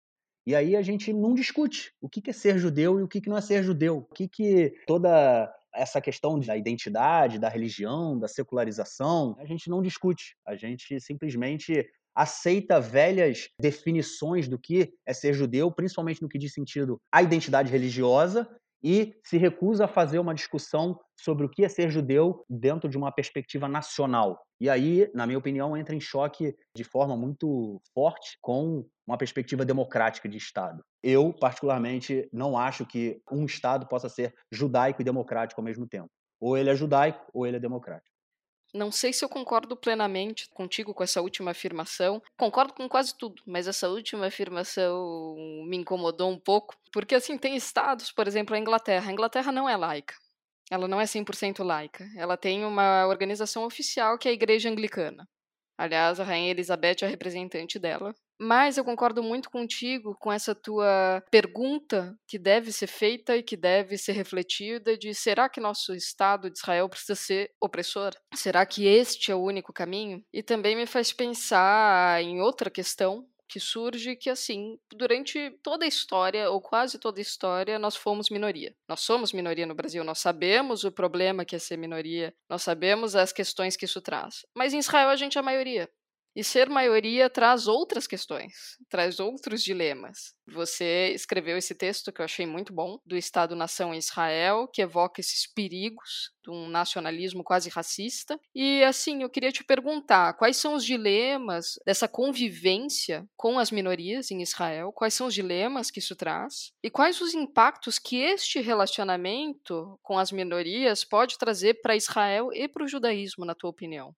E 0.46 0.54
aí 0.54 0.74
a 0.74 0.82
gente 0.82 1.12
não 1.12 1.34
discute 1.34 1.92
o 2.00 2.08
que 2.08 2.28
é 2.28 2.32
ser 2.32 2.58
judeu 2.58 2.98
e 2.98 3.02
o 3.02 3.08
que 3.08 3.28
não 3.28 3.36
é 3.36 3.40
ser 3.40 3.62
judeu. 3.62 3.98
O 3.98 4.14
que, 4.14 4.26
que 4.28 4.74
toda 4.86 5.52
essa 5.74 6.00
questão 6.00 6.38
da 6.38 6.56
identidade, 6.56 7.38
da 7.38 7.48
religião, 7.48 8.18
da 8.18 8.28
secularização, 8.28 9.36
a 9.38 9.44
gente 9.44 9.68
não 9.70 9.82
discute. 9.82 10.36
A 10.46 10.54
gente 10.54 11.00
simplesmente 11.00 11.86
aceita 12.14 12.80
velhas 12.80 13.48
definições 13.58 14.46
do 14.46 14.58
que 14.58 14.92
é 15.06 15.14
ser 15.14 15.32
judeu, 15.32 15.72
principalmente 15.72 16.20
no 16.20 16.28
que 16.28 16.38
diz 16.38 16.52
sentido 16.52 17.00
à 17.10 17.22
identidade 17.22 17.72
religiosa, 17.72 18.48
e 18.82 19.14
se 19.24 19.36
recusa 19.36 19.84
a 19.84 19.88
fazer 19.88 20.18
uma 20.18 20.34
discussão 20.34 20.98
sobre 21.18 21.46
o 21.46 21.48
que 21.48 21.64
é 21.64 21.68
ser 21.68 21.90
judeu 21.90 22.44
dentro 22.48 22.88
de 22.88 22.96
uma 22.96 23.12
perspectiva 23.12 23.68
nacional. 23.68 24.40
E 24.60 24.68
aí, 24.68 25.10
na 25.14 25.26
minha 25.26 25.38
opinião, 25.38 25.76
entra 25.76 25.94
em 25.94 26.00
choque 26.00 26.56
de 26.76 26.84
forma 26.84 27.16
muito 27.16 27.80
forte 27.94 28.38
com 28.40 28.84
uma 29.06 29.18
perspectiva 29.18 29.64
democrática 29.64 30.28
de 30.28 30.36
Estado. 30.36 30.84
Eu, 31.02 31.32
particularmente, 31.32 32.28
não 32.32 32.56
acho 32.56 32.86
que 32.86 33.20
um 33.30 33.44
Estado 33.44 33.86
possa 33.86 34.08
ser 34.08 34.34
judaico 34.50 35.00
e 35.00 35.04
democrático 35.04 35.60
ao 35.60 35.64
mesmo 35.64 35.86
tempo. 35.86 36.10
Ou 36.40 36.56
ele 36.56 36.70
é 36.70 36.74
judaico 36.74 37.24
ou 37.32 37.46
ele 37.46 37.56
é 37.56 37.60
democrático. 37.60 38.11
Não 38.74 38.90
sei 38.90 39.12
se 39.12 39.22
eu 39.24 39.28
concordo 39.28 39.76
plenamente 39.76 40.48
contigo 40.50 40.94
com 40.94 41.04
essa 41.04 41.20
última 41.20 41.50
afirmação. 41.50 42.22
Concordo 42.38 42.72
com 42.72 42.88
quase 42.88 43.16
tudo, 43.16 43.42
mas 43.46 43.68
essa 43.68 43.88
última 43.88 44.26
afirmação 44.26 45.34
me 45.66 45.76
incomodou 45.76 46.30
um 46.30 46.38
pouco, 46.38 46.74
porque 46.90 47.14
assim 47.14 47.36
tem 47.36 47.54
estados, 47.54 48.10
por 48.10 48.26
exemplo, 48.26 48.56
a 48.56 48.58
Inglaterra. 48.58 49.10
A 49.10 49.12
Inglaterra 49.12 49.52
não 49.52 49.68
é 49.68 49.76
laica. 49.76 50.14
Ela 50.70 50.88
não 50.88 50.98
é 50.98 51.04
100% 51.04 51.62
laica. 51.62 52.08
Ela 52.16 52.36
tem 52.36 52.64
uma 52.64 53.06
organização 53.06 53.64
oficial 53.64 54.16
que 54.16 54.26
é 54.26 54.30
a 54.30 54.34
Igreja 54.34 54.70
Anglicana. 54.70 55.28
Aliás, 55.76 56.18
a 56.18 56.24
Rainha 56.24 56.50
Elizabeth 56.50 57.02
é 57.02 57.06
a 57.06 57.08
representante 57.08 57.78
dela. 57.78 58.14
Mas 58.42 58.76
eu 58.76 58.84
concordo 58.84 59.22
muito 59.22 59.48
contigo 59.48 60.16
com 60.18 60.32
essa 60.32 60.52
tua 60.52 61.22
pergunta 61.30 62.18
que 62.26 62.36
deve 62.36 62.72
ser 62.72 62.88
feita 62.88 63.36
e 63.36 63.42
que 63.42 63.56
deve 63.56 63.96
ser 63.96 64.14
refletida 64.14 64.98
de 64.98 65.14
será 65.14 65.48
que 65.48 65.60
nosso 65.60 65.94
Estado 65.94 66.50
de 66.50 66.58
Israel 66.58 66.88
precisa 66.88 67.14
ser 67.14 67.52
opressor? 67.60 68.10
Será 68.34 68.66
que 68.66 68.84
este 68.84 69.30
é 69.30 69.34
o 69.36 69.44
único 69.44 69.72
caminho? 69.72 70.24
E 70.32 70.42
também 70.42 70.74
me 70.74 70.86
faz 70.86 71.12
pensar 71.12 72.20
em 72.20 72.40
outra 72.40 72.68
questão 72.68 73.24
que 73.48 73.60
surge 73.60 74.16
que 74.16 74.28
assim, 74.28 74.76
durante 74.92 75.50
toda 75.62 75.84
a 75.84 75.88
história 75.88 76.50
ou 76.50 76.60
quase 76.60 76.98
toda 76.98 77.20
a 77.20 77.22
história, 77.22 77.78
nós 77.78 77.94
fomos 77.94 78.28
minoria. 78.28 78.74
Nós 78.88 79.00
somos 79.00 79.32
minoria 79.32 79.66
no 79.66 79.74
Brasil, 79.74 80.02
nós 80.02 80.18
sabemos 80.18 80.82
o 80.82 80.90
problema 80.90 81.44
que 81.44 81.54
é 81.54 81.58
ser 81.60 81.76
minoria, 81.76 82.34
nós 82.48 82.62
sabemos 82.62 83.14
as 83.14 83.30
questões 83.30 83.76
que 83.76 83.84
isso 83.84 84.00
traz. 84.00 84.44
Mas 84.56 84.72
em 84.72 84.78
Israel 84.78 85.10
a 85.10 85.16
gente 85.16 85.36
é 85.36 85.40
a 85.40 85.44
maioria. 85.44 85.88
E 86.34 86.42
ser 86.42 86.70
maioria 86.70 87.28
traz 87.28 87.68
outras 87.68 88.06
questões, 88.06 88.78
traz 88.88 89.20
outros 89.20 89.62
dilemas. 89.62 90.34
Você 90.48 91.12
escreveu 91.14 91.58
esse 91.58 91.74
texto 91.74 92.10
que 92.10 92.20
eu 92.20 92.24
achei 92.24 92.46
muito 92.46 92.72
bom, 92.72 92.98
do 93.04 93.16
Estado-nação 93.16 93.92
em 93.92 93.98
Israel, 93.98 94.66
que 94.66 94.80
evoca 94.80 95.20
esses 95.20 95.46
perigos 95.46 96.32
de 96.42 96.50
um 96.50 96.68
nacionalismo 96.68 97.44
quase 97.44 97.68
racista. 97.68 98.40
E 98.54 98.82
assim, 98.82 99.22
eu 99.22 99.30
queria 99.30 99.52
te 99.52 99.62
perguntar, 99.62 100.32
quais 100.34 100.56
são 100.56 100.74
os 100.74 100.84
dilemas 100.84 101.78
dessa 101.84 102.08
convivência 102.08 103.28
com 103.36 103.58
as 103.58 103.70
minorias 103.70 104.30
em 104.30 104.42
Israel? 104.42 104.90
Quais 104.90 105.12
são 105.12 105.26
os 105.26 105.34
dilemas 105.34 105.90
que 105.90 105.98
isso 105.98 106.16
traz? 106.16 106.72
E 106.82 106.90
quais 106.90 107.20
os 107.20 107.34
impactos 107.34 107.98
que 107.98 108.16
este 108.16 108.58
relacionamento 108.60 109.98
com 110.02 110.18
as 110.18 110.32
minorias 110.32 111.04
pode 111.04 111.36
trazer 111.36 111.80
para 111.82 111.94
Israel 111.94 112.48
e 112.52 112.66
para 112.66 112.84
o 112.84 112.88
judaísmo, 112.88 113.44
na 113.44 113.54
tua 113.54 113.70
opinião? 113.70 114.14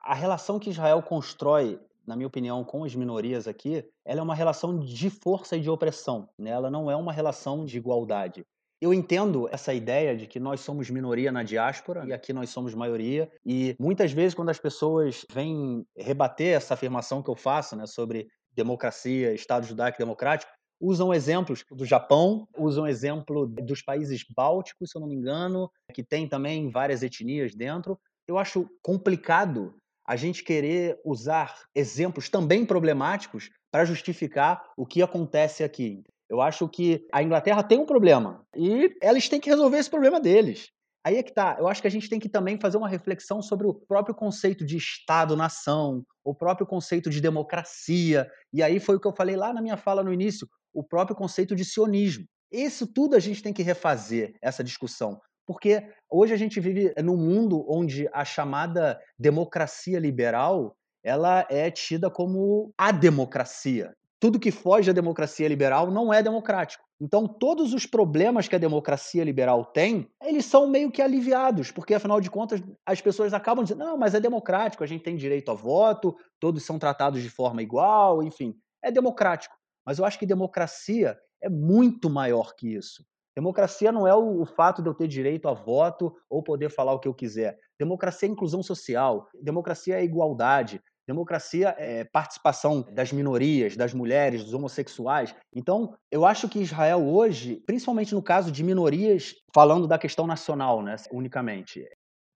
A 0.00 0.14
relação 0.14 0.58
que 0.58 0.70
Israel 0.70 1.02
constrói, 1.02 1.78
na 2.06 2.16
minha 2.16 2.26
opinião, 2.26 2.64
com 2.64 2.84
as 2.84 2.94
minorias 2.94 3.46
aqui, 3.46 3.84
ela 4.04 4.20
é 4.20 4.22
uma 4.22 4.34
relação 4.34 4.78
de 4.78 5.10
força 5.10 5.56
e 5.56 5.60
de 5.60 5.70
opressão, 5.70 6.28
né? 6.38 6.50
ela 6.50 6.70
não 6.70 6.90
é 6.90 6.96
uma 6.96 7.12
relação 7.12 7.64
de 7.64 7.76
igualdade. 7.76 8.44
Eu 8.80 8.94
entendo 8.94 9.46
essa 9.52 9.74
ideia 9.74 10.16
de 10.16 10.26
que 10.26 10.40
nós 10.40 10.60
somos 10.60 10.88
minoria 10.88 11.30
na 11.30 11.42
diáspora 11.42 12.06
e 12.06 12.14
aqui 12.14 12.32
nós 12.32 12.48
somos 12.48 12.74
maioria. 12.74 13.30
E 13.44 13.76
muitas 13.78 14.10
vezes, 14.10 14.34
quando 14.34 14.48
as 14.48 14.58
pessoas 14.58 15.26
vêm 15.30 15.84
rebater 15.94 16.56
essa 16.56 16.72
afirmação 16.72 17.22
que 17.22 17.28
eu 17.28 17.36
faço 17.36 17.76
né, 17.76 17.86
sobre 17.86 18.28
democracia, 18.54 19.34
Estado 19.34 19.66
judaico 19.66 19.98
democrático, 19.98 20.50
usam 20.80 21.12
exemplos 21.12 21.62
do 21.70 21.84
Japão, 21.84 22.48
usam 22.56 22.86
exemplo 22.86 23.46
dos 23.46 23.82
países 23.82 24.24
bálticos, 24.34 24.90
se 24.90 24.96
eu 24.96 25.00
não 25.00 25.08
me 25.08 25.14
engano, 25.14 25.70
que 25.92 26.02
tem 26.02 26.26
também 26.26 26.70
várias 26.70 27.02
etnias 27.02 27.54
dentro. 27.54 28.00
Eu 28.26 28.38
acho 28.38 28.66
complicado 28.80 29.74
a 30.10 30.16
gente 30.16 30.42
querer 30.42 30.98
usar 31.04 31.54
exemplos 31.72 32.28
também 32.28 32.66
problemáticos 32.66 33.48
para 33.70 33.84
justificar 33.84 34.60
o 34.76 34.84
que 34.84 35.00
acontece 35.00 35.62
aqui. 35.62 36.02
Eu 36.28 36.40
acho 36.40 36.68
que 36.68 37.06
a 37.12 37.22
Inglaterra 37.22 37.62
tem 37.62 37.78
um 37.78 37.86
problema 37.86 38.44
e 38.56 38.92
eles 39.00 39.28
têm 39.28 39.38
que 39.38 39.48
resolver 39.48 39.78
esse 39.78 39.88
problema 39.88 40.18
deles. 40.18 40.72
Aí 41.04 41.16
é 41.16 41.22
que 41.22 41.32
tá. 41.32 41.58
Eu 41.60 41.68
acho 41.68 41.80
que 41.80 41.86
a 41.86 41.90
gente 41.90 42.08
tem 42.08 42.18
que 42.18 42.28
também 42.28 42.58
fazer 42.58 42.76
uma 42.76 42.88
reflexão 42.88 43.40
sobre 43.40 43.68
o 43.68 43.72
próprio 43.72 44.12
conceito 44.12 44.66
de 44.66 44.76
Estado-nação, 44.76 46.04
o 46.24 46.34
próprio 46.34 46.66
conceito 46.66 47.08
de 47.08 47.20
democracia. 47.20 48.28
E 48.52 48.64
aí 48.64 48.80
foi 48.80 48.96
o 48.96 49.00
que 49.00 49.06
eu 49.06 49.14
falei 49.14 49.36
lá 49.36 49.54
na 49.54 49.62
minha 49.62 49.76
fala 49.76 50.02
no 50.02 50.12
início, 50.12 50.44
o 50.74 50.82
próprio 50.82 51.16
conceito 51.16 51.54
de 51.54 51.64
sionismo. 51.64 52.24
Isso 52.50 52.84
tudo 52.84 53.14
a 53.14 53.20
gente 53.20 53.44
tem 53.44 53.52
que 53.52 53.62
refazer, 53.62 54.34
essa 54.42 54.64
discussão. 54.64 55.20
Porque 55.50 55.82
hoje 56.08 56.32
a 56.32 56.36
gente 56.36 56.60
vive 56.60 56.94
num 57.02 57.16
mundo 57.16 57.66
onde 57.68 58.08
a 58.12 58.24
chamada 58.24 59.00
democracia 59.18 59.98
liberal 59.98 60.76
ela 61.02 61.44
é 61.50 61.68
tida 61.72 62.08
como 62.08 62.72
a 62.78 62.92
democracia. 62.92 63.92
Tudo 64.20 64.38
que 64.38 64.52
foge 64.52 64.92
da 64.92 65.00
democracia 65.00 65.48
liberal 65.48 65.90
não 65.90 66.14
é 66.14 66.22
democrático. 66.22 66.84
Então, 67.00 67.26
todos 67.26 67.74
os 67.74 67.84
problemas 67.84 68.46
que 68.46 68.54
a 68.54 68.60
democracia 68.60 69.24
liberal 69.24 69.64
tem, 69.64 70.08
eles 70.22 70.44
são 70.44 70.68
meio 70.68 70.88
que 70.88 71.02
aliviados, 71.02 71.72
porque 71.72 71.94
afinal 71.94 72.20
de 72.20 72.30
contas 72.30 72.62
as 72.86 73.00
pessoas 73.00 73.34
acabam 73.34 73.64
dizendo: 73.64 73.84
não, 73.84 73.98
mas 73.98 74.14
é 74.14 74.20
democrático, 74.20 74.84
a 74.84 74.86
gente 74.86 75.02
tem 75.02 75.16
direito 75.16 75.50
a 75.50 75.54
voto, 75.54 76.14
todos 76.38 76.62
são 76.62 76.78
tratados 76.78 77.20
de 77.20 77.28
forma 77.28 77.60
igual, 77.60 78.22
enfim, 78.22 78.54
é 78.84 78.92
democrático. 78.92 79.56
Mas 79.84 79.98
eu 79.98 80.04
acho 80.04 80.16
que 80.16 80.26
democracia 80.26 81.18
é 81.42 81.48
muito 81.48 82.08
maior 82.08 82.54
que 82.54 82.72
isso. 82.72 83.04
Democracia 83.36 83.92
não 83.92 84.06
é 84.06 84.14
o, 84.14 84.44
fato 84.44 84.82
de 84.82 84.88
eu 84.88 84.94
ter 84.94 85.06
direito 85.06 85.48
a 85.48 85.54
voto 85.54 86.14
ou 86.28 86.42
poder 86.42 86.70
falar 86.70 86.92
o 86.92 86.98
que 86.98 87.08
eu 87.08 87.14
quiser. 87.14 87.58
Democracia 87.78 88.28
é 88.28 88.32
inclusão 88.32 88.62
social, 88.62 89.28
democracia 89.40 90.00
é 90.00 90.04
igualdade, 90.04 90.82
democracia 91.06 91.74
é 91.78 92.04
participação 92.04 92.84
das 92.92 93.12
minorias, 93.12 93.76
das 93.76 93.94
mulheres, 93.94 94.44
dos 94.44 94.52
homossexuais. 94.52 95.34
Então, 95.54 95.94
eu 96.10 96.24
acho 96.24 96.48
que 96.48 96.60
Israel 96.60 97.06
hoje, 97.06 97.62
principalmente 97.66 98.14
no 98.14 98.22
caso 98.22 98.50
de 98.50 98.62
minorias, 98.62 99.34
falando 99.54 99.86
da 99.86 99.98
questão 99.98 100.26
nacional, 100.26 100.82
né, 100.82 100.96
unicamente, 101.12 101.84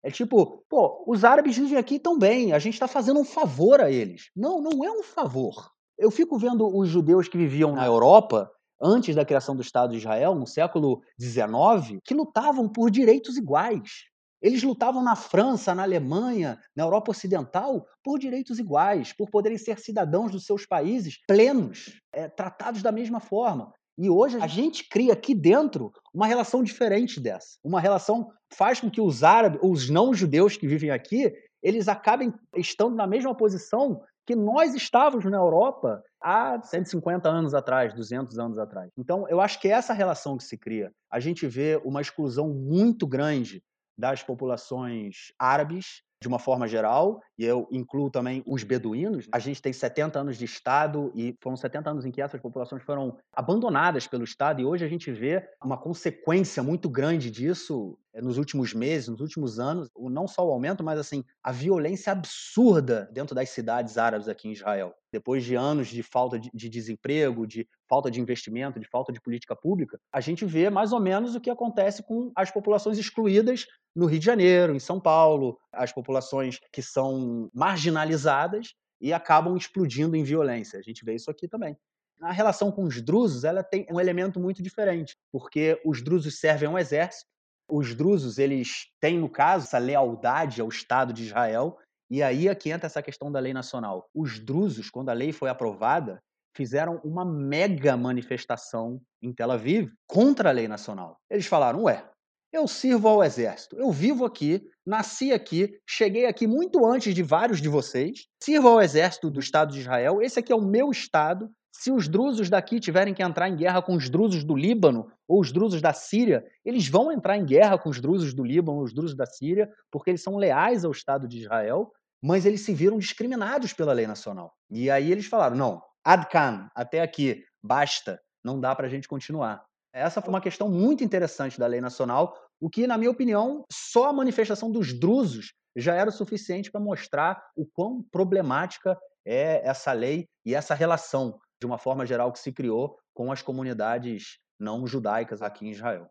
é 0.03 0.11
tipo, 0.11 0.65
pô, 0.69 1.03
os 1.07 1.25
árabes 1.25 1.57
vivem 1.57 1.79
aqui 1.79 1.99
tão 1.99 2.19
bem, 2.19 2.53
a 2.53 2.59
gente 2.59 2.75
está 2.75 2.87
fazendo 2.87 3.19
um 3.19 3.25
favor 3.25 3.81
a 3.81 3.91
eles. 3.91 4.31
Não, 4.37 4.61
não 4.61 4.85
é 4.85 4.91
um 4.91 5.03
favor. 5.03 5.71
Eu 5.97 6.11
fico 6.11 6.39
vendo 6.39 6.67
os 6.67 6.89
judeus 6.89 7.27
que 7.27 7.39
viviam 7.39 7.73
na 7.73 7.87
Europa 7.87 8.51
antes 8.81 9.15
da 9.15 9.25
criação 9.25 9.55
do 9.55 9.63
Estado 9.63 9.93
de 9.93 9.99
Israel, 9.99 10.35
no 10.35 10.47
século 10.47 11.03
XIX, 11.21 12.01
que 12.05 12.15
lutavam 12.15 12.69
por 12.69 12.91
direitos 12.91 13.37
iguais. 13.37 14.05
Eles 14.43 14.63
lutavam 14.63 15.03
na 15.03 15.17
França, 15.17 15.75
na 15.75 15.85
Alemanha, 15.85 16.61
na 16.77 16.85
Europa 16.85 17.13
Ocidental, 17.13 17.87
por 18.03 18.19
direitos 18.19 18.59
iguais, 18.59 19.13
por 19.13 19.31
poderem 19.31 19.57
ser 19.57 19.79
cidadãos 19.79 20.31
dos 20.31 20.45
seus 20.45 20.67
países 20.67 21.19
plenos, 21.27 21.99
é, 22.13 22.29
tratados 22.29 22.83
da 22.83 22.93
mesma 22.93 23.21
forma. 23.21 23.73
E 23.97 24.11
hoje 24.11 24.37
a 24.41 24.47
gente 24.47 24.89
cria 24.89 25.13
aqui 25.13 25.35
dentro 25.35 25.93
uma 26.13 26.27
relação 26.27 26.63
diferente 26.63 27.21
dessa. 27.21 27.57
Uma 27.65 27.81
relação 27.81 28.29
faz 28.53 28.81
com 28.81 28.91
que 28.91 29.01
os 29.01 29.23
árabes, 29.23 29.61
os 29.63 29.89
não 29.89 30.13
judeus 30.13 30.57
que 30.57 30.67
vivem 30.67 30.91
aqui, 30.91 31.33
eles 31.63 31.89
acabem 31.89 32.35
estando 32.55 32.95
na 32.95 33.07
mesma 33.07 33.35
posição 33.35 34.03
que 34.27 34.35
nós 34.35 34.75
estávamos 34.75 35.25
na 35.27 35.37
Europa 35.37 36.03
há 36.21 36.61
150 36.63 37.29
anos 37.29 37.55
atrás, 37.55 37.95
200 37.95 38.39
anos 38.39 38.59
atrás. 38.59 38.91
Então, 38.97 39.29
eu 39.29 39.41
acho 39.41 39.61
que 39.61 39.69
é 39.69 39.73
essa 39.73 39.93
relação 39.93 40.37
que 40.37 40.45
se 40.45 40.57
cria. 40.57 40.91
A 41.11 41.21
gente 41.21 41.47
vê 41.47 41.81
uma 41.85 42.01
exclusão 42.01 42.49
muito 42.49 43.07
grande 43.07 43.63
das 43.97 44.23
populações 44.23 45.33
árabes 45.39 46.03
de 46.21 46.29
uma 46.29 46.39
forma 46.39 46.67
geral, 46.67 47.21
e 47.39 47.45
eu 47.45 47.69
incluo 47.71 48.11
também 48.11 48.43
os 48.47 48.65
beduínos. 48.65 49.29
A 49.31 49.39
gente 49.39 49.61
tem 49.61 49.75
70 49.75 50.19
anos 50.19 50.39
de 50.39 50.47
Estado 50.47 51.13
e 51.15 51.37
foram 51.43 51.55
70 51.55 51.91
anos 51.91 52.07
em 52.07 52.11
que 52.11 52.23
essas 52.23 52.41
populações 52.41 52.83
foram 52.83 53.19
abandonadas 53.31 54.07
pelo 54.07 54.25
Estado, 54.25 54.63
e 54.63 54.65
hoje 54.65 54.83
a 54.83 54.89
gente 54.89 55.13
vê 55.13 55.47
uma 55.63 55.77
consequência 55.77 56.63
muito 56.63 56.89
grande 56.89 57.31
disso 57.31 57.99
nos 58.23 58.39
últimos 58.39 58.73
meses, 58.73 59.09
nos 59.09 59.21
últimos 59.21 59.59
anos, 59.59 59.91
não 59.97 60.29
só 60.29 60.47
o 60.47 60.53
aumento, 60.53 60.85
mas 60.85 60.99
assim, 60.99 61.25
a 61.43 61.51
violência 61.51 62.13
absurda 62.13 63.09
dentro 63.13 63.35
das 63.35 63.51
cidades 63.51 63.99
árabes 63.99 64.29
aqui 64.29 64.49
em 64.49 64.53
Israel. 64.53 64.95
Depois 65.13 65.45
de 65.45 65.55
anos 65.55 65.89
de 65.89 66.03
falta 66.03 66.39
de, 66.39 66.51
de 66.53 66.69
desemprego, 66.69 67.47
de 67.47 67.69
falta 67.89 68.11
de 68.11 68.21
investimento, 68.21 68.79
de 68.79 68.89
falta 68.89 69.13
de 69.13 69.21
política 69.21 69.57
pública, 69.57 69.99
a 70.13 70.21
gente 70.21 70.45
vê 70.45 70.71
mais 70.71 70.93
ou 70.93 71.01
menos 71.01 71.35
o 71.35 71.41
que 71.41 71.51
acontece 71.51 72.03
com 72.03 72.31
as 72.37 72.51
populações 72.51 72.99
excluídas 72.99 73.67
no 73.95 74.07
Rio 74.07 74.19
de 74.19 74.27
Janeiro, 74.27 74.75
em 74.75 74.81
São 74.81 75.01
Paulo, 75.01 75.59
as 75.73 75.93
populações 75.93 76.59
que 76.73 76.83
são 76.83 77.49
marginalizadas 77.53 78.75
e 79.01 79.13
acabam 79.13 79.57
explodindo 79.57 80.17
em 80.17 80.25
violência. 80.25 80.79
A 80.79 80.83
gente 80.83 81.05
vê 81.05 81.15
isso 81.15 81.31
aqui 81.31 81.49
também. 81.49 81.77
A 82.21 82.33
relação 82.33 82.71
com 82.71 82.85
os 82.85 83.03
drusos 83.03 83.45
ela 83.45 83.63
tem 83.63 83.87
um 83.91 84.01
elemento 84.01 84.41
muito 84.41 84.63
diferente, 84.63 85.17
porque 85.33 85.81
os 85.85 86.03
drusos 86.03 86.39
servem 86.39 86.69
ao 86.69 86.79
exército, 86.79 87.34
os 87.69 87.95
drusos 87.95 88.39
eles 88.39 88.87
têm, 89.01 89.19
no 89.19 89.29
caso, 89.29 89.67
essa 89.67 89.79
lealdade 89.79 90.61
ao 90.61 90.69
Estado 90.69 91.13
de 91.13 91.25
Israel, 91.25 91.79
e 92.11 92.23
aí 92.23 92.49
é 92.49 92.55
que 92.55 92.71
entra 92.71 92.87
essa 92.87 93.03
questão 93.03 93.33
da 93.33 93.41
lei 93.41 93.53
nacional. 93.53 94.09
Os 94.15 94.39
drusos, 94.39 94.91
quando 94.91 95.09
a 95.09 95.15
lei 95.15 95.33
foi 95.33 95.49
aprovada, 95.49 96.23
fizeram 96.57 97.01
uma 97.05 97.25
mega 97.25 97.97
manifestação 97.97 99.01
em 99.23 99.33
Tel 99.33 99.51
Aviv 99.51 99.91
contra 100.07 100.51
a 100.51 100.53
lei 100.53 100.69
nacional. 100.69 101.19
Eles 101.31 101.47
falaram: 101.47 101.85
ué, 101.85 102.09
eu 102.53 102.69
sirvo 102.69 103.09
ao 103.09 103.25
exército, 103.25 103.77
eu 103.77 103.91
vivo 103.91 104.25
aqui, 104.25 104.63
nasci 104.87 105.33
aqui, 105.33 105.77
cheguei 105.89 106.27
aqui 106.27 106.47
muito 106.47 106.87
antes 106.87 107.15
de 107.15 107.23
vários 107.23 107.61
de 107.61 107.69
vocês, 107.69 108.29
sirvo 108.41 108.69
ao 108.69 108.81
exército 108.81 109.31
do 109.31 109.41
Estado 109.41 109.73
de 109.73 109.81
Israel, 109.81 110.23
esse 110.23 110.39
aqui 110.39 110.53
é 110.53 110.57
o 110.57 110.63
meu 110.63 110.91
Estado. 110.91 111.51
Se 111.77 111.91
os 111.91 112.07
drusos 112.07 112.49
daqui 112.49 112.79
tiverem 112.79 113.13
que 113.13 113.23
entrar 113.23 113.49
em 113.49 113.57
guerra 113.57 113.83
com 113.83 113.97
os 113.97 114.09
drusos 114.09 114.45
do 114.45 114.55
Líbano 114.55 115.11
ou 115.27 115.41
os 115.41 115.51
drusos 115.51 115.83
da 115.83 115.93
Síria, 115.93 116.47
eles 116.65 116.89
vão 116.89 117.11
entrar 117.11 117.37
em 117.37 117.45
guerra 117.45 117.77
com 117.77 117.91
os 117.91 118.01
drusos 118.01 118.33
do 118.33 118.45
Líbano 118.45 118.79
ou 118.79 118.85
os 118.85 118.95
drusos 118.95 119.17
da 119.17 119.27
Síria, 119.27 119.69
porque 119.91 120.09
eles 120.09 120.23
são 120.23 120.37
leais 120.37 120.85
ao 120.85 120.93
Estado 120.93 121.27
de 121.27 121.41
Israel, 121.41 121.93
mas 122.23 122.47
eles 122.47 122.61
se 122.61 122.73
viram 122.73 122.97
discriminados 122.97 123.73
pela 123.73 123.93
lei 123.93 124.07
nacional. 124.07 124.55
E 124.71 124.89
aí 124.89 125.11
eles 125.11 125.27
falaram: 125.27 125.57
não, 125.57 125.83
Adkan, 126.05 126.71
até 126.77 127.03
aqui, 127.03 127.45
basta, 127.61 128.21
não 128.43 128.61
dá 128.61 128.73
para 128.75 128.87
a 128.87 128.91
gente 128.91 129.09
continuar. 129.09 129.65
Essa 129.93 130.23
foi 130.23 130.33
uma 130.33 130.41
questão 130.41 130.69
muito 130.69 131.03
interessante 131.03 131.59
da 131.59 131.67
lei 131.67 131.81
nacional, 131.81 132.37
o 132.61 132.71
que, 132.71 132.87
na 132.87 132.97
minha 132.97 133.11
opinião, 133.11 133.65
só 133.71 134.11
a 134.11 134.13
manifestação 134.13 134.71
dos 134.71 134.97
drusos 134.99 135.53
já 135.77 135.95
era 135.95 136.09
o 136.09 136.13
suficiente 136.13 136.71
para 136.71 136.81
mostrar 136.81 137.43
o 137.57 137.67
quão 137.67 138.01
problemática 138.13 138.97
é 139.27 139.69
essa 139.69 139.93
lei 139.93 140.29
e 140.45 140.55
essa 140.55 140.75
relação, 140.75 141.41
de 141.61 141.67
uma 141.67 141.79
forma 141.79 142.05
geral, 142.07 142.33
que 142.33 142.39
se 142.39 142.53
criou 142.53 142.99
com 143.13 143.31
as 143.31 143.43
comunidades 143.43 144.39
não 144.59 144.87
judaicas 144.87 145.43
aqui 145.43 145.67
em 145.67 145.71
Israel. 145.71 146.11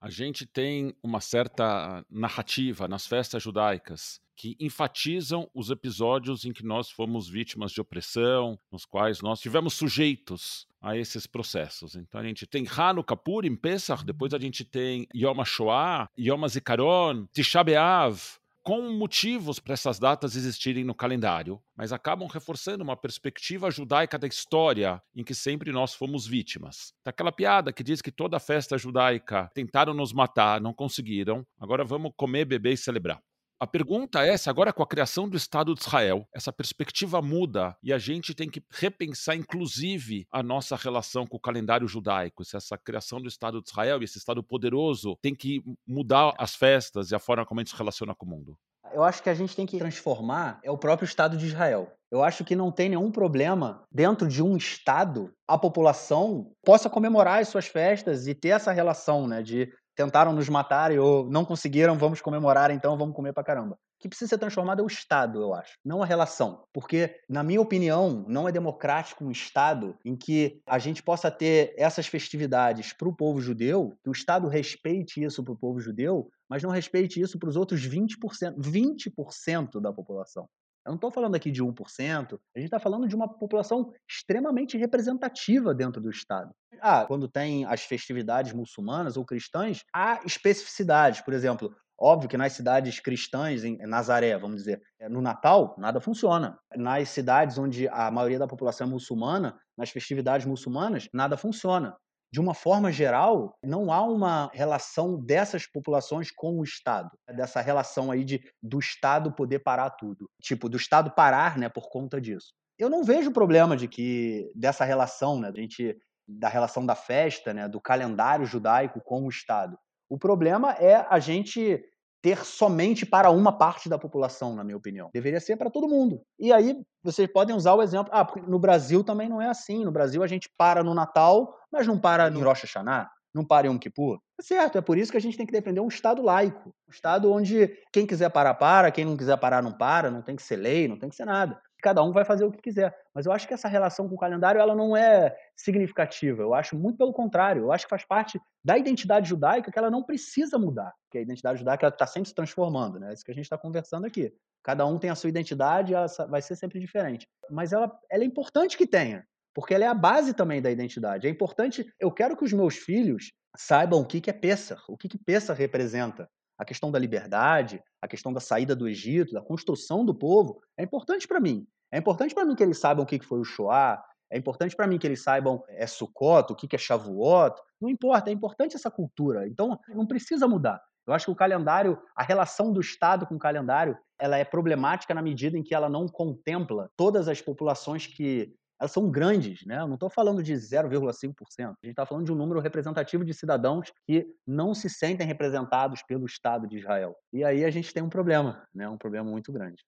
A 0.00 0.10
gente 0.10 0.44
tem 0.44 0.94
uma 1.02 1.20
certa 1.20 2.04
narrativa 2.10 2.86
nas 2.86 3.06
festas 3.06 3.42
judaicas 3.42 4.20
que 4.36 4.56
enfatizam 4.60 5.48
os 5.54 5.70
episódios 5.70 6.44
em 6.44 6.52
que 6.52 6.64
nós 6.64 6.90
fomos 6.90 7.28
vítimas 7.28 7.72
de 7.72 7.80
opressão, 7.80 8.58
nos 8.70 8.84
quais 8.84 9.22
nós 9.22 9.40
tivemos 9.40 9.74
sujeitos 9.74 10.66
a 10.80 10.96
esses 10.96 11.26
processos. 11.26 11.94
Então 11.96 12.20
a 12.20 12.24
gente 12.24 12.46
tem 12.46 12.66
Hanukkah, 12.68 13.16
Purim, 13.16 13.56
Pesach, 13.56 14.04
depois 14.04 14.34
a 14.34 14.38
gente 14.38 14.64
tem 14.64 15.06
Yom 15.14 15.40
HaShoah, 15.40 16.10
Yom 16.18 16.44
HaZikaron, 16.44 17.26
Tisha 17.32 17.64
B'Av, 17.64 18.38
com 18.64 18.80
motivos 18.92 19.60
para 19.60 19.74
essas 19.74 19.98
datas 19.98 20.34
existirem 20.34 20.84
no 20.84 20.94
calendário, 20.94 21.60
mas 21.76 21.92
acabam 21.92 22.26
reforçando 22.26 22.82
uma 22.82 22.96
perspectiva 22.96 23.70
judaica 23.70 24.18
da 24.18 24.26
história 24.26 25.02
em 25.14 25.22
que 25.22 25.34
sempre 25.34 25.70
nós 25.70 25.94
fomos 25.94 26.26
vítimas. 26.26 26.94
Daquela 27.04 27.30
piada 27.30 27.74
que 27.74 27.84
diz 27.84 28.00
que 28.00 28.10
toda 28.10 28.40
festa 28.40 28.78
judaica 28.78 29.50
tentaram 29.54 29.92
nos 29.92 30.14
matar, 30.14 30.62
não 30.62 30.72
conseguiram, 30.72 31.46
agora 31.60 31.84
vamos 31.84 32.12
comer, 32.16 32.46
beber 32.46 32.72
e 32.72 32.76
celebrar. 32.78 33.20
A 33.64 33.66
pergunta 33.66 34.22
é 34.22 34.36
se 34.36 34.50
agora 34.50 34.74
com 34.74 34.82
a 34.82 34.86
criação 34.86 35.26
do 35.26 35.38
Estado 35.38 35.74
de 35.74 35.80
Israel, 35.80 36.28
essa 36.34 36.52
perspectiva 36.52 37.22
muda 37.22 37.74
e 37.82 37.94
a 37.94 37.98
gente 37.98 38.34
tem 38.34 38.46
que 38.46 38.62
repensar, 38.70 39.34
inclusive, 39.36 40.26
a 40.30 40.42
nossa 40.42 40.76
relação 40.76 41.26
com 41.26 41.38
o 41.38 41.40
calendário 41.40 41.88
judaico. 41.88 42.44
Se 42.44 42.58
essa 42.58 42.76
criação 42.76 43.22
do 43.22 43.26
Estado 43.26 43.62
de 43.62 43.70
Israel 43.70 44.02
e 44.02 44.04
esse 44.04 44.18
Estado 44.18 44.42
poderoso 44.42 45.16
tem 45.22 45.34
que 45.34 45.62
mudar 45.88 46.34
as 46.36 46.54
festas 46.54 47.10
e 47.10 47.14
a 47.14 47.18
forma 47.18 47.46
como 47.46 47.58
a 47.58 47.62
gente 47.62 47.70
se 47.70 47.78
relaciona 47.78 48.14
com 48.14 48.26
o 48.26 48.28
mundo. 48.28 48.58
Eu 48.92 49.02
acho 49.02 49.22
que 49.22 49.30
a 49.30 49.34
gente 49.34 49.56
tem 49.56 49.64
que 49.64 49.78
transformar 49.78 50.60
é 50.62 50.70
o 50.70 50.76
próprio 50.76 51.06
Estado 51.06 51.34
de 51.34 51.46
Israel. 51.46 51.90
Eu 52.12 52.22
acho 52.22 52.44
que 52.44 52.54
não 52.54 52.70
tem 52.70 52.90
nenhum 52.90 53.10
problema 53.10 53.82
dentro 53.90 54.28
de 54.28 54.42
um 54.42 54.58
Estado 54.58 55.32
a 55.48 55.56
população 55.56 56.52
possa 56.62 56.90
comemorar 56.90 57.40
as 57.40 57.48
suas 57.48 57.66
festas 57.66 58.26
e 58.26 58.34
ter 58.34 58.50
essa 58.50 58.72
relação, 58.72 59.26
né, 59.26 59.42
de 59.42 59.72
tentaram 59.94 60.32
nos 60.32 60.48
matar 60.48 60.92
e 60.92 60.98
ou 60.98 61.28
não 61.30 61.44
conseguiram, 61.44 61.96
vamos 61.96 62.20
comemorar, 62.20 62.70
então 62.70 62.96
vamos 62.96 63.14
comer 63.14 63.32
pra 63.32 63.44
caramba. 63.44 63.74
O 63.74 63.78
que 64.00 64.08
precisa 64.08 64.28
ser 64.28 64.38
transformado 64.38 64.80
é 64.80 64.82
o 64.82 64.86
Estado, 64.86 65.40
eu 65.40 65.54
acho, 65.54 65.78
não 65.84 66.02
a 66.02 66.06
relação. 66.06 66.64
Porque, 66.72 67.20
na 67.28 67.42
minha 67.42 67.60
opinião, 67.60 68.24
não 68.28 68.48
é 68.48 68.52
democrático 68.52 69.24
um 69.24 69.30
Estado 69.30 69.96
em 70.04 70.14
que 70.14 70.60
a 70.66 70.78
gente 70.78 71.02
possa 71.02 71.30
ter 71.30 71.74
essas 71.78 72.06
festividades 72.06 72.92
para 72.92 73.08
o 73.08 73.16
povo 73.16 73.40
judeu, 73.40 73.96
que 74.02 74.10
o 74.10 74.12
Estado 74.12 74.48
respeite 74.48 75.22
isso 75.22 75.42
para 75.42 75.54
o 75.54 75.58
povo 75.58 75.80
judeu, 75.80 76.28
mas 76.48 76.62
não 76.62 76.70
respeite 76.70 77.20
isso 77.20 77.38
para 77.38 77.48
os 77.48 77.56
outros 77.56 77.80
20%, 77.86 78.56
20% 78.58 79.80
da 79.80 79.92
população. 79.92 80.48
Eu 80.84 80.90
não 80.90 80.96
estou 80.96 81.10
falando 81.10 81.34
aqui 81.34 81.50
de 81.50 81.62
1%, 81.62 82.38
a 82.54 82.58
gente 82.58 82.66
está 82.66 82.78
falando 82.78 83.08
de 83.08 83.16
uma 83.16 83.28
população 83.28 83.92
extremamente 84.08 84.76
representativa 84.76 85.74
dentro 85.74 86.00
do 86.00 86.10
Estado. 86.10 86.50
Ah, 86.80 87.04
quando 87.06 87.28
tem 87.28 87.64
as 87.64 87.82
festividades 87.82 88.52
muçulmanas 88.52 89.16
ou 89.16 89.24
cristãs, 89.24 89.82
há 89.94 90.20
especificidades. 90.24 91.20
Por 91.20 91.32
exemplo, 91.32 91.74
Óbvio 91.96 92.28
que 92.28 92.36
nas 92.36 92.52
cidades 92.52 92.98
cristãs, 92.98 93.62
em 93.62 93.78
Nazaré, 93.86 94.36
vamos 94.36 94.56
dizer, 94.56 94.82
eh, 94.98 95.08
no 95.08 95.22
Natal, 95.22 95.76
nada 95.78 96.00
funciona. 96.00 96.58
Nas 96.76 97.08
cidades 97.08 97.56
onde 97.56 97.86
a 97.88 98.10
maioria 98.10 98.38
da 98.38 98.48
população 98.48 98.88
é 98.88 98.90
muçulmana, 98.90 99.56
nas 99.78 99.90
festividades 99.90 100.44
muçulmanas, 100.44 101.08
nada 101.12 101.36
funciona 101.36 101.96
de 102.34 102.40
uma 102.40 102.52
forma 102.52 102.90
geral, 102.90 103.56
não 103.62 103.92
há 103.92 104.02
uma 104.02 104.50
relação 104.52 105.16
dessas 105.16 105.68
populações 105.68 106.32
com 106.32 106.58
o 106.58 106.64
Estado, 106.64 107.08
dessa 107.28 107.60
relação 107.60 108.10
aí 108.10 108.24
de 108.24 108.42
do 108.60 108.80
Estado 108.80 109.30
poder 109.30 109.60
parar 109.60 109.90
tudo, 109.90 110.28
tipo 110.42 110.68
do 110.68 110.76
Estado 110.76 111.12
parar, 111.12 111.56
né, 111.56 111.68
por 111.68 111.88
conta 111.88 112.20
disso. 112.20 112.52
Eu 112.76 112.90
não 112.90 113.04
vejo 113.04 113.30
problema 113.30 113.76
de 113.76 113.86
que 113.86 114.50
dessa 114.52 114.84
relação, 114.84 115.38
né, 115.38 115.52
a 115.54 115.60
gente 115.60 115.96
da 116.26 116.48
relação 116.48 116.84
da 116.84 116.96
festa, 116.96 117.54
né, 117.54 117.68
do 117.68 117.80
calendário 117.80 118.44
judaico 118.44 119.00
com 119.00 119.26
o 119.26 119.28
Estado. 119.28 119.78
O 120.08 120.18
problema 120.18 120.72
é 120.72 121.06
a 121.08 121.20
gente 121.20 121.84
ter 122.24 122.42
somente 122.42 123.04
para 123.04 123.30
uma 123.30 123.52
parte 123.52 123.86
da 123.86 123.98
população, 123.98 124.56
na 124.56 124.64
minha 124.64 124.78
opinião. 124.78 125.10
Deveria 125.12 125.38
ser 125.38 125.58
para 125.58 125.68
todo 125.68 125.86
mundo. 125.86 126.22
E 126.38 126.54
aí 126.54 126.74
vocês 127.02 127.30
podem 127.30 127.54
usar 127.54 127.74
o 127.74 127.82
exemplo, 127.82 128.10
ah, 128.14 128.24
porque 128.24 128.40
no 128.40 128.58
Brasil 128.58 129.04
também 129.04 129.28
não 129.28 129.42
é 129.42 129.50
assim. 129.50 129.84
No 129.84 129.92
Brasil 129.92 130.22
a 130.22 130.26
gente 130.26 130.48
para 130.56 130.82
no 130.82 130.94
Natal, 130.94 131.54
mas 131.70 131.86
não 131.86 131.98
para 131.98 132.30
no 132.30 132.42
Rosh 132.42 132.62
Hashanah, 132.62 133.10
não 133.34 133.44
para 133.44 133.66
em 133.66 133.70
Yom 133.70 133.78
Kippur. 133.78 134.18
É 134.40 134.42
certo, 134.42 134.78
é 134.78 134.80
por 134.80 134.96
isso 134.96 135.12
que 135.12 135.18
a 135.18 135.20
gente 135.20 135.36
tem 135.36 135.44
que 135.44 135.52
defender 135.52 135.80
um 135.80 135.88
Estado 135.88 136.22
laico. 136.22 136.70
Um 136.88 136.90
Estado 136.90 137.30
onde 137.30 137.68
quem 137.92 138.06
quiser 138.06 138.30
parar, 138.30 138.54
para, 138.54 138.90
quem 138.90 139.04
não 139.04 139.18
quiser 139.18 139.36
parar, 139.36 139.62
não 139.62 139.76
para, 139.76 140.10
não 140.10 140.22
tem 140.22 140.34
que 140.34 140.42
ser 140.42 140.56
lei, 140.56 140.88
não 140.88 140.98
tem 140.98 141.10
que 141.10 141.16
ser 141.16 141.26
nada 141.26 141.60
cada 141.84 142.02
um 142.02 142.12
vai 142.12 142.24
fazer 142.24 142.46
o 142.46 142.50
que 142.50 142.62
quiser. 142.62 142.96
Mas 143.14 143.26
eu 143.26 143.32
acho 143.32 143.46
que 143.46 143.52
essa 143.52 143.68
relação 143.68 144.08
com 144.08 144.14
o 144.14 144.18
calendário 144.18 144.58
ela 144.58 144.74
não 144.74 144.96
é 144.96 145.36
significativa. 145.54 146.40
Eu 146.40 146.54
acho 146.54 146.74
muito 146.74 146.96
pelo 146.96 147.12
contrário. 147.12 147.64
Eu 147.64 147.72
acho 147.72 147.84
que 147.84 147.90
faz 147.90 148.06
parte 148.06 148.40
da 148.64 148.78
identidade 148.78 149.28
judaica 149.28 149.70
que 149.70 149.78
ela 149.78 149.90
não 149.90 150.02
precisa 150.02 150.58
mudar. 150.58 150.94
Porque 151.04 151.18
a 151.18 151.20
identidade 151.20 151.58
judaica 151.58 151.88
está 151.88 152.06
sempre 152.06 152.30
se 152.30 152.34
transformando, 152.34 152.98
né? 152.98 153.10
É 153.10 153.12
isso 153.12 153.22
que 153.22 153.30
a 153.30 153.34
gente 153.34 153.44
está 153.44 153.58
conversando 153.58 154.06
aqui. 154.06 154.32
Cada 154.62 154.86
um 154.86 154.98
tem 154.98 155.10
a 155.10 155.14
sua 155.14 155.28
identidade 155.28 155.92
e 155.92 155.94
ela 155.94 156.06
vai 156.26 156.40
ser 156.40 156.56
sempre 156.56 156.80
diferente. 156.80 157.26
Mas 157.50 157.74
ela, 157.74 157.94
ela 158.10 158.24
é 158.24 158.26
importante 158.26 158.78
que 158.78 158.86
tenha, 158.86 159.22
porque 159.54 159.74
ela 159.74 159.84
é 159.84 159.88
a 159.88 159.94
base 159.94 160.32
também 160.32 160.62
da 160.62 160.70
identidade. 160.70 161.26
É 161.26 161.30
importante. 161.30 161.86
Eu 162.00 162.10
quero 162.10 162.34
que 162.34 162.44
os 162.44 162.52
meus 162.54 162.76
filhos 162.76 163.30
saibam 163.54 164.00
o 164.00 164.06
que, 164.06 164.22
que 164.22 164.30
é 164.30 164.32
Pessah, 164.32 164.80
o 164.88 164.96
que, 164.96 165.06
que 165.06 165.18
Pessah 165.18 165.52
representa 165.52 166.26
a 166.58 166.64
questão 166.64 166.90
da 166.90 166.98
liberdade, 166.98 167.82
a 168.00 168.08
questão 168.08 168.32
da 168.32 168.40
saída 168.40 168.74
do 168.74 168.88
Egito, 168.88 169.32
da 169.32 169.42
construção 169.42 170.04
do 170.04 170.14
povo, 170.14 170.60
é 170.78 170.84
importante 170.84 171.26
para 171.26 171.40
mim. 171.40 171.66
É 171.92 171.98
importante 171.98 172.34
para 172.34 172.44
mim 172.44 172.54
que 172.54 172.62
eles 172.62 172.78
saibam 172.78 173.04
o 173.04 173.06
que 173.06 173.20
foi 173.20 173.40
o 173.40 173.44
Shoah, 173.44 174.02
é 174.30 174.38
importante 174.38 174.74
para 174.74 174.86
mim 174.86 174.98
que 174.98 175.06
eles 175.06 175.22
saibam 175.22 175.62
é 175.68 175.86
Sukkot, 175.86 176.52
o 176.52 176.56
que 176.56 176.74
é 176.74 176.78
Shavuot, 176.78 177.54
não 177.80 177.88
importa, 177.88 178.30
é 178.30 178.32
importante 178.32 178.74
essa 178.74 178.90
cultura. 178.90 179.46
Então, 179.46 179.78
não 179.88 180.06
precisa 180.06 180.48
mudar. 180.48 180.82
Eu 181.06 181.12
acho 181.12 181.26
que 181.26 181.30
o 181.30 181.36
calendário, 181.36 182.00
a 182.16 182.22
relação 182.22 182.72
do 182.72 182.80
Estado 182.80 183.26
com 183.26 183.34
o 183.34 183.38
calendário, 183.38 183.96
ela 184.18 184.38
é 184.38 184.44
problemática 184.44 185.12
na 185.12 185.20
medida 185.22 185.58
em 185.58 185.62
que 185.62 185.74
ela 185.74 185.88
não 185.88 186.08
contempla 186.08 186.90
todas 186.96 187.28
as 187.28 187.40
populações 187.40 188.06
que 188.06 188.54
elas 188.84 188.92
são 188.92 189.10
grandes, 189.10 189.64
né? 189.64 189.80
Eu 189.80 189.86
não 189.86 189.94
estou 189.94 190.10
falando 190.10 190.42
de 190.42 190.52
0,5%. 190.52 191.34
A 191.58 191.68
gente 191.68 191.90
está 191.90 192.04
falando 192.04 192.26
de 192.26 192.32
um 192.32 192.34
número 192.34 192.60
representativo 192.60 193.24
de 193.24 193.32
cidadãos 193.32 193.90
que 194.06 194.26
não 194.46 194.74
se 194.74 194.90
sentem 194.90 195.26
representados 195.26 196.02
pelo 196.02 196.26
Estado 196.26 196.68
de 196.68 196.78
Israel. 196.78 197.16
E 197.32 197.42
aí 197.42 197.64
a 197.64 197.70
gente 197.70 197.92
tem 197.94 198.02
um 198.02 198.10
problema, 198.10 198.66
né? 198.74 198.86
Um 198.88 198.98
problema 198.98 199.30
muito 199.30 199.50
grande. 199.50 199.82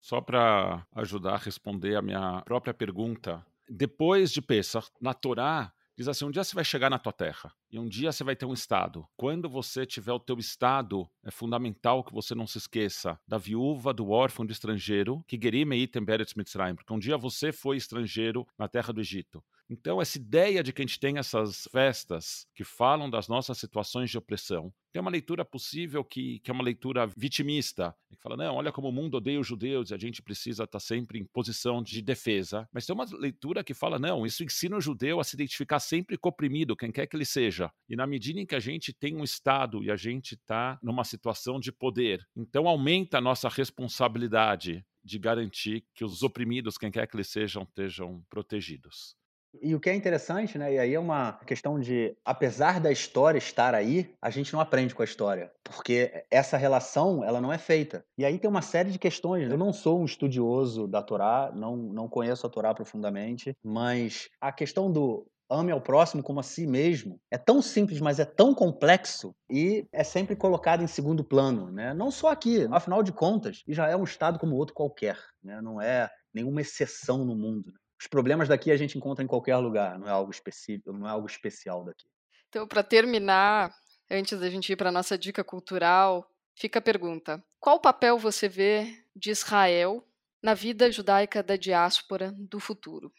Só 0.00 0.20
para 0.20 0.86
ajudar 0.94 1.34
a 1.34 1.38
responder 1.38 1.96
a 1.96 2.02
minha 2.02 2.40
própria 2.42 2.72
pergunta, 2.72 3.44
depois 3.68 4.30
de 4.30 4.40
Pesach, 4.40 4.88
na 5.00 5.12
Torá, 5.12 5.72
diz 5.96 6.08
assim: 6.08 6.24
um 6.24 6.30
dia 6.30 6.44
você 6.44 6.54
vai 6.54 6.64
chegar 6.64 6.90
na 6.90 6.98
tua 6.98 7.12
terra 7.12 7.52
e 7.70 7.78
um 7.78 7.88
dia 7.88 8.12
você 8.12 8.24
vai 8.24 8.36
ter 8.36 8.46
um 8.46 8.52
estado. 8.52 9.06
Quando 9.16 9.48
você 9.48 9.86
tiver 9.86 10.12
o 10.12 10.20
teu 10.20 10.38
estado, 10.38 11.08
é 11.22 11.30
fundamental 11.30 12.02
que 12.04 12.12
você 12.12 12.34
não 12.34 12.46
se 12.46 12.58
esqueça 12.58 13.18
da 13.26 13.38
viúva, 13.38 13.92
do 13.92 14.10
órfão, 14.10 14.44
do 14.44 14.52
estrangeiro, 14.52 15.24
que 15.26 15.38
gerim 15.40 15.72
eitem 15.72 16.04
beretz 16.04 16.34
mitzrayim, 16.34 16.74
porque 16.74 16.92
um 16.92 16.98
dia 16.98 17.16
você 17.16 17.52
foi 17.52 17.76
estrangeiro 17.76 18.46
na 18.58 18.68
terra 18.68 18.92
do 18.92 19.00
Egito. 19.00 19.42
Então, 19.68 20.00
essa 20.00 20.18
ideia 20.18 20.62
de 20.62 20.72
que 20.72 20.82
a 20.82 20.84
gente 20.84 21.00
tem 21.00 21.18
essas 21.18 21.66
festas 21.72 22.46
que 22.54 22.64
falam 22.64 23.08
das 23.08 23.28
nossas 23.28 23.56
situações 23.56 24.10
de 24.10 24.18
opressão, 24.18 24.72
tem 24.92 25.00
uma 25.00 25.10
leitura 25.10 25.44
possível 25.44 26.04
que, 26.04 26.38
que 26.40 26.50
é 26.50 26.54
uma 26.54 26.62
leitura 26.62 27.06
vitimista, 27.06 27.94
que 28.08 28.16
fala, 28.22 28.36
não, 28.36 28.54
olha 28.54 28.70
como 28.70 28.88
o 28.88 28.92
mundo 28.92 29.16
odeia 29.16 29.40
os 29.40 29.46
judeus 29.46 29.90
e 29.90 29.94
a 29.94 29.98
gente 29.98 30.22
precisa 30.22 30.64
estar 30.64 30.78
sempre 30.78 31.18
em 31.18 31.24
posição 31.24 31.82
de 31.82 32.00
defesa. 32.00 32.68
Mas 32.72 32.86
tem 32.86 32.94
uma 32.94 33.04
leitura 33.18 33.64
que 33.64 33.74
fala, 33.74 33.98
não, 33.98 34.24
isso 34.24 34.44
ensina 34.44 34.76
o 34.76 34.80
judeu 34.80 35.18
a 35.18 35.24
se 35.24 35.34
identificar 35.34 35.80
sempre 35.80 36.16
com 36.16 36.28
o 36.28 36.30
oprimido, 36.30 36.76
quem 36.76 36.92
quer 36.92 37.06
que 37.06 37.16
ele 37.16 37.24
seja. 37.24 37.72
E 37.88 37.96
na 37.96 38.06
medida 38.06 38.38
em 38.38 38.46
que 38.46 38.54
a 38.54 38.60
gente 38.60 38.92
tem 38.92 39.16
um 39.16 39.24
Estado 39.24 39.82
e 39.82 39.90
a 39.90 39.96
gente 39.96 40.34
está 40.34 40.78
numa 40.82 41.04
situação 41.04 41.58
de 41.58 41.72
poder, 41.72 42.24
então 42.36 42.68
aumenta 42.68 43.18
a 43.18 43.20
nossa 43.20 43.48
responsabilidade 43.48 44.84
de 45.02 45.18
garantir 45.18 45.84
que 45.94 46.04
os 46.04 46.22
oprimidos, 46.22 46.78
quem 46.78 46.90
quer 46.90 47.06
que 47.06 47.16
eles 47.16 47.28
sejam, 47.28 47.64
estejam 47.64 48.24
protegidos. 48.30 49.16
E 49.62 49.74
o 49.74 49.80
que 49.80 49.90
é 49.90 49.94
interessante, 49.94 50.58
né? 50.58 50.74
E 50.74 50.78
aí 50.78 50.94
é 50.94 50.98
uma 50.98 51.34
questão 51.46 51.78
de, 51.78 52.16
apesar 52.24 52.80
da 52.80 52.90
história 52.90 53.38
estar 53.38 53.74
aí, 53.74 54.14
a 54.20 54.30
gente 54.30 54.52
não 54.52 54.60
aprende 54.60 54.94
com 54.94 55.02
a 55.02 55.04
história, 55.04 55.50
porque 55.62 56.24
essa 56.30 56.56
relação 56.56 57.24
ela 57.24 57.40
não 57.40 57.52
é 57.52 57.58
feita. 57.58 58.04
E 58.18 58.24
aí 58.24 58.38
tem 58.38 58.50
uma 58.50 58.62
série 58.62 58.90
de 58.90 58.98
questões. 58.98 59.50
Eu 59.50 59.58
não 59.58 59.72
sou 59.72 60.00
um 60.00 60.04
estudioso 60.04 60.86
da 60.86 61.02
Torá, 61.02 61.52
não 61.54 61.76
não 61.76 62.08
conheço 62.08 62.46
a 62.46 62.50
Torá 62.50 62.74
profundamente, 62.74 63.56
mas 63.62 64.28
a 64.40 64.52
questão 64.52 64.90
do 64.90 65.26
ame 65.50 65.72
ao 65.72 65.80
próximo 65.80 66.22
como 66.22 66.40
a 66.40 66.42
si 66.42 66.66
mesmo 66.66 67.20
é 67.30 67.38
tão 67.38 67.60
simples, 67.60 68.00
mas 68.00 68.18
é 68.18 68.24
tão 68.24 68.54
complexo 68.54 69.34
e 69.48 69.86
é 69.92 70.02
sempre 70.02 70.34
colocado 70.34 70.82
em 70.82 70.86
segundo 70.86 71.22
plano, 71.22 71.70
né? 71.70 71.94
Não 71.94 72.10
só 72.10 72.28
aqui, 72.28 72.66
afinal 72.70 73.02
de 73.02 73.12
contas, 73.12 73.62
Israel 73.66 73.98
é 73.98 74.00
um 74.00 74.04
estado 74.04 74.38
como 74.38 74.56
outro 74.56 74.74
qualquer, 74.74 75.18
né? 75.42 75.60
Não 75.60 75.80
é 75.80 76.10
nenhuma 76.32 76.60
exceção 76.60 77.24
no 77.24 77.36
mundo. 77.36 77.72
Né? 77.72 77.78
Os 78.00 78.06
problemas 78.06 78.48
daqui 78.48 78.70
a 78.70 78.76
gente 78.76 78.98
encontra 78.98 79.24
em 79.24 79.26
qualquer 79.26 79.56
lugar, 79.56 79.98
não 79.98 80.08
é 80.08 80.10
algo 80.10 80.30
específico, 80.30 80.92
não 80.92 81.06
é 81.06 81.10
algo 81.10 81.26
especial 81.26 81.84
daqui. 81.84 82.06
Então, 82.48 82.66
para 82.66 82.82
terminar, 82.82 83.74
antes 84.10 84.38
da 84.38 84.48
gente 84.48 84.72
ir 84.72 84.76
para 84.76 84.88
a 84.88 84.92
nossa 84.92 85.16
dica 85.18 85.42
cultural, 85.42 86.28
fica 86.54 86.78
a 86.78 86.82
pergunta: 86.82 87.42
qual 87.58 87.80
papel 87.80 88.18
você 88.18 88.48
vê 88.48 89.04
de 89.14 89.30
Israel 89.30 90.06
na 90.42 90.54
vida 90.54 90.90
judaica 90.90 91.42
da 91.42 91.56
diáspora 91.56 92.32
do 92.32 92.60
futuro? 92.60 93.12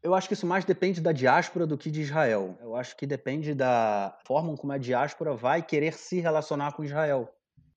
Eu 0.00 0.14
acho 0.14 0.28
que 0.28 0.34
isso 0.34 0.46
mais 0.46 0.64
depende 0.64 1.00
da 1.00 1.10
diáspora 1.10 1.66
do 1.66 1.76
que 1.76 1.90
de 1.90 2.02
Israel. 2.02 2.56
Eu 2.60 2.76
acho 2.76 2.96
que 2.96 3.06
depende 3.06 3.52
da 3.52 4.16
forma 4.24 4.56
como 4.56 4.72
a 4.72 4.78
diáspora 4.78 5.34
vai 5.34 5.60
querer 5.60 5.92
se 5.92 6.20
relacionar 6.20 6.72
com 6.72 6.84
Israel 6.84 7.28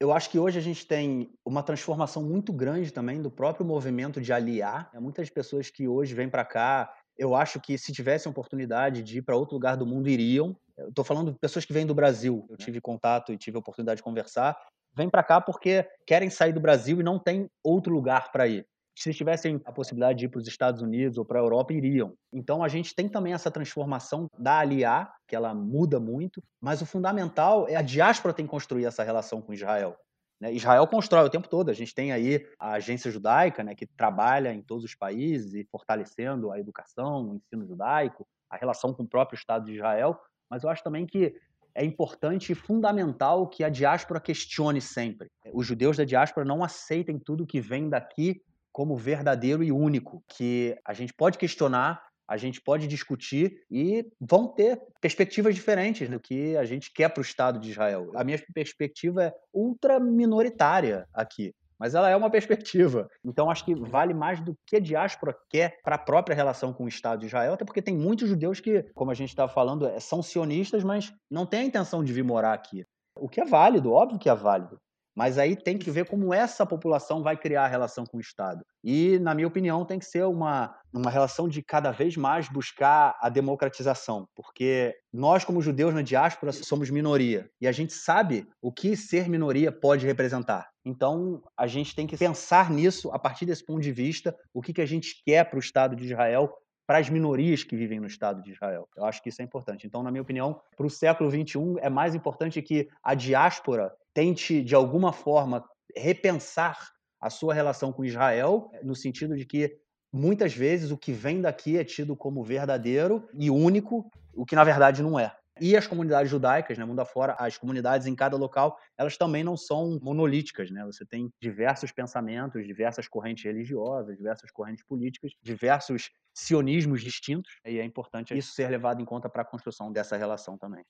eu 0.02 0.12
acho 0.12 0.32
que 0.32 0.40
hoje 0.40 0.58
a 0.58 0.62
gente 0.62 0.84
tem 0.88 1.32
uma 1.46 1.62
transformação 1.62 2.24
muito 2.24 2.52
grande 2.52 2.92
também 2.92 3.22
do 3.22 3.30
próprio 3.30 3.64
movimento 3.64 4.20
de 4.20 4.34
aliar. 4.34 4.90
É, 4.96 5.00
muitas 5.00 5.30
pessoas 5.30 5.70
que 5.70 5.88
hoje 5.88 6.16
vêm 6.16 6.28
para 6.28 6.44
cá, 6.44 6.92
eu 7.16 7.36
acho 7.36 7.60
que 7.60 7.78
se 7.78 7.94
tivessem 7.94 8.28
oportunidade 8.28 9.04
de 9.04 9.20
ir 9.20 9.22
para 9.22 9.36
outro 9.36 9.54
lugar 9.54 9.78
do 9.78 9.86
mundo, 9.86 10.10
iriam. 10.10 10.58
Estou 10.90 11.06
falando 11.06 11.32
de 11.32 11.38
pessoas 11.38 11.66
que 11.66 11.72
vêm 11.72 11.86
do 11.86 11.94
Brasil. 11.94 12.48
Eu 12.50 12.58
tive 12.58 12.82
contato 12.82 13.32
e 13.32 13.38
tive 13.38 13.58
a 13.58 13.60
oportunidade 13.60 13.98
de 13.98 14.04
conversar. 14.04 14.58
vêm 14.96 15.08
para 15.08 15.22
cá 15.22 15.40
porque 15.40 15.88
querem 16.08 16.32
sair 16.32 16.52
do 16.52 16.60
Brasil 16.60 17.00
e 17.00 17.04
não 17.04 17.20
tem 17.20 17.48
outro 17.64 17.94
lugar 17.94 18.32
para 18.32 18.48
ir. 18.48 18.66
Se 18.96 19.14
tivessem 19.14 19.62
a 19.66 19.72
possibilidade 19.72 20.20
de 20.20 20.26
ir 20.26 20.30
para 20.30 20.40
os 20.40 20.48
Estados 20.48 20.82
Unidos 20.82 21.18
ou 21.18 21.26
para 21.26 21.40
a 21.40 21.44
Europa, 21.44 21.74
iriam. 21.74 22.14
Então 22.32 22.64
a 22.64 22.68
gente 22.68 22.94
tem 22.94 23.08
também 23.08 23.34
essa 23.34 23.50
transformação 23.50 24.30
da 24.38 24.60
aliá, 24.60 25.12
que 25.28 25.36
ela 25.36 25.54
muda 25.54 26.00
muito, 26.00 26.44
mas 26.60 26.82
o 26.82 26.86
fundamental 26.86 27.68
é 27.68 27.76
a 27.76 27.82
diáspora 27.82 28.34
tem 28.34 28.46
que 28.46 28.52
construir 28.52 28.86
essa 28.86 29.04
relação 29.04 29.42
com 29.42 29.54
Israel. 29.54 29.98
Né? 30.42 30.54
Israel 30.54 30.88
constrói 30.88 31.26
o 31.26 31.30
tempo 31.30 31.48
todo. 31.48 31.70
A 31.70 31.74
gente 31.74 31.94
tem 31.94 32.12
aí 32.12 32.46
a 32.60 32.74
agência 32.74 33.12
judaica, 33.12 33.64
né, 33.64 33.76
que 33.76 33.86
trabalha 33.86 34.52
em 34.52 34.62
todos 34.62 34.84
os 34.84 34.96
países 34.96 35.54
e 35.54 35.64
fortalecendo 35.72 36.52
a 36.52 36.60
educação, 36.60 37.30
o 37.30 37.36
ensino 37.36 37.66
judaico, 37.66 38.28
a 38.50 38.58
relação 38.58 38.94
com 38.94 39.04
o 39.04 39.08
próprio 39.08 39.38
Estado 39.38 39.66
de 39.66 39.76
Israel. 39.76 40.20
Mas 40.50 40.64
eu 40.64 40.70
acho 40.70 40.84
também 40.84 41.06
que 41.06 41.34
é 41.74 41.86
importante 41.86 42.52
e 42.52 42.56
fundamental 42.56 43.48
que 43.48 43.64
a 43.64 43.70
diáspora 43.70 44.20
questione 44.20 44.82
sempre. 44.82 45.30
Os 45.54 45.66
judeus 45.66 45.96
da 45.96 46.04
diáspora 46.04 46.46
não 46.46 46.64
aceitem 46.64 47.18
tudo 47.18 47.48
que 47.48 47.62
vem 47.62 47.88
daqui 47.88 48.42
como 48.72 48.96
verdadeiro 48.96 49.64
e 49.64 49.72
único, 49.72 50.24
que 50.28 50.78
a 50.86 50.94
gente 50.94 51.14
pode 51.14 51.38
questionar, 51.38 52.02
a 52.28 52.38
gente 52.38 52.62
pode 52.62 52.88
discutir 52.88 53.62
e 53.70 54.06
vão 54.20 54.48
ter 54.48 54.82
perspectivas 55.02 55.54
diferentes 55.54 56.08
do 56.08 56.20
que 56.20 56.56
a 56.56 56.64
gente 56.64 56.92
quer 56.94 57.10
para 57.10 57.20
o 57.20 57.24
Estado 57.24 57.60
de 57.60 57.72
Israel. 57.72 58.10
A 58.16 58.24
minha 58.24 58.42
perspectiva 58.54 59.24
é 59.26 59.34
ultra 59.54 60.00
minoritária 60.00 61.06
aqui 61.14 61.54
mas 61.82 61.96
ela 61.96 62.08
é 62.08 62.16
uma 62.16 62.30
perspectiva. 62.30 63.10
Então 63.26 63.50
acho 63.50 63.66
que 63.66 63.74
vale 63.74 64.14
mais 64.14 64.40
do 64.40 64.56
que 64.68 64.76
a 64.76 64.80
diáspora 64.80 65.36
quer 65.50 65.80
para 65.84 65.96
a 65.96 65.98
própria 65.98 66.36
relação 66.36 66.72
com 66.72 66.84
o 66.84 66.88
Estado 66.88 67.22
de 67.22 67.26
Israel, 67.26 67.54
até 67.54 67.66
porque 67.66 67.82
tem 67.82 67.98
muitos 67.98 68.30
judeus 68.30 68.60
que, 68.60 68.84
como 68.94 69.10
a 69.10 69.16
gente 69.16 69.30
estava 69.30 69.52
falando, 69.52 69.88
é, 69.88 70.00
são 70.00 70.22
sionistas, 70.22 70.84
mas 70.84 71.12
não 71.30 71.44
têm 71.44 71.62
a 71.62 71.66
intenção 71.66 72.04
de 72.04 72.14
vir 72.14 72.24
morar 72.24 72.54
aqui. 72.54 72.86
O 73.18 73.28
que 73.28 73.42
é 73.42 73.46
válido, 73.46 73.92
óbvio 73.92 74.20
que 74.20 74.30
é 74.30 74.36
válido. 74.36 74.80
Mas 75.16 75.38
aí 75.38 75.56
tem 75.56 75.78
que 75.78 75.92
ver 75.92 76.06
como 76.06 76.34
essa 76.34 76.66
população 76.66 77.22
vai 77.22 77.36
criar 77.36 77.66
a 77.66 77.68
relação 77.68 78.06
com 78.06 78.18
o 78.18 78.22
Estado. 78.22 78.62
E, 78.84 79.20
na 79.20 79.36
minha 79.36 79.48
opinião, 79.48 79.86
tem 79.86 80.00
que 80.00 80.06
ser 80.06 80.24
uma, 80.26 80.74
uma 80.94 81.12
relação 81.12 81.48
de 81.48 81.62
cada 81.62 81.92
vez 81.92 82.16
mais 82.18 82.50
buscar 82.50 83.18
a 83.22 83.30
democratização, 83.30 84.28
porque 84.36 84.96
nós, 85.14 85.44
como 85.44 85.62
judeus 85.62 85.94
na 85.94 86.02
diáspora, 86.02 86.52
somos 86.52 86.90
minoria. 86.90 87.50
E 87.60 87.68
a 87.68 87.72
gente 87.72 87.94
sabe 87.94 88.48
o 88.62 88.72
que 88.72 88.96
ser 88.96 89.30
minoria 89.30 89.72
pode 89.72 90.06
representar. 90.06 90.70
Então, 90.84 91.44
a 91.56 91.68
gente 91.68 91.96
tem 91.96 92.08
que 92.08 92.18
pensar 92.18 92.72
nisso 92.72 93.12
a 93.12 93.20
partir 93.20 93.46
desse 93.46 93.66
ponto 93.66 93.82
de 93.82 93.92
vista, 93.92 94.36
o 94.54 94.62
que, 94.62 94.74
que 94.74 94.82
a 94.82 94.86
gente 94.86 95.22
quer 95.24 95.44
para 95.44 95.58
o 95.58 95.60
Estado 95.60 95.96
de 95.96 96.06
Israel, 96.06 96.52
para 96.88 96.98
as 96.98 97.10
minorias 97.10 97.64
que 97.64 97.76
vivem 97.76 98.00
no 98.00 98.08
Estado 98.08 98.42
de 98.42 98.52
Israel. 98.52 98.88
Eu 98.98 99.06
acho 99.06 99.22
que 99.22 99.30
isso 99.30 99.42
é 99.42 99.46
importante. 99.46 99.86
Então, 99.88 100.04
na 100.04 100.12
minha 100.12 100.22
opinião, 100.22 100.60
para 100.76 100.86
o 100.86 100.90
século 100.90 101.30
XXI, 101.30 101.78
é 101.80 101.90
mais 101.90 102.16
importante 102.16 102.62
que 102.62 102.90
a 103.04 103.14
diáspora 103.14 103.94
tente, 104.14 104.64
de 104.64 104.76
alguma 104.76 105.14
forma, 105.14 105.64
repensar 105.96 106.92
a 107.20 107.30
sua 107.30 107.54
relação 107.54 107.94
com 107.94 108.04
Israel, 108.04 108.72
no 108.84 108.96
sentido 108.96 109.36
de 109.36 109.46
que 109.46 109.78
muitas 110.12 110.54
vezes 110.54 110.92
o 110.92 110.98
que 110.98 111.12
vem 111.12 111.42
daqui 111.42 111.78
é 111.78 111.84
tido 111.84 112.16
como 112.16 112.44
verdadeiro 112.44 113.28
e 113.34 113.50
único, 113.50 114.10
o 114.34 114.46
que 114.46 114.56
na 114.56 114.64
verdade 114.64 115.02
não 115.02 115.20
é. 115.20 115.36
E 115.60 115.76
as 115.78 115.86
comunidades 115.86 116.32
judaicas, 116.32 116.78
né, 116.78 116.86
mundo 116.86 117.02
afora, 117.02 117.36
as 117.38 117.58
comunidades 117.58 118.08
em 118.08 118.16
cada 118.16 118.36
local, 118.36 118.78
elas 118.98 119.16
também 119.16 119.44
não 119.44 119.56
são 119.56 120.00
monolíticas, 120.02 120.72
né? 120.72 120.84
Você 120.86 121.06
tem 121.06 121.30
diversos 121.40 121.92
pensamentos, 121.92 122.66
diversas 122.66 123.08
correntes 123.08 123.44
religiosas, 123.44 124.18
diversas 124.18 124.50
correntes 124.50 124.84
políticas, 124.86 125.34
diversos 125.44 126.10
sionismos 126.34 127.02
distintos, 127.04 127.52
e 127.66 127.80
é 127.80 127.84
importante 127.84 128.36
isso 128.36 128.54
ser 128.54 128.70
levado 128.70 129.02
em 129.02 129.06
conta 129.06 129.30
para 129.30 129.44
a 129.44 129.46
construção 129.46 129.92
dessa 129.92 130.18
relação 130.18 130.58
também 130.58 130.84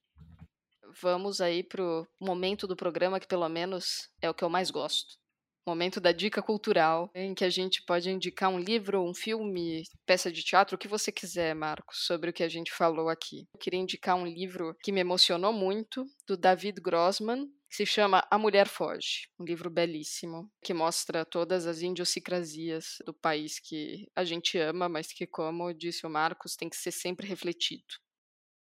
vamos 1.01 1.41
aí 1.41 1.63
pro 1.63 2.08
momento 2.19 2.67
do 2.67 2.75
programa 2.75 3.19
que 3.19 3.27
pelo 3.27 3.47
menos 3.47 4.10
é 4.21 4.30
o 4.30 4.34
que 4.34 4.43
eu 4.43 4.49
mais 4.49 4.71
gosto. 4.71 5.19
Momento 5.65 6.01
da 6.01 6.12
dica 6.12 6.41
cultural, 6.41 7.12
em 7.13 7.36
que 7.36 7.45
a 7.45 7.49
gente 7.49 7.84
pode 7.86 8.10
indicar 8.10 8.49
um 8.49 8.60
livro, 8.60 9.04
um 9.04 9.13
filme, 9.13 9.84
peça 10.08 10.32
de 10.32 10.43
teatro, 10.43 10.75
o 10.75 10.77
que 10.77 10.88
você 10.88 11.12
quiser, 11.12 11.54
Marcos, 11.54 12.06
sobre 12.06 12.32
o 12.32 12.34
que 12.34 12.43
a 12.43 12.49
gente 12.49 12.71
falou 12.71 13.10
aqui. 13.10 13.47
Eu 13.54 13.60
queria 13.60 13.80
indicar 13.80 14.15
um 14.15 14.25
livro 14.25 14.75
que 14.82 14.91
me 14.91 15.01
emocionou 15.01 15.54
muito, 15.54 16.04
do 16.27 16.36
David 16.36 16.82
Grossman, 16.82 17.47
que 17.69 17.75
se 17.77 17.86
chama 17.86 18.27
A 18.30 18.38
Mulher 18.38 18.67
Foge, 18.67 19.30
um 19.39 19.45
livro 19.45 19.69
belíssimo 19.69 20.51
que 20.62 20.73
mostra 20.73 21.23
todas 21.23 21.65
as 21.65 21.82
idiosincrasias 21.82 22.97
do 23.06 23.13
país 23.13 23.60
que 23.60 24.08
a 24.13 24.25
gente 24.25 24.58
ama, 24.58 24.89
mas 24.89 25.13
que, 25.13 25.25
como 25.25 25.73
disse 25.73 26.06
o 26.06 26.10
Marcos, 26.10 26.58
tem 26.58 26.69
que 26.69 26.75
ser 26.75 26.91
sempre 26.91 27.25
refletido. 27.25 27.95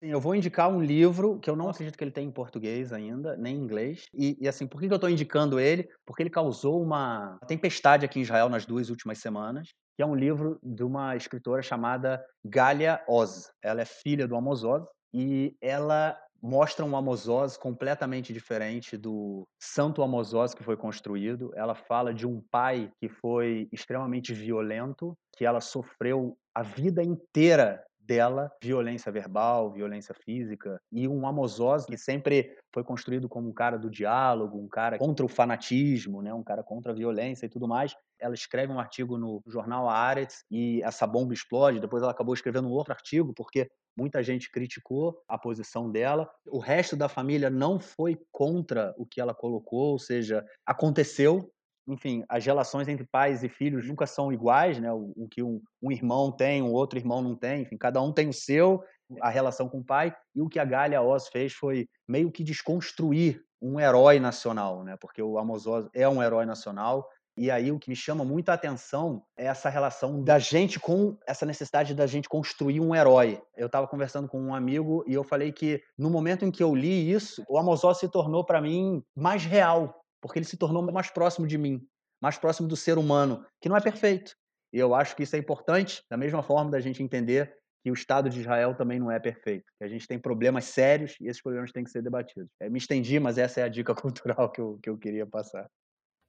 Eu 0.03 0.21
vou 0.21 0.35
indicar 0.35 0.71
um 0.71 0.83
livro 0.83 1.39
que 1.41 1.49
eu 1.49 1.57
não 1.57 1.71
acredito 1.71 1.97
que 1.97 2.05
ele 2.05 2.11
tem 2.11 2.29
em 2.29 2.31
português 2.31 2.93
ainda, 2.93 3.35
nem 3.37 3.57
em 3.57 3.61
inglês. 3.61 4.07
E, 4.13 4.37
e 4.39 4.47
assim, 4.47 4.67
por 4.67 4.79
que 4.79 4.87
eu 4.87 4.97
estou 4.97 5.09
indicando 5.09 5.59
ele? 5.59 5.89
Porque 6.05 6.23
ele 6.23 6.31
causou 6.31 6.83
uma 6.83 7.39
tempestade 7.47 8.05
aqui 8.05 8.19
em 8.19 8.23
Israel 8.23 8.51
nas 8.51 8.67
duas 8.67 8.91
últimas 8.91 9.19
semanas, 9.19 9.71
que 9.97 10.03
é 10.03 10.07
um 10.07 10.15
livro 10.15 10.59
de 10.63 10.85
uma 10.85 11.17
escritora 11.17 11.63
chamada 11.63 12.23
Galia 12.45 13.03
Oz. 13.09 13.51
Ela 13.63 13.81
é 13.81 13.87
filha 13.87 14.29
do 14.29 14.37
Amos 14.37 14.65
Oz 14.65 14.85
e 15.15 15.57
ela 15.63 16.19
mostra 16.43 16.85
um 16.85 16.95
Amos 16.95 17.27
Oz 17.27 17.57
completamente 17.57 18.35
diferente 18.35 18.99
do 18.99 19.49
santo 19.59 20.03
Amos 20.03 20.35
Oz 20.35 20.53
que 20.53 20.63
foi 20.63 20.77
construído. 20.77 21.51
Ela 21.57 21.75
fala 21.75 22.13
de 22.13 22.27
um 22.27 22.43
pai 22.51 22.91
que 23.01 23.09
foi 23.09 23.67
extremamente 23.73 24.35
violento, 24.35 25.17
que 25.37 25.47
ela 25.47 25.61
sofreu 25.61 26.37
a 26.55 26.63
vida 26.63 27.03
inteira 27.03 27.83
dela 28.07 28.51
violência 28.63 29.11
verbal, 29.11 29.73
violência 29.73 30.15
física 30.15 30.81
e 30.93 31.09
um 31.09 31.27
Amos 31.27 31.61
Oz 31.61 31.85
que 31.85 31.99
sempre 31.99 32.57
foi 32.73 32.85
construído 32.85 33.29
como 33.29 33.49
um 33.49 33.53
cara 33.53 33.79
do 33.79 33.91
diálogo, 33.91 34.59
um 34.59 34.69
cara 34.69 34.99
contra 34.99 35.25
o 35.25 35.29
fanatismo, 35.29 36.23
né, 36.23 36.33
um 36.33 36.43
cara 36.43 36.63
contra 36.63 36.93
a 36.93 36.95
violência 36.95 37.47
e 37.47 37.49
tudo 37.49 37.67
mais. 37.67 37.95
Ela 38.19 38.35
escreve 38.35 38.73
um 38.73 38.79
artigo 38.79 39.19
no 39.19 39.43
jornal 39.47 39.89
Haaretz 39.89 40.45
e 40.51 40.83
essa 40.83 41.07
bomba 41.07 41.35
explode. 41.35 41.81
Depois 41.81 42.03
ela 42.03 42.13
acabou 42.13 42.35
escrevendo 42.35 42.69
um 42.69 42.73
outro 42.73 42.93
artigo 42.93 43.35
porque 43.35 43.69
muita 43.97 44.23
gente 44.23 44.51
criticou 44.51 45.23
a 45.27 45.39
posição 45.39 45.91
dela. 45.91 46.31
O 46.47 46.59
resto 46.59 46.97
da 46.97 47.09
família 47.09 47.51
não 47.51 47.81
foi 47.81 48.19
contra 48.31 48.95
o 48.99 49.07
que 49.07 49.21
ela 49.21 49.35
colocou, 49.35 49.93
ou 49.93 49.99
seja, 49.99 50.45
aconteceu, 50.65 51.51
enfim, 51.87 52.25
as 52.29 52.45
relações 52.45 52.89
entre 52.89 53.07
pais 53.07 53.45
e 53.45 53.49
filhos 53.49 53.87
nunca 53.87 54.07
são 54.07 54.33
iguais, 54.33 54.79
né? 54.79 54.93
O, 54.93 55.13
o 55.17 55.29
que 55.29 55.43
um, 55.43 55.61
um, 55.83 55.93
irmão 55.93 56.33
tem, 56.33 56.63
um 56.63 56.73
outro 56.73 56.99
irmão 56.99 57.23
não 57.23 57.37
tem, 57.37 57.63
enfim, 57.63 57.77
cada 57.77 58.03
um 58.03 58.13
tem 58.13 58.29
o 58.29 58.33
seu, 58.33 58.83
a 59.21 59.29
relação 59.29 59.69
com 59.69 59.79
o 59.79 59.85
pai. 59.85 60.15
E 60.35 60.43
o 60.43 60.49
que 60.49 60.59
a 60.59 60.65
Galia 60.65 61.03
Oz 61.03 61.29
fez 61.29 61.53
foi 61.53 61.89
meio 62.09 62.31
que 62.31 62.43
desconstruir 62.43 63.41
um 63.63 63.79
herói 63.81 64.19
nacional, 64.19 64.83
né? 64.85 64.97
Porque 65.01 65.23
o 65.23 65.39
Amos 65.39 65.67
Oz 65.67 65.89
é 65.95 66.09
um 66.09 66.23
herói 66.23 66.45
nacional. 66.45 67.09
E 67.39 67.51
aí 67.51 67.71
o 67.71 67.79
que 67.79 67.91
me 67.91 67.97
chama 67.97 68.25
muito 68.25 68.49
a 68.49 68.55
atenção 68.55 69.23
é 69.37 69.45
essa 69.45 69.69
relação 69.69 70.25
da 70.25 70.39
gente 70.39 70.81
com 70.81 71.19
essa 71.27 71.45
necessidade 71.45 71.95
da 71.95 72.07
gente 72.07 72.31
construir 72.31 72.81
um 72.81 72.95
herói. 72.95 73.43
Eu 73.55 73.67
estava 73.67 73.87
conversando 73.87 74.27
com 74.27 74.41
um 74.41 74.55
amigo 74.55 75.05
e 75.07 75.13
eu 75.13 75.23
falei 75.23 75.53
que 75.53 75.83
no 75.99 76.09
momento 76.09 76.47
em 76.47 76.51
que 76.51 76.63
eu 76.63 76.75
li 76.75 77.13
isso, 77.13 77.45
o 77.47 77.59
Amos 77.59 77.85
Oz 77.85 77.99
se 77.99 78.09
tornou 78.09 78.43
para 78.43 78.61
mim 78.61 79.03
mais 79.15 79.45
real, 79.45 79.95
porque 80.21 80.39
ele 80.39 80.47
se 80.47 80.57
tornou 80.57 80.83
mais 80.93 81.11
próximo 81.11 81.47
de 81.47 81.59
mim, 81.59 81.87
mais 82.21 82.39
próximo 82.39 82.69
do 82.69 82.77
ser 82.77 82.99
humano, 82.99 83.45
que 83.61 83.69
não 83.69 83.77
é 83.77 83.81
perfeito. 83.81 84.35
E 84.73 84.79
eu 84.79 84.95
acho 84.95 85.17
que 85.17 85.23
isso 85.23 85.37
é 85.37 85.39
importante, 85.39 86.03
da 86.11 86.17
mesma 86.17 86.43
forma 86.43 86.71
da 86.71 86.81
gente 86.81 87.03
entender 87.03 87.55
que 87.83 87.91
o 87.91 87.95
Estado 87.95 88.29
de 88.29 88.41
Israel 88.41 88.75
também 88.75 88.99
não 88.99 89.13
é 89.13 89.21
perfeito, 89.21 89.65
que 89.79 89.85
a 89.85 89.89
gente 89.89 90.09
tem 90.09 90.19
problemas 90.19 90.65
sérios 90.65 91.15
e 91.21 91.29
esses 91.29 91.41
problemas 91.41 91.71
têm 91.71 91.85
que 91.85 91.91
ser 91.91 92.03
debatidos. 92.03 92.51
É, 92.61 92.69
me 92.69 92.79
estendi, 92.79 93.21
mas 93.21 93.39
essa 93.39 93.61
é 93.61 93.63
a 93.63 93.69
dica 93.69 93.95
cultural 93.95 94.51
que 94.51 94.61
eu, 94.61 94.79
que 94.83 94.91
eu 94.91 94.99
queria 94.99 95.25
passar. 95.25 95.71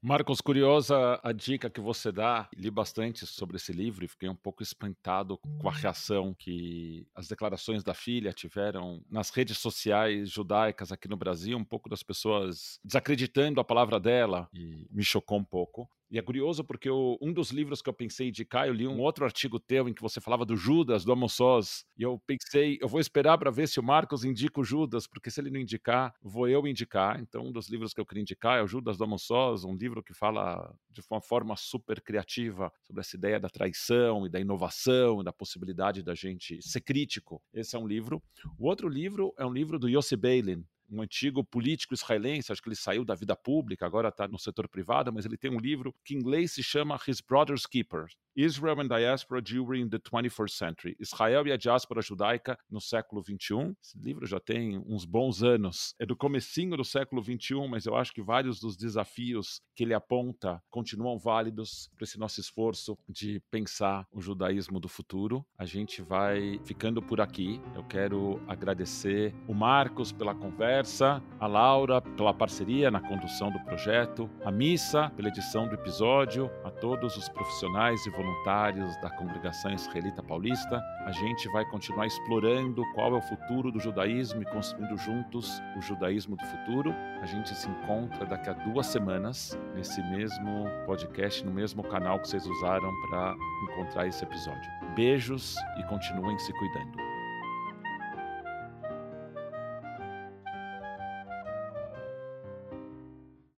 Marcos, 0.01 0.41
curiosa 0.41 1.19
a 1.23 1.31
dica 1.31 1.71
que 1.71 1.81
você 1.81 2.11
dá. 2.11 2.47
Li 2.55 2.69
bastante 2.69 3.25
sobre 3.25 3.57
esse 3.57 3.73
livro 3.73 4.05
e 4.05 4.07
fiquei 4.07 4.29
um 4.29 4.35
pouco 4.35 4.61
espantado 4.61 5.39
com 5.59 5.67
a 5.67 5.71
reação 5.71 6.35
que 6.37 7.07
as 7.15 7.27
declarações 7.27 7.83
da 7.83 7.95
filha 7.95 8.31
tiveram 8.31 9.03
nas 9.09 9.31
redes 9.31 9.57
sociais 9.57 10.29
judaicas 10.29 10.91
aqui 10.91 11.07
no 11.07 11.17
Brasil, 11.17 11.57
um 11.57 11.65
pouco 11.65 11.89
das 11.89 12.03
pessoas 12.03 12.79
desacreditando 12.83 13.59
a 13.59 13.63
palavra 13.63 13.99
dela 13.99 14.47
e 14.53 14.87
me 14.91 15.03
chocou 15.03 15.39
um 15.39 15.43
pouco. 15.43 15.89
E 16.09 16.17
é 16.17 16.21
curioso 16.21 16.63
porque 16.63 16.87
eu, 16.87 17.17
um 17.21 17.33
dos 17.33 17.51
livros 17.51 17.81
que 17.81 17.89
eu 17.89 17.93
pensei 17.93 18.31
de 18.31 18.47
eu 18.65 18.73
li 18.73 18.87
um 18.87 18.99
outro 18.99 19.25
artigo 19.25 19.59
teu 19.59 19.89
em 19.89 19.93
que 19.93 20.01
você 20.01 20.21
falava 20.21 20.45
do 20.45 20.55
Judas, 20.55 21.03
do 21.03 21.11
Amos 21.11 21.37
Oz, 21.39 21.85
e 21.97 22.03
eu 22.03 22.17
pensei, 22.25 22.77
eu 22.81 22.87
vou 22.87 22.99
esperar 22.99 23.37
para 23.37 23.51
ver 23.51 23.67
se 23.67 23.79
o 23.79 23.83
Marcos 23.83 24.23
indica 24.23 24.61
o 24.61 24.63
Judas, 24.63 25.05
porque 25.05 25.29
se 25.29 25.41
ele 25.41 25.49
não 25.49 25.59
indicar, 25.59 26.13
vou 26.21 26.47
eu 26.47 26.65
indicar. 26.65 27.19
Então, 27.19 27.47
um 27.47 27.51
dos 27.51 27.67
livros 27.67 27.93
que 27.93 27.99
eu 27.99 28.05
queria 28.05 28.21
indicar 28.21 28.57
é 28.57 28.63
o 28.63 28.67
Judas 28.67 28.97
do 28.97 29.03
Amos 29.03 29.29
Oz, 29.29 29.65
um 29.65 29.75
livro 29.75 30.01
que 30.01 30.13
fala 30.13 30.73
de 30.89 31.01
uma 31.11 31.21
forma 31.21 31.55
super 31.57 32.01
criativa 32.01 32.71
sobre 32.83 33.01
essa 33.01 33.17
ideia 33.17 33.39
da 33.39 33.49
traição 33.49 34.25
e 34.25 34.29
da 34.29 34.39
inovação, 34.39 35.19
e 35.19 35.23
da 35.25 35.33
possibilidade 35.33 36.01
da 36.01 36.15
gente 36.15 36.61
ser 36.61 36.81
crítico. 36.81 37.41
Esse 37.53 37.75
é 37.75 37.79
um 37.79 37.87
livro. 37.87 38.23
O 38.57 38.67
outro 38.67 38.87
livro 38.87 39.33
é 39.37 39.45
um 39.45 39.51
livro 39.51 39.77
do 39.77 39.89
Yossi 39.89 40.15
Beilin, 40.15 40.65
um 40.89 41.01
antigo 41.01 41.43
político 41.43 41.93
israelense, 41.93 42.51
acho 42.51 42.61
que 42.61 42.69
ele 42.69 42.75
saiu 42.75 43.03
da 43.03 43.15
vida 43.15 43.35
pública, 43.35 43.85
agora 43.85 44.09
está 44.09 44.27
no 44.27 44.39
setor 44.39 44.67
privado, 44.67 45.11
mas 45.11 45.25
ele 45.25 45.37
tem 45.37 45.51
um 45.51 45.59
livro 45.59 45.93
que 46.03 46.13
em 46.13 46.17
inglês 46.17 46.53
se 46.53 46.63
chama 46.63 46.99
His 47.07 47.21
Brother's 47.21 47.65
Keeper, 47.65 48.07
Israel 48.35 48.79
and 48.79 48.87
Diaspora 48.87 49.41
During 49.41 49.89
the 49.89 49.97
21st 49.97 50.51
Century, 50.51 50.95
Israel 50.99 51.47
e 51.47 51.51
a 51.51 51.57
diáspora 51.57 52.03
judaica 52.03 52.55
no 52.69 52.79
século 52.79 53.19
21. 53.23 53.73
Esse 53.81 53.97
livro 53.97 54.27
já 54.27 54.39
tem 54.39 54.77
uns 54.85 55.05
bons 55.05 55.41
anos, 55.41 55.95
é 55.99 56.05
do 56.05 56.15
comecinho 56.15 56.77
do 56.77 56.85
século 56.85 57.19
21, 57.19 57.67
mas 57.67 57.87
eu 57.87 57.95
acho 57.95 58.13
que 58.13 58.21
vários 58.21 58.59
dos 58.59 58.77
desafios 58.77 59.59
que 59.75 59.83
ele 59.83 59.95
aponta 59.95 60.61
continuam 60.69 61.17
válidos 61.17 61.89
para 61.95 62.03
esse 62.03 62.19
nosso 62.19 62.39
esforço 62.39 62.95
de 63.09 63.41
pensar 63.49 64.05
o 64.11 64.21
judaísmo 64.21 64.79
do 64.79 64.87
futuro. 64.87 65.43
A 65.57 65.65
gente 65.65 66.03
vai 66.03 66.59
ficando 66.63 67.01
por 67.01 67.19
aqui. 67.19 67.59
Eu 67.73 67.83
quero 67.85 68.39
agradecer 68.47 69.33
o 69.47 69.53
Marcos 69.53 70.11
pela 70.11 70.35
conversa, 70.77 71.23
a 71.39 71.47
Laura 71.47 72.01
pela 72.01 72.33
parceria 72.33 72.91
na 72.91 72.99
condução 72.99 73.51
do 73.51 73.59
projeto, 73.61 74.29
a 74.45 74.51
Missa 74.51 75.11
pela 75.15 75.29
edição 75.29 75.67
do 75.67 75.73
episódio, 75.73 76.51
a 76.63 76.69
todos 76.69 77.17
os 77.17 77.27
profissionais 77.29 78.05
e 78.05 78.09
voluntários 78.11 78.95
da 79.01 79.09
congregação 79.09 79.71
israelita 79.71 80.21
paulista. 80.21 80.79
A 81.05 81.11
gente 81.11 81.49
vai 81.49 81.65
continuar 81.65 82.05
explorando 82.05 82.83
qual 82.93 83.15
é 83.15 83.17
o 83.17 83.21
futuro 83.21 83.71
do 83.71 83.79
judaísmo 83.79 84.41
e 84.41 84.45
construindo 84.45 84.97
juntos 84.97 85.61
o 85.75 85.81
judaísmo 85.81 86.35
do 86.35 86.45
futuro. 86.45 86.93
A 87.21 87.25
gente 87.25 87.55
se 87.55 87.67
encontra 87.67 88.25
daqui 88.25 88.49
a 88.49 88.53
duas 88.53 88.85
semanas 88.85 89.57
nesse 89.73 90.01
mesmo 90.03 90.65
podcast, 90.85 91.43
no 91.43 91.51
mesmo 91.51 91.81
canal 91.83 92.19
que 92.19 92.27
vocês 92.27 92.45
usaram 92.45 92.91
para 93.09 93.35
encontrar 93.63 94.07
esse 94.07 94.23
episódio. 94.23 94.69
Beijos 94.95 95.55
e 95.79 95.83
continuem 95.83 96.37
se 96.37 96.53
cuidando. 96.53 97.06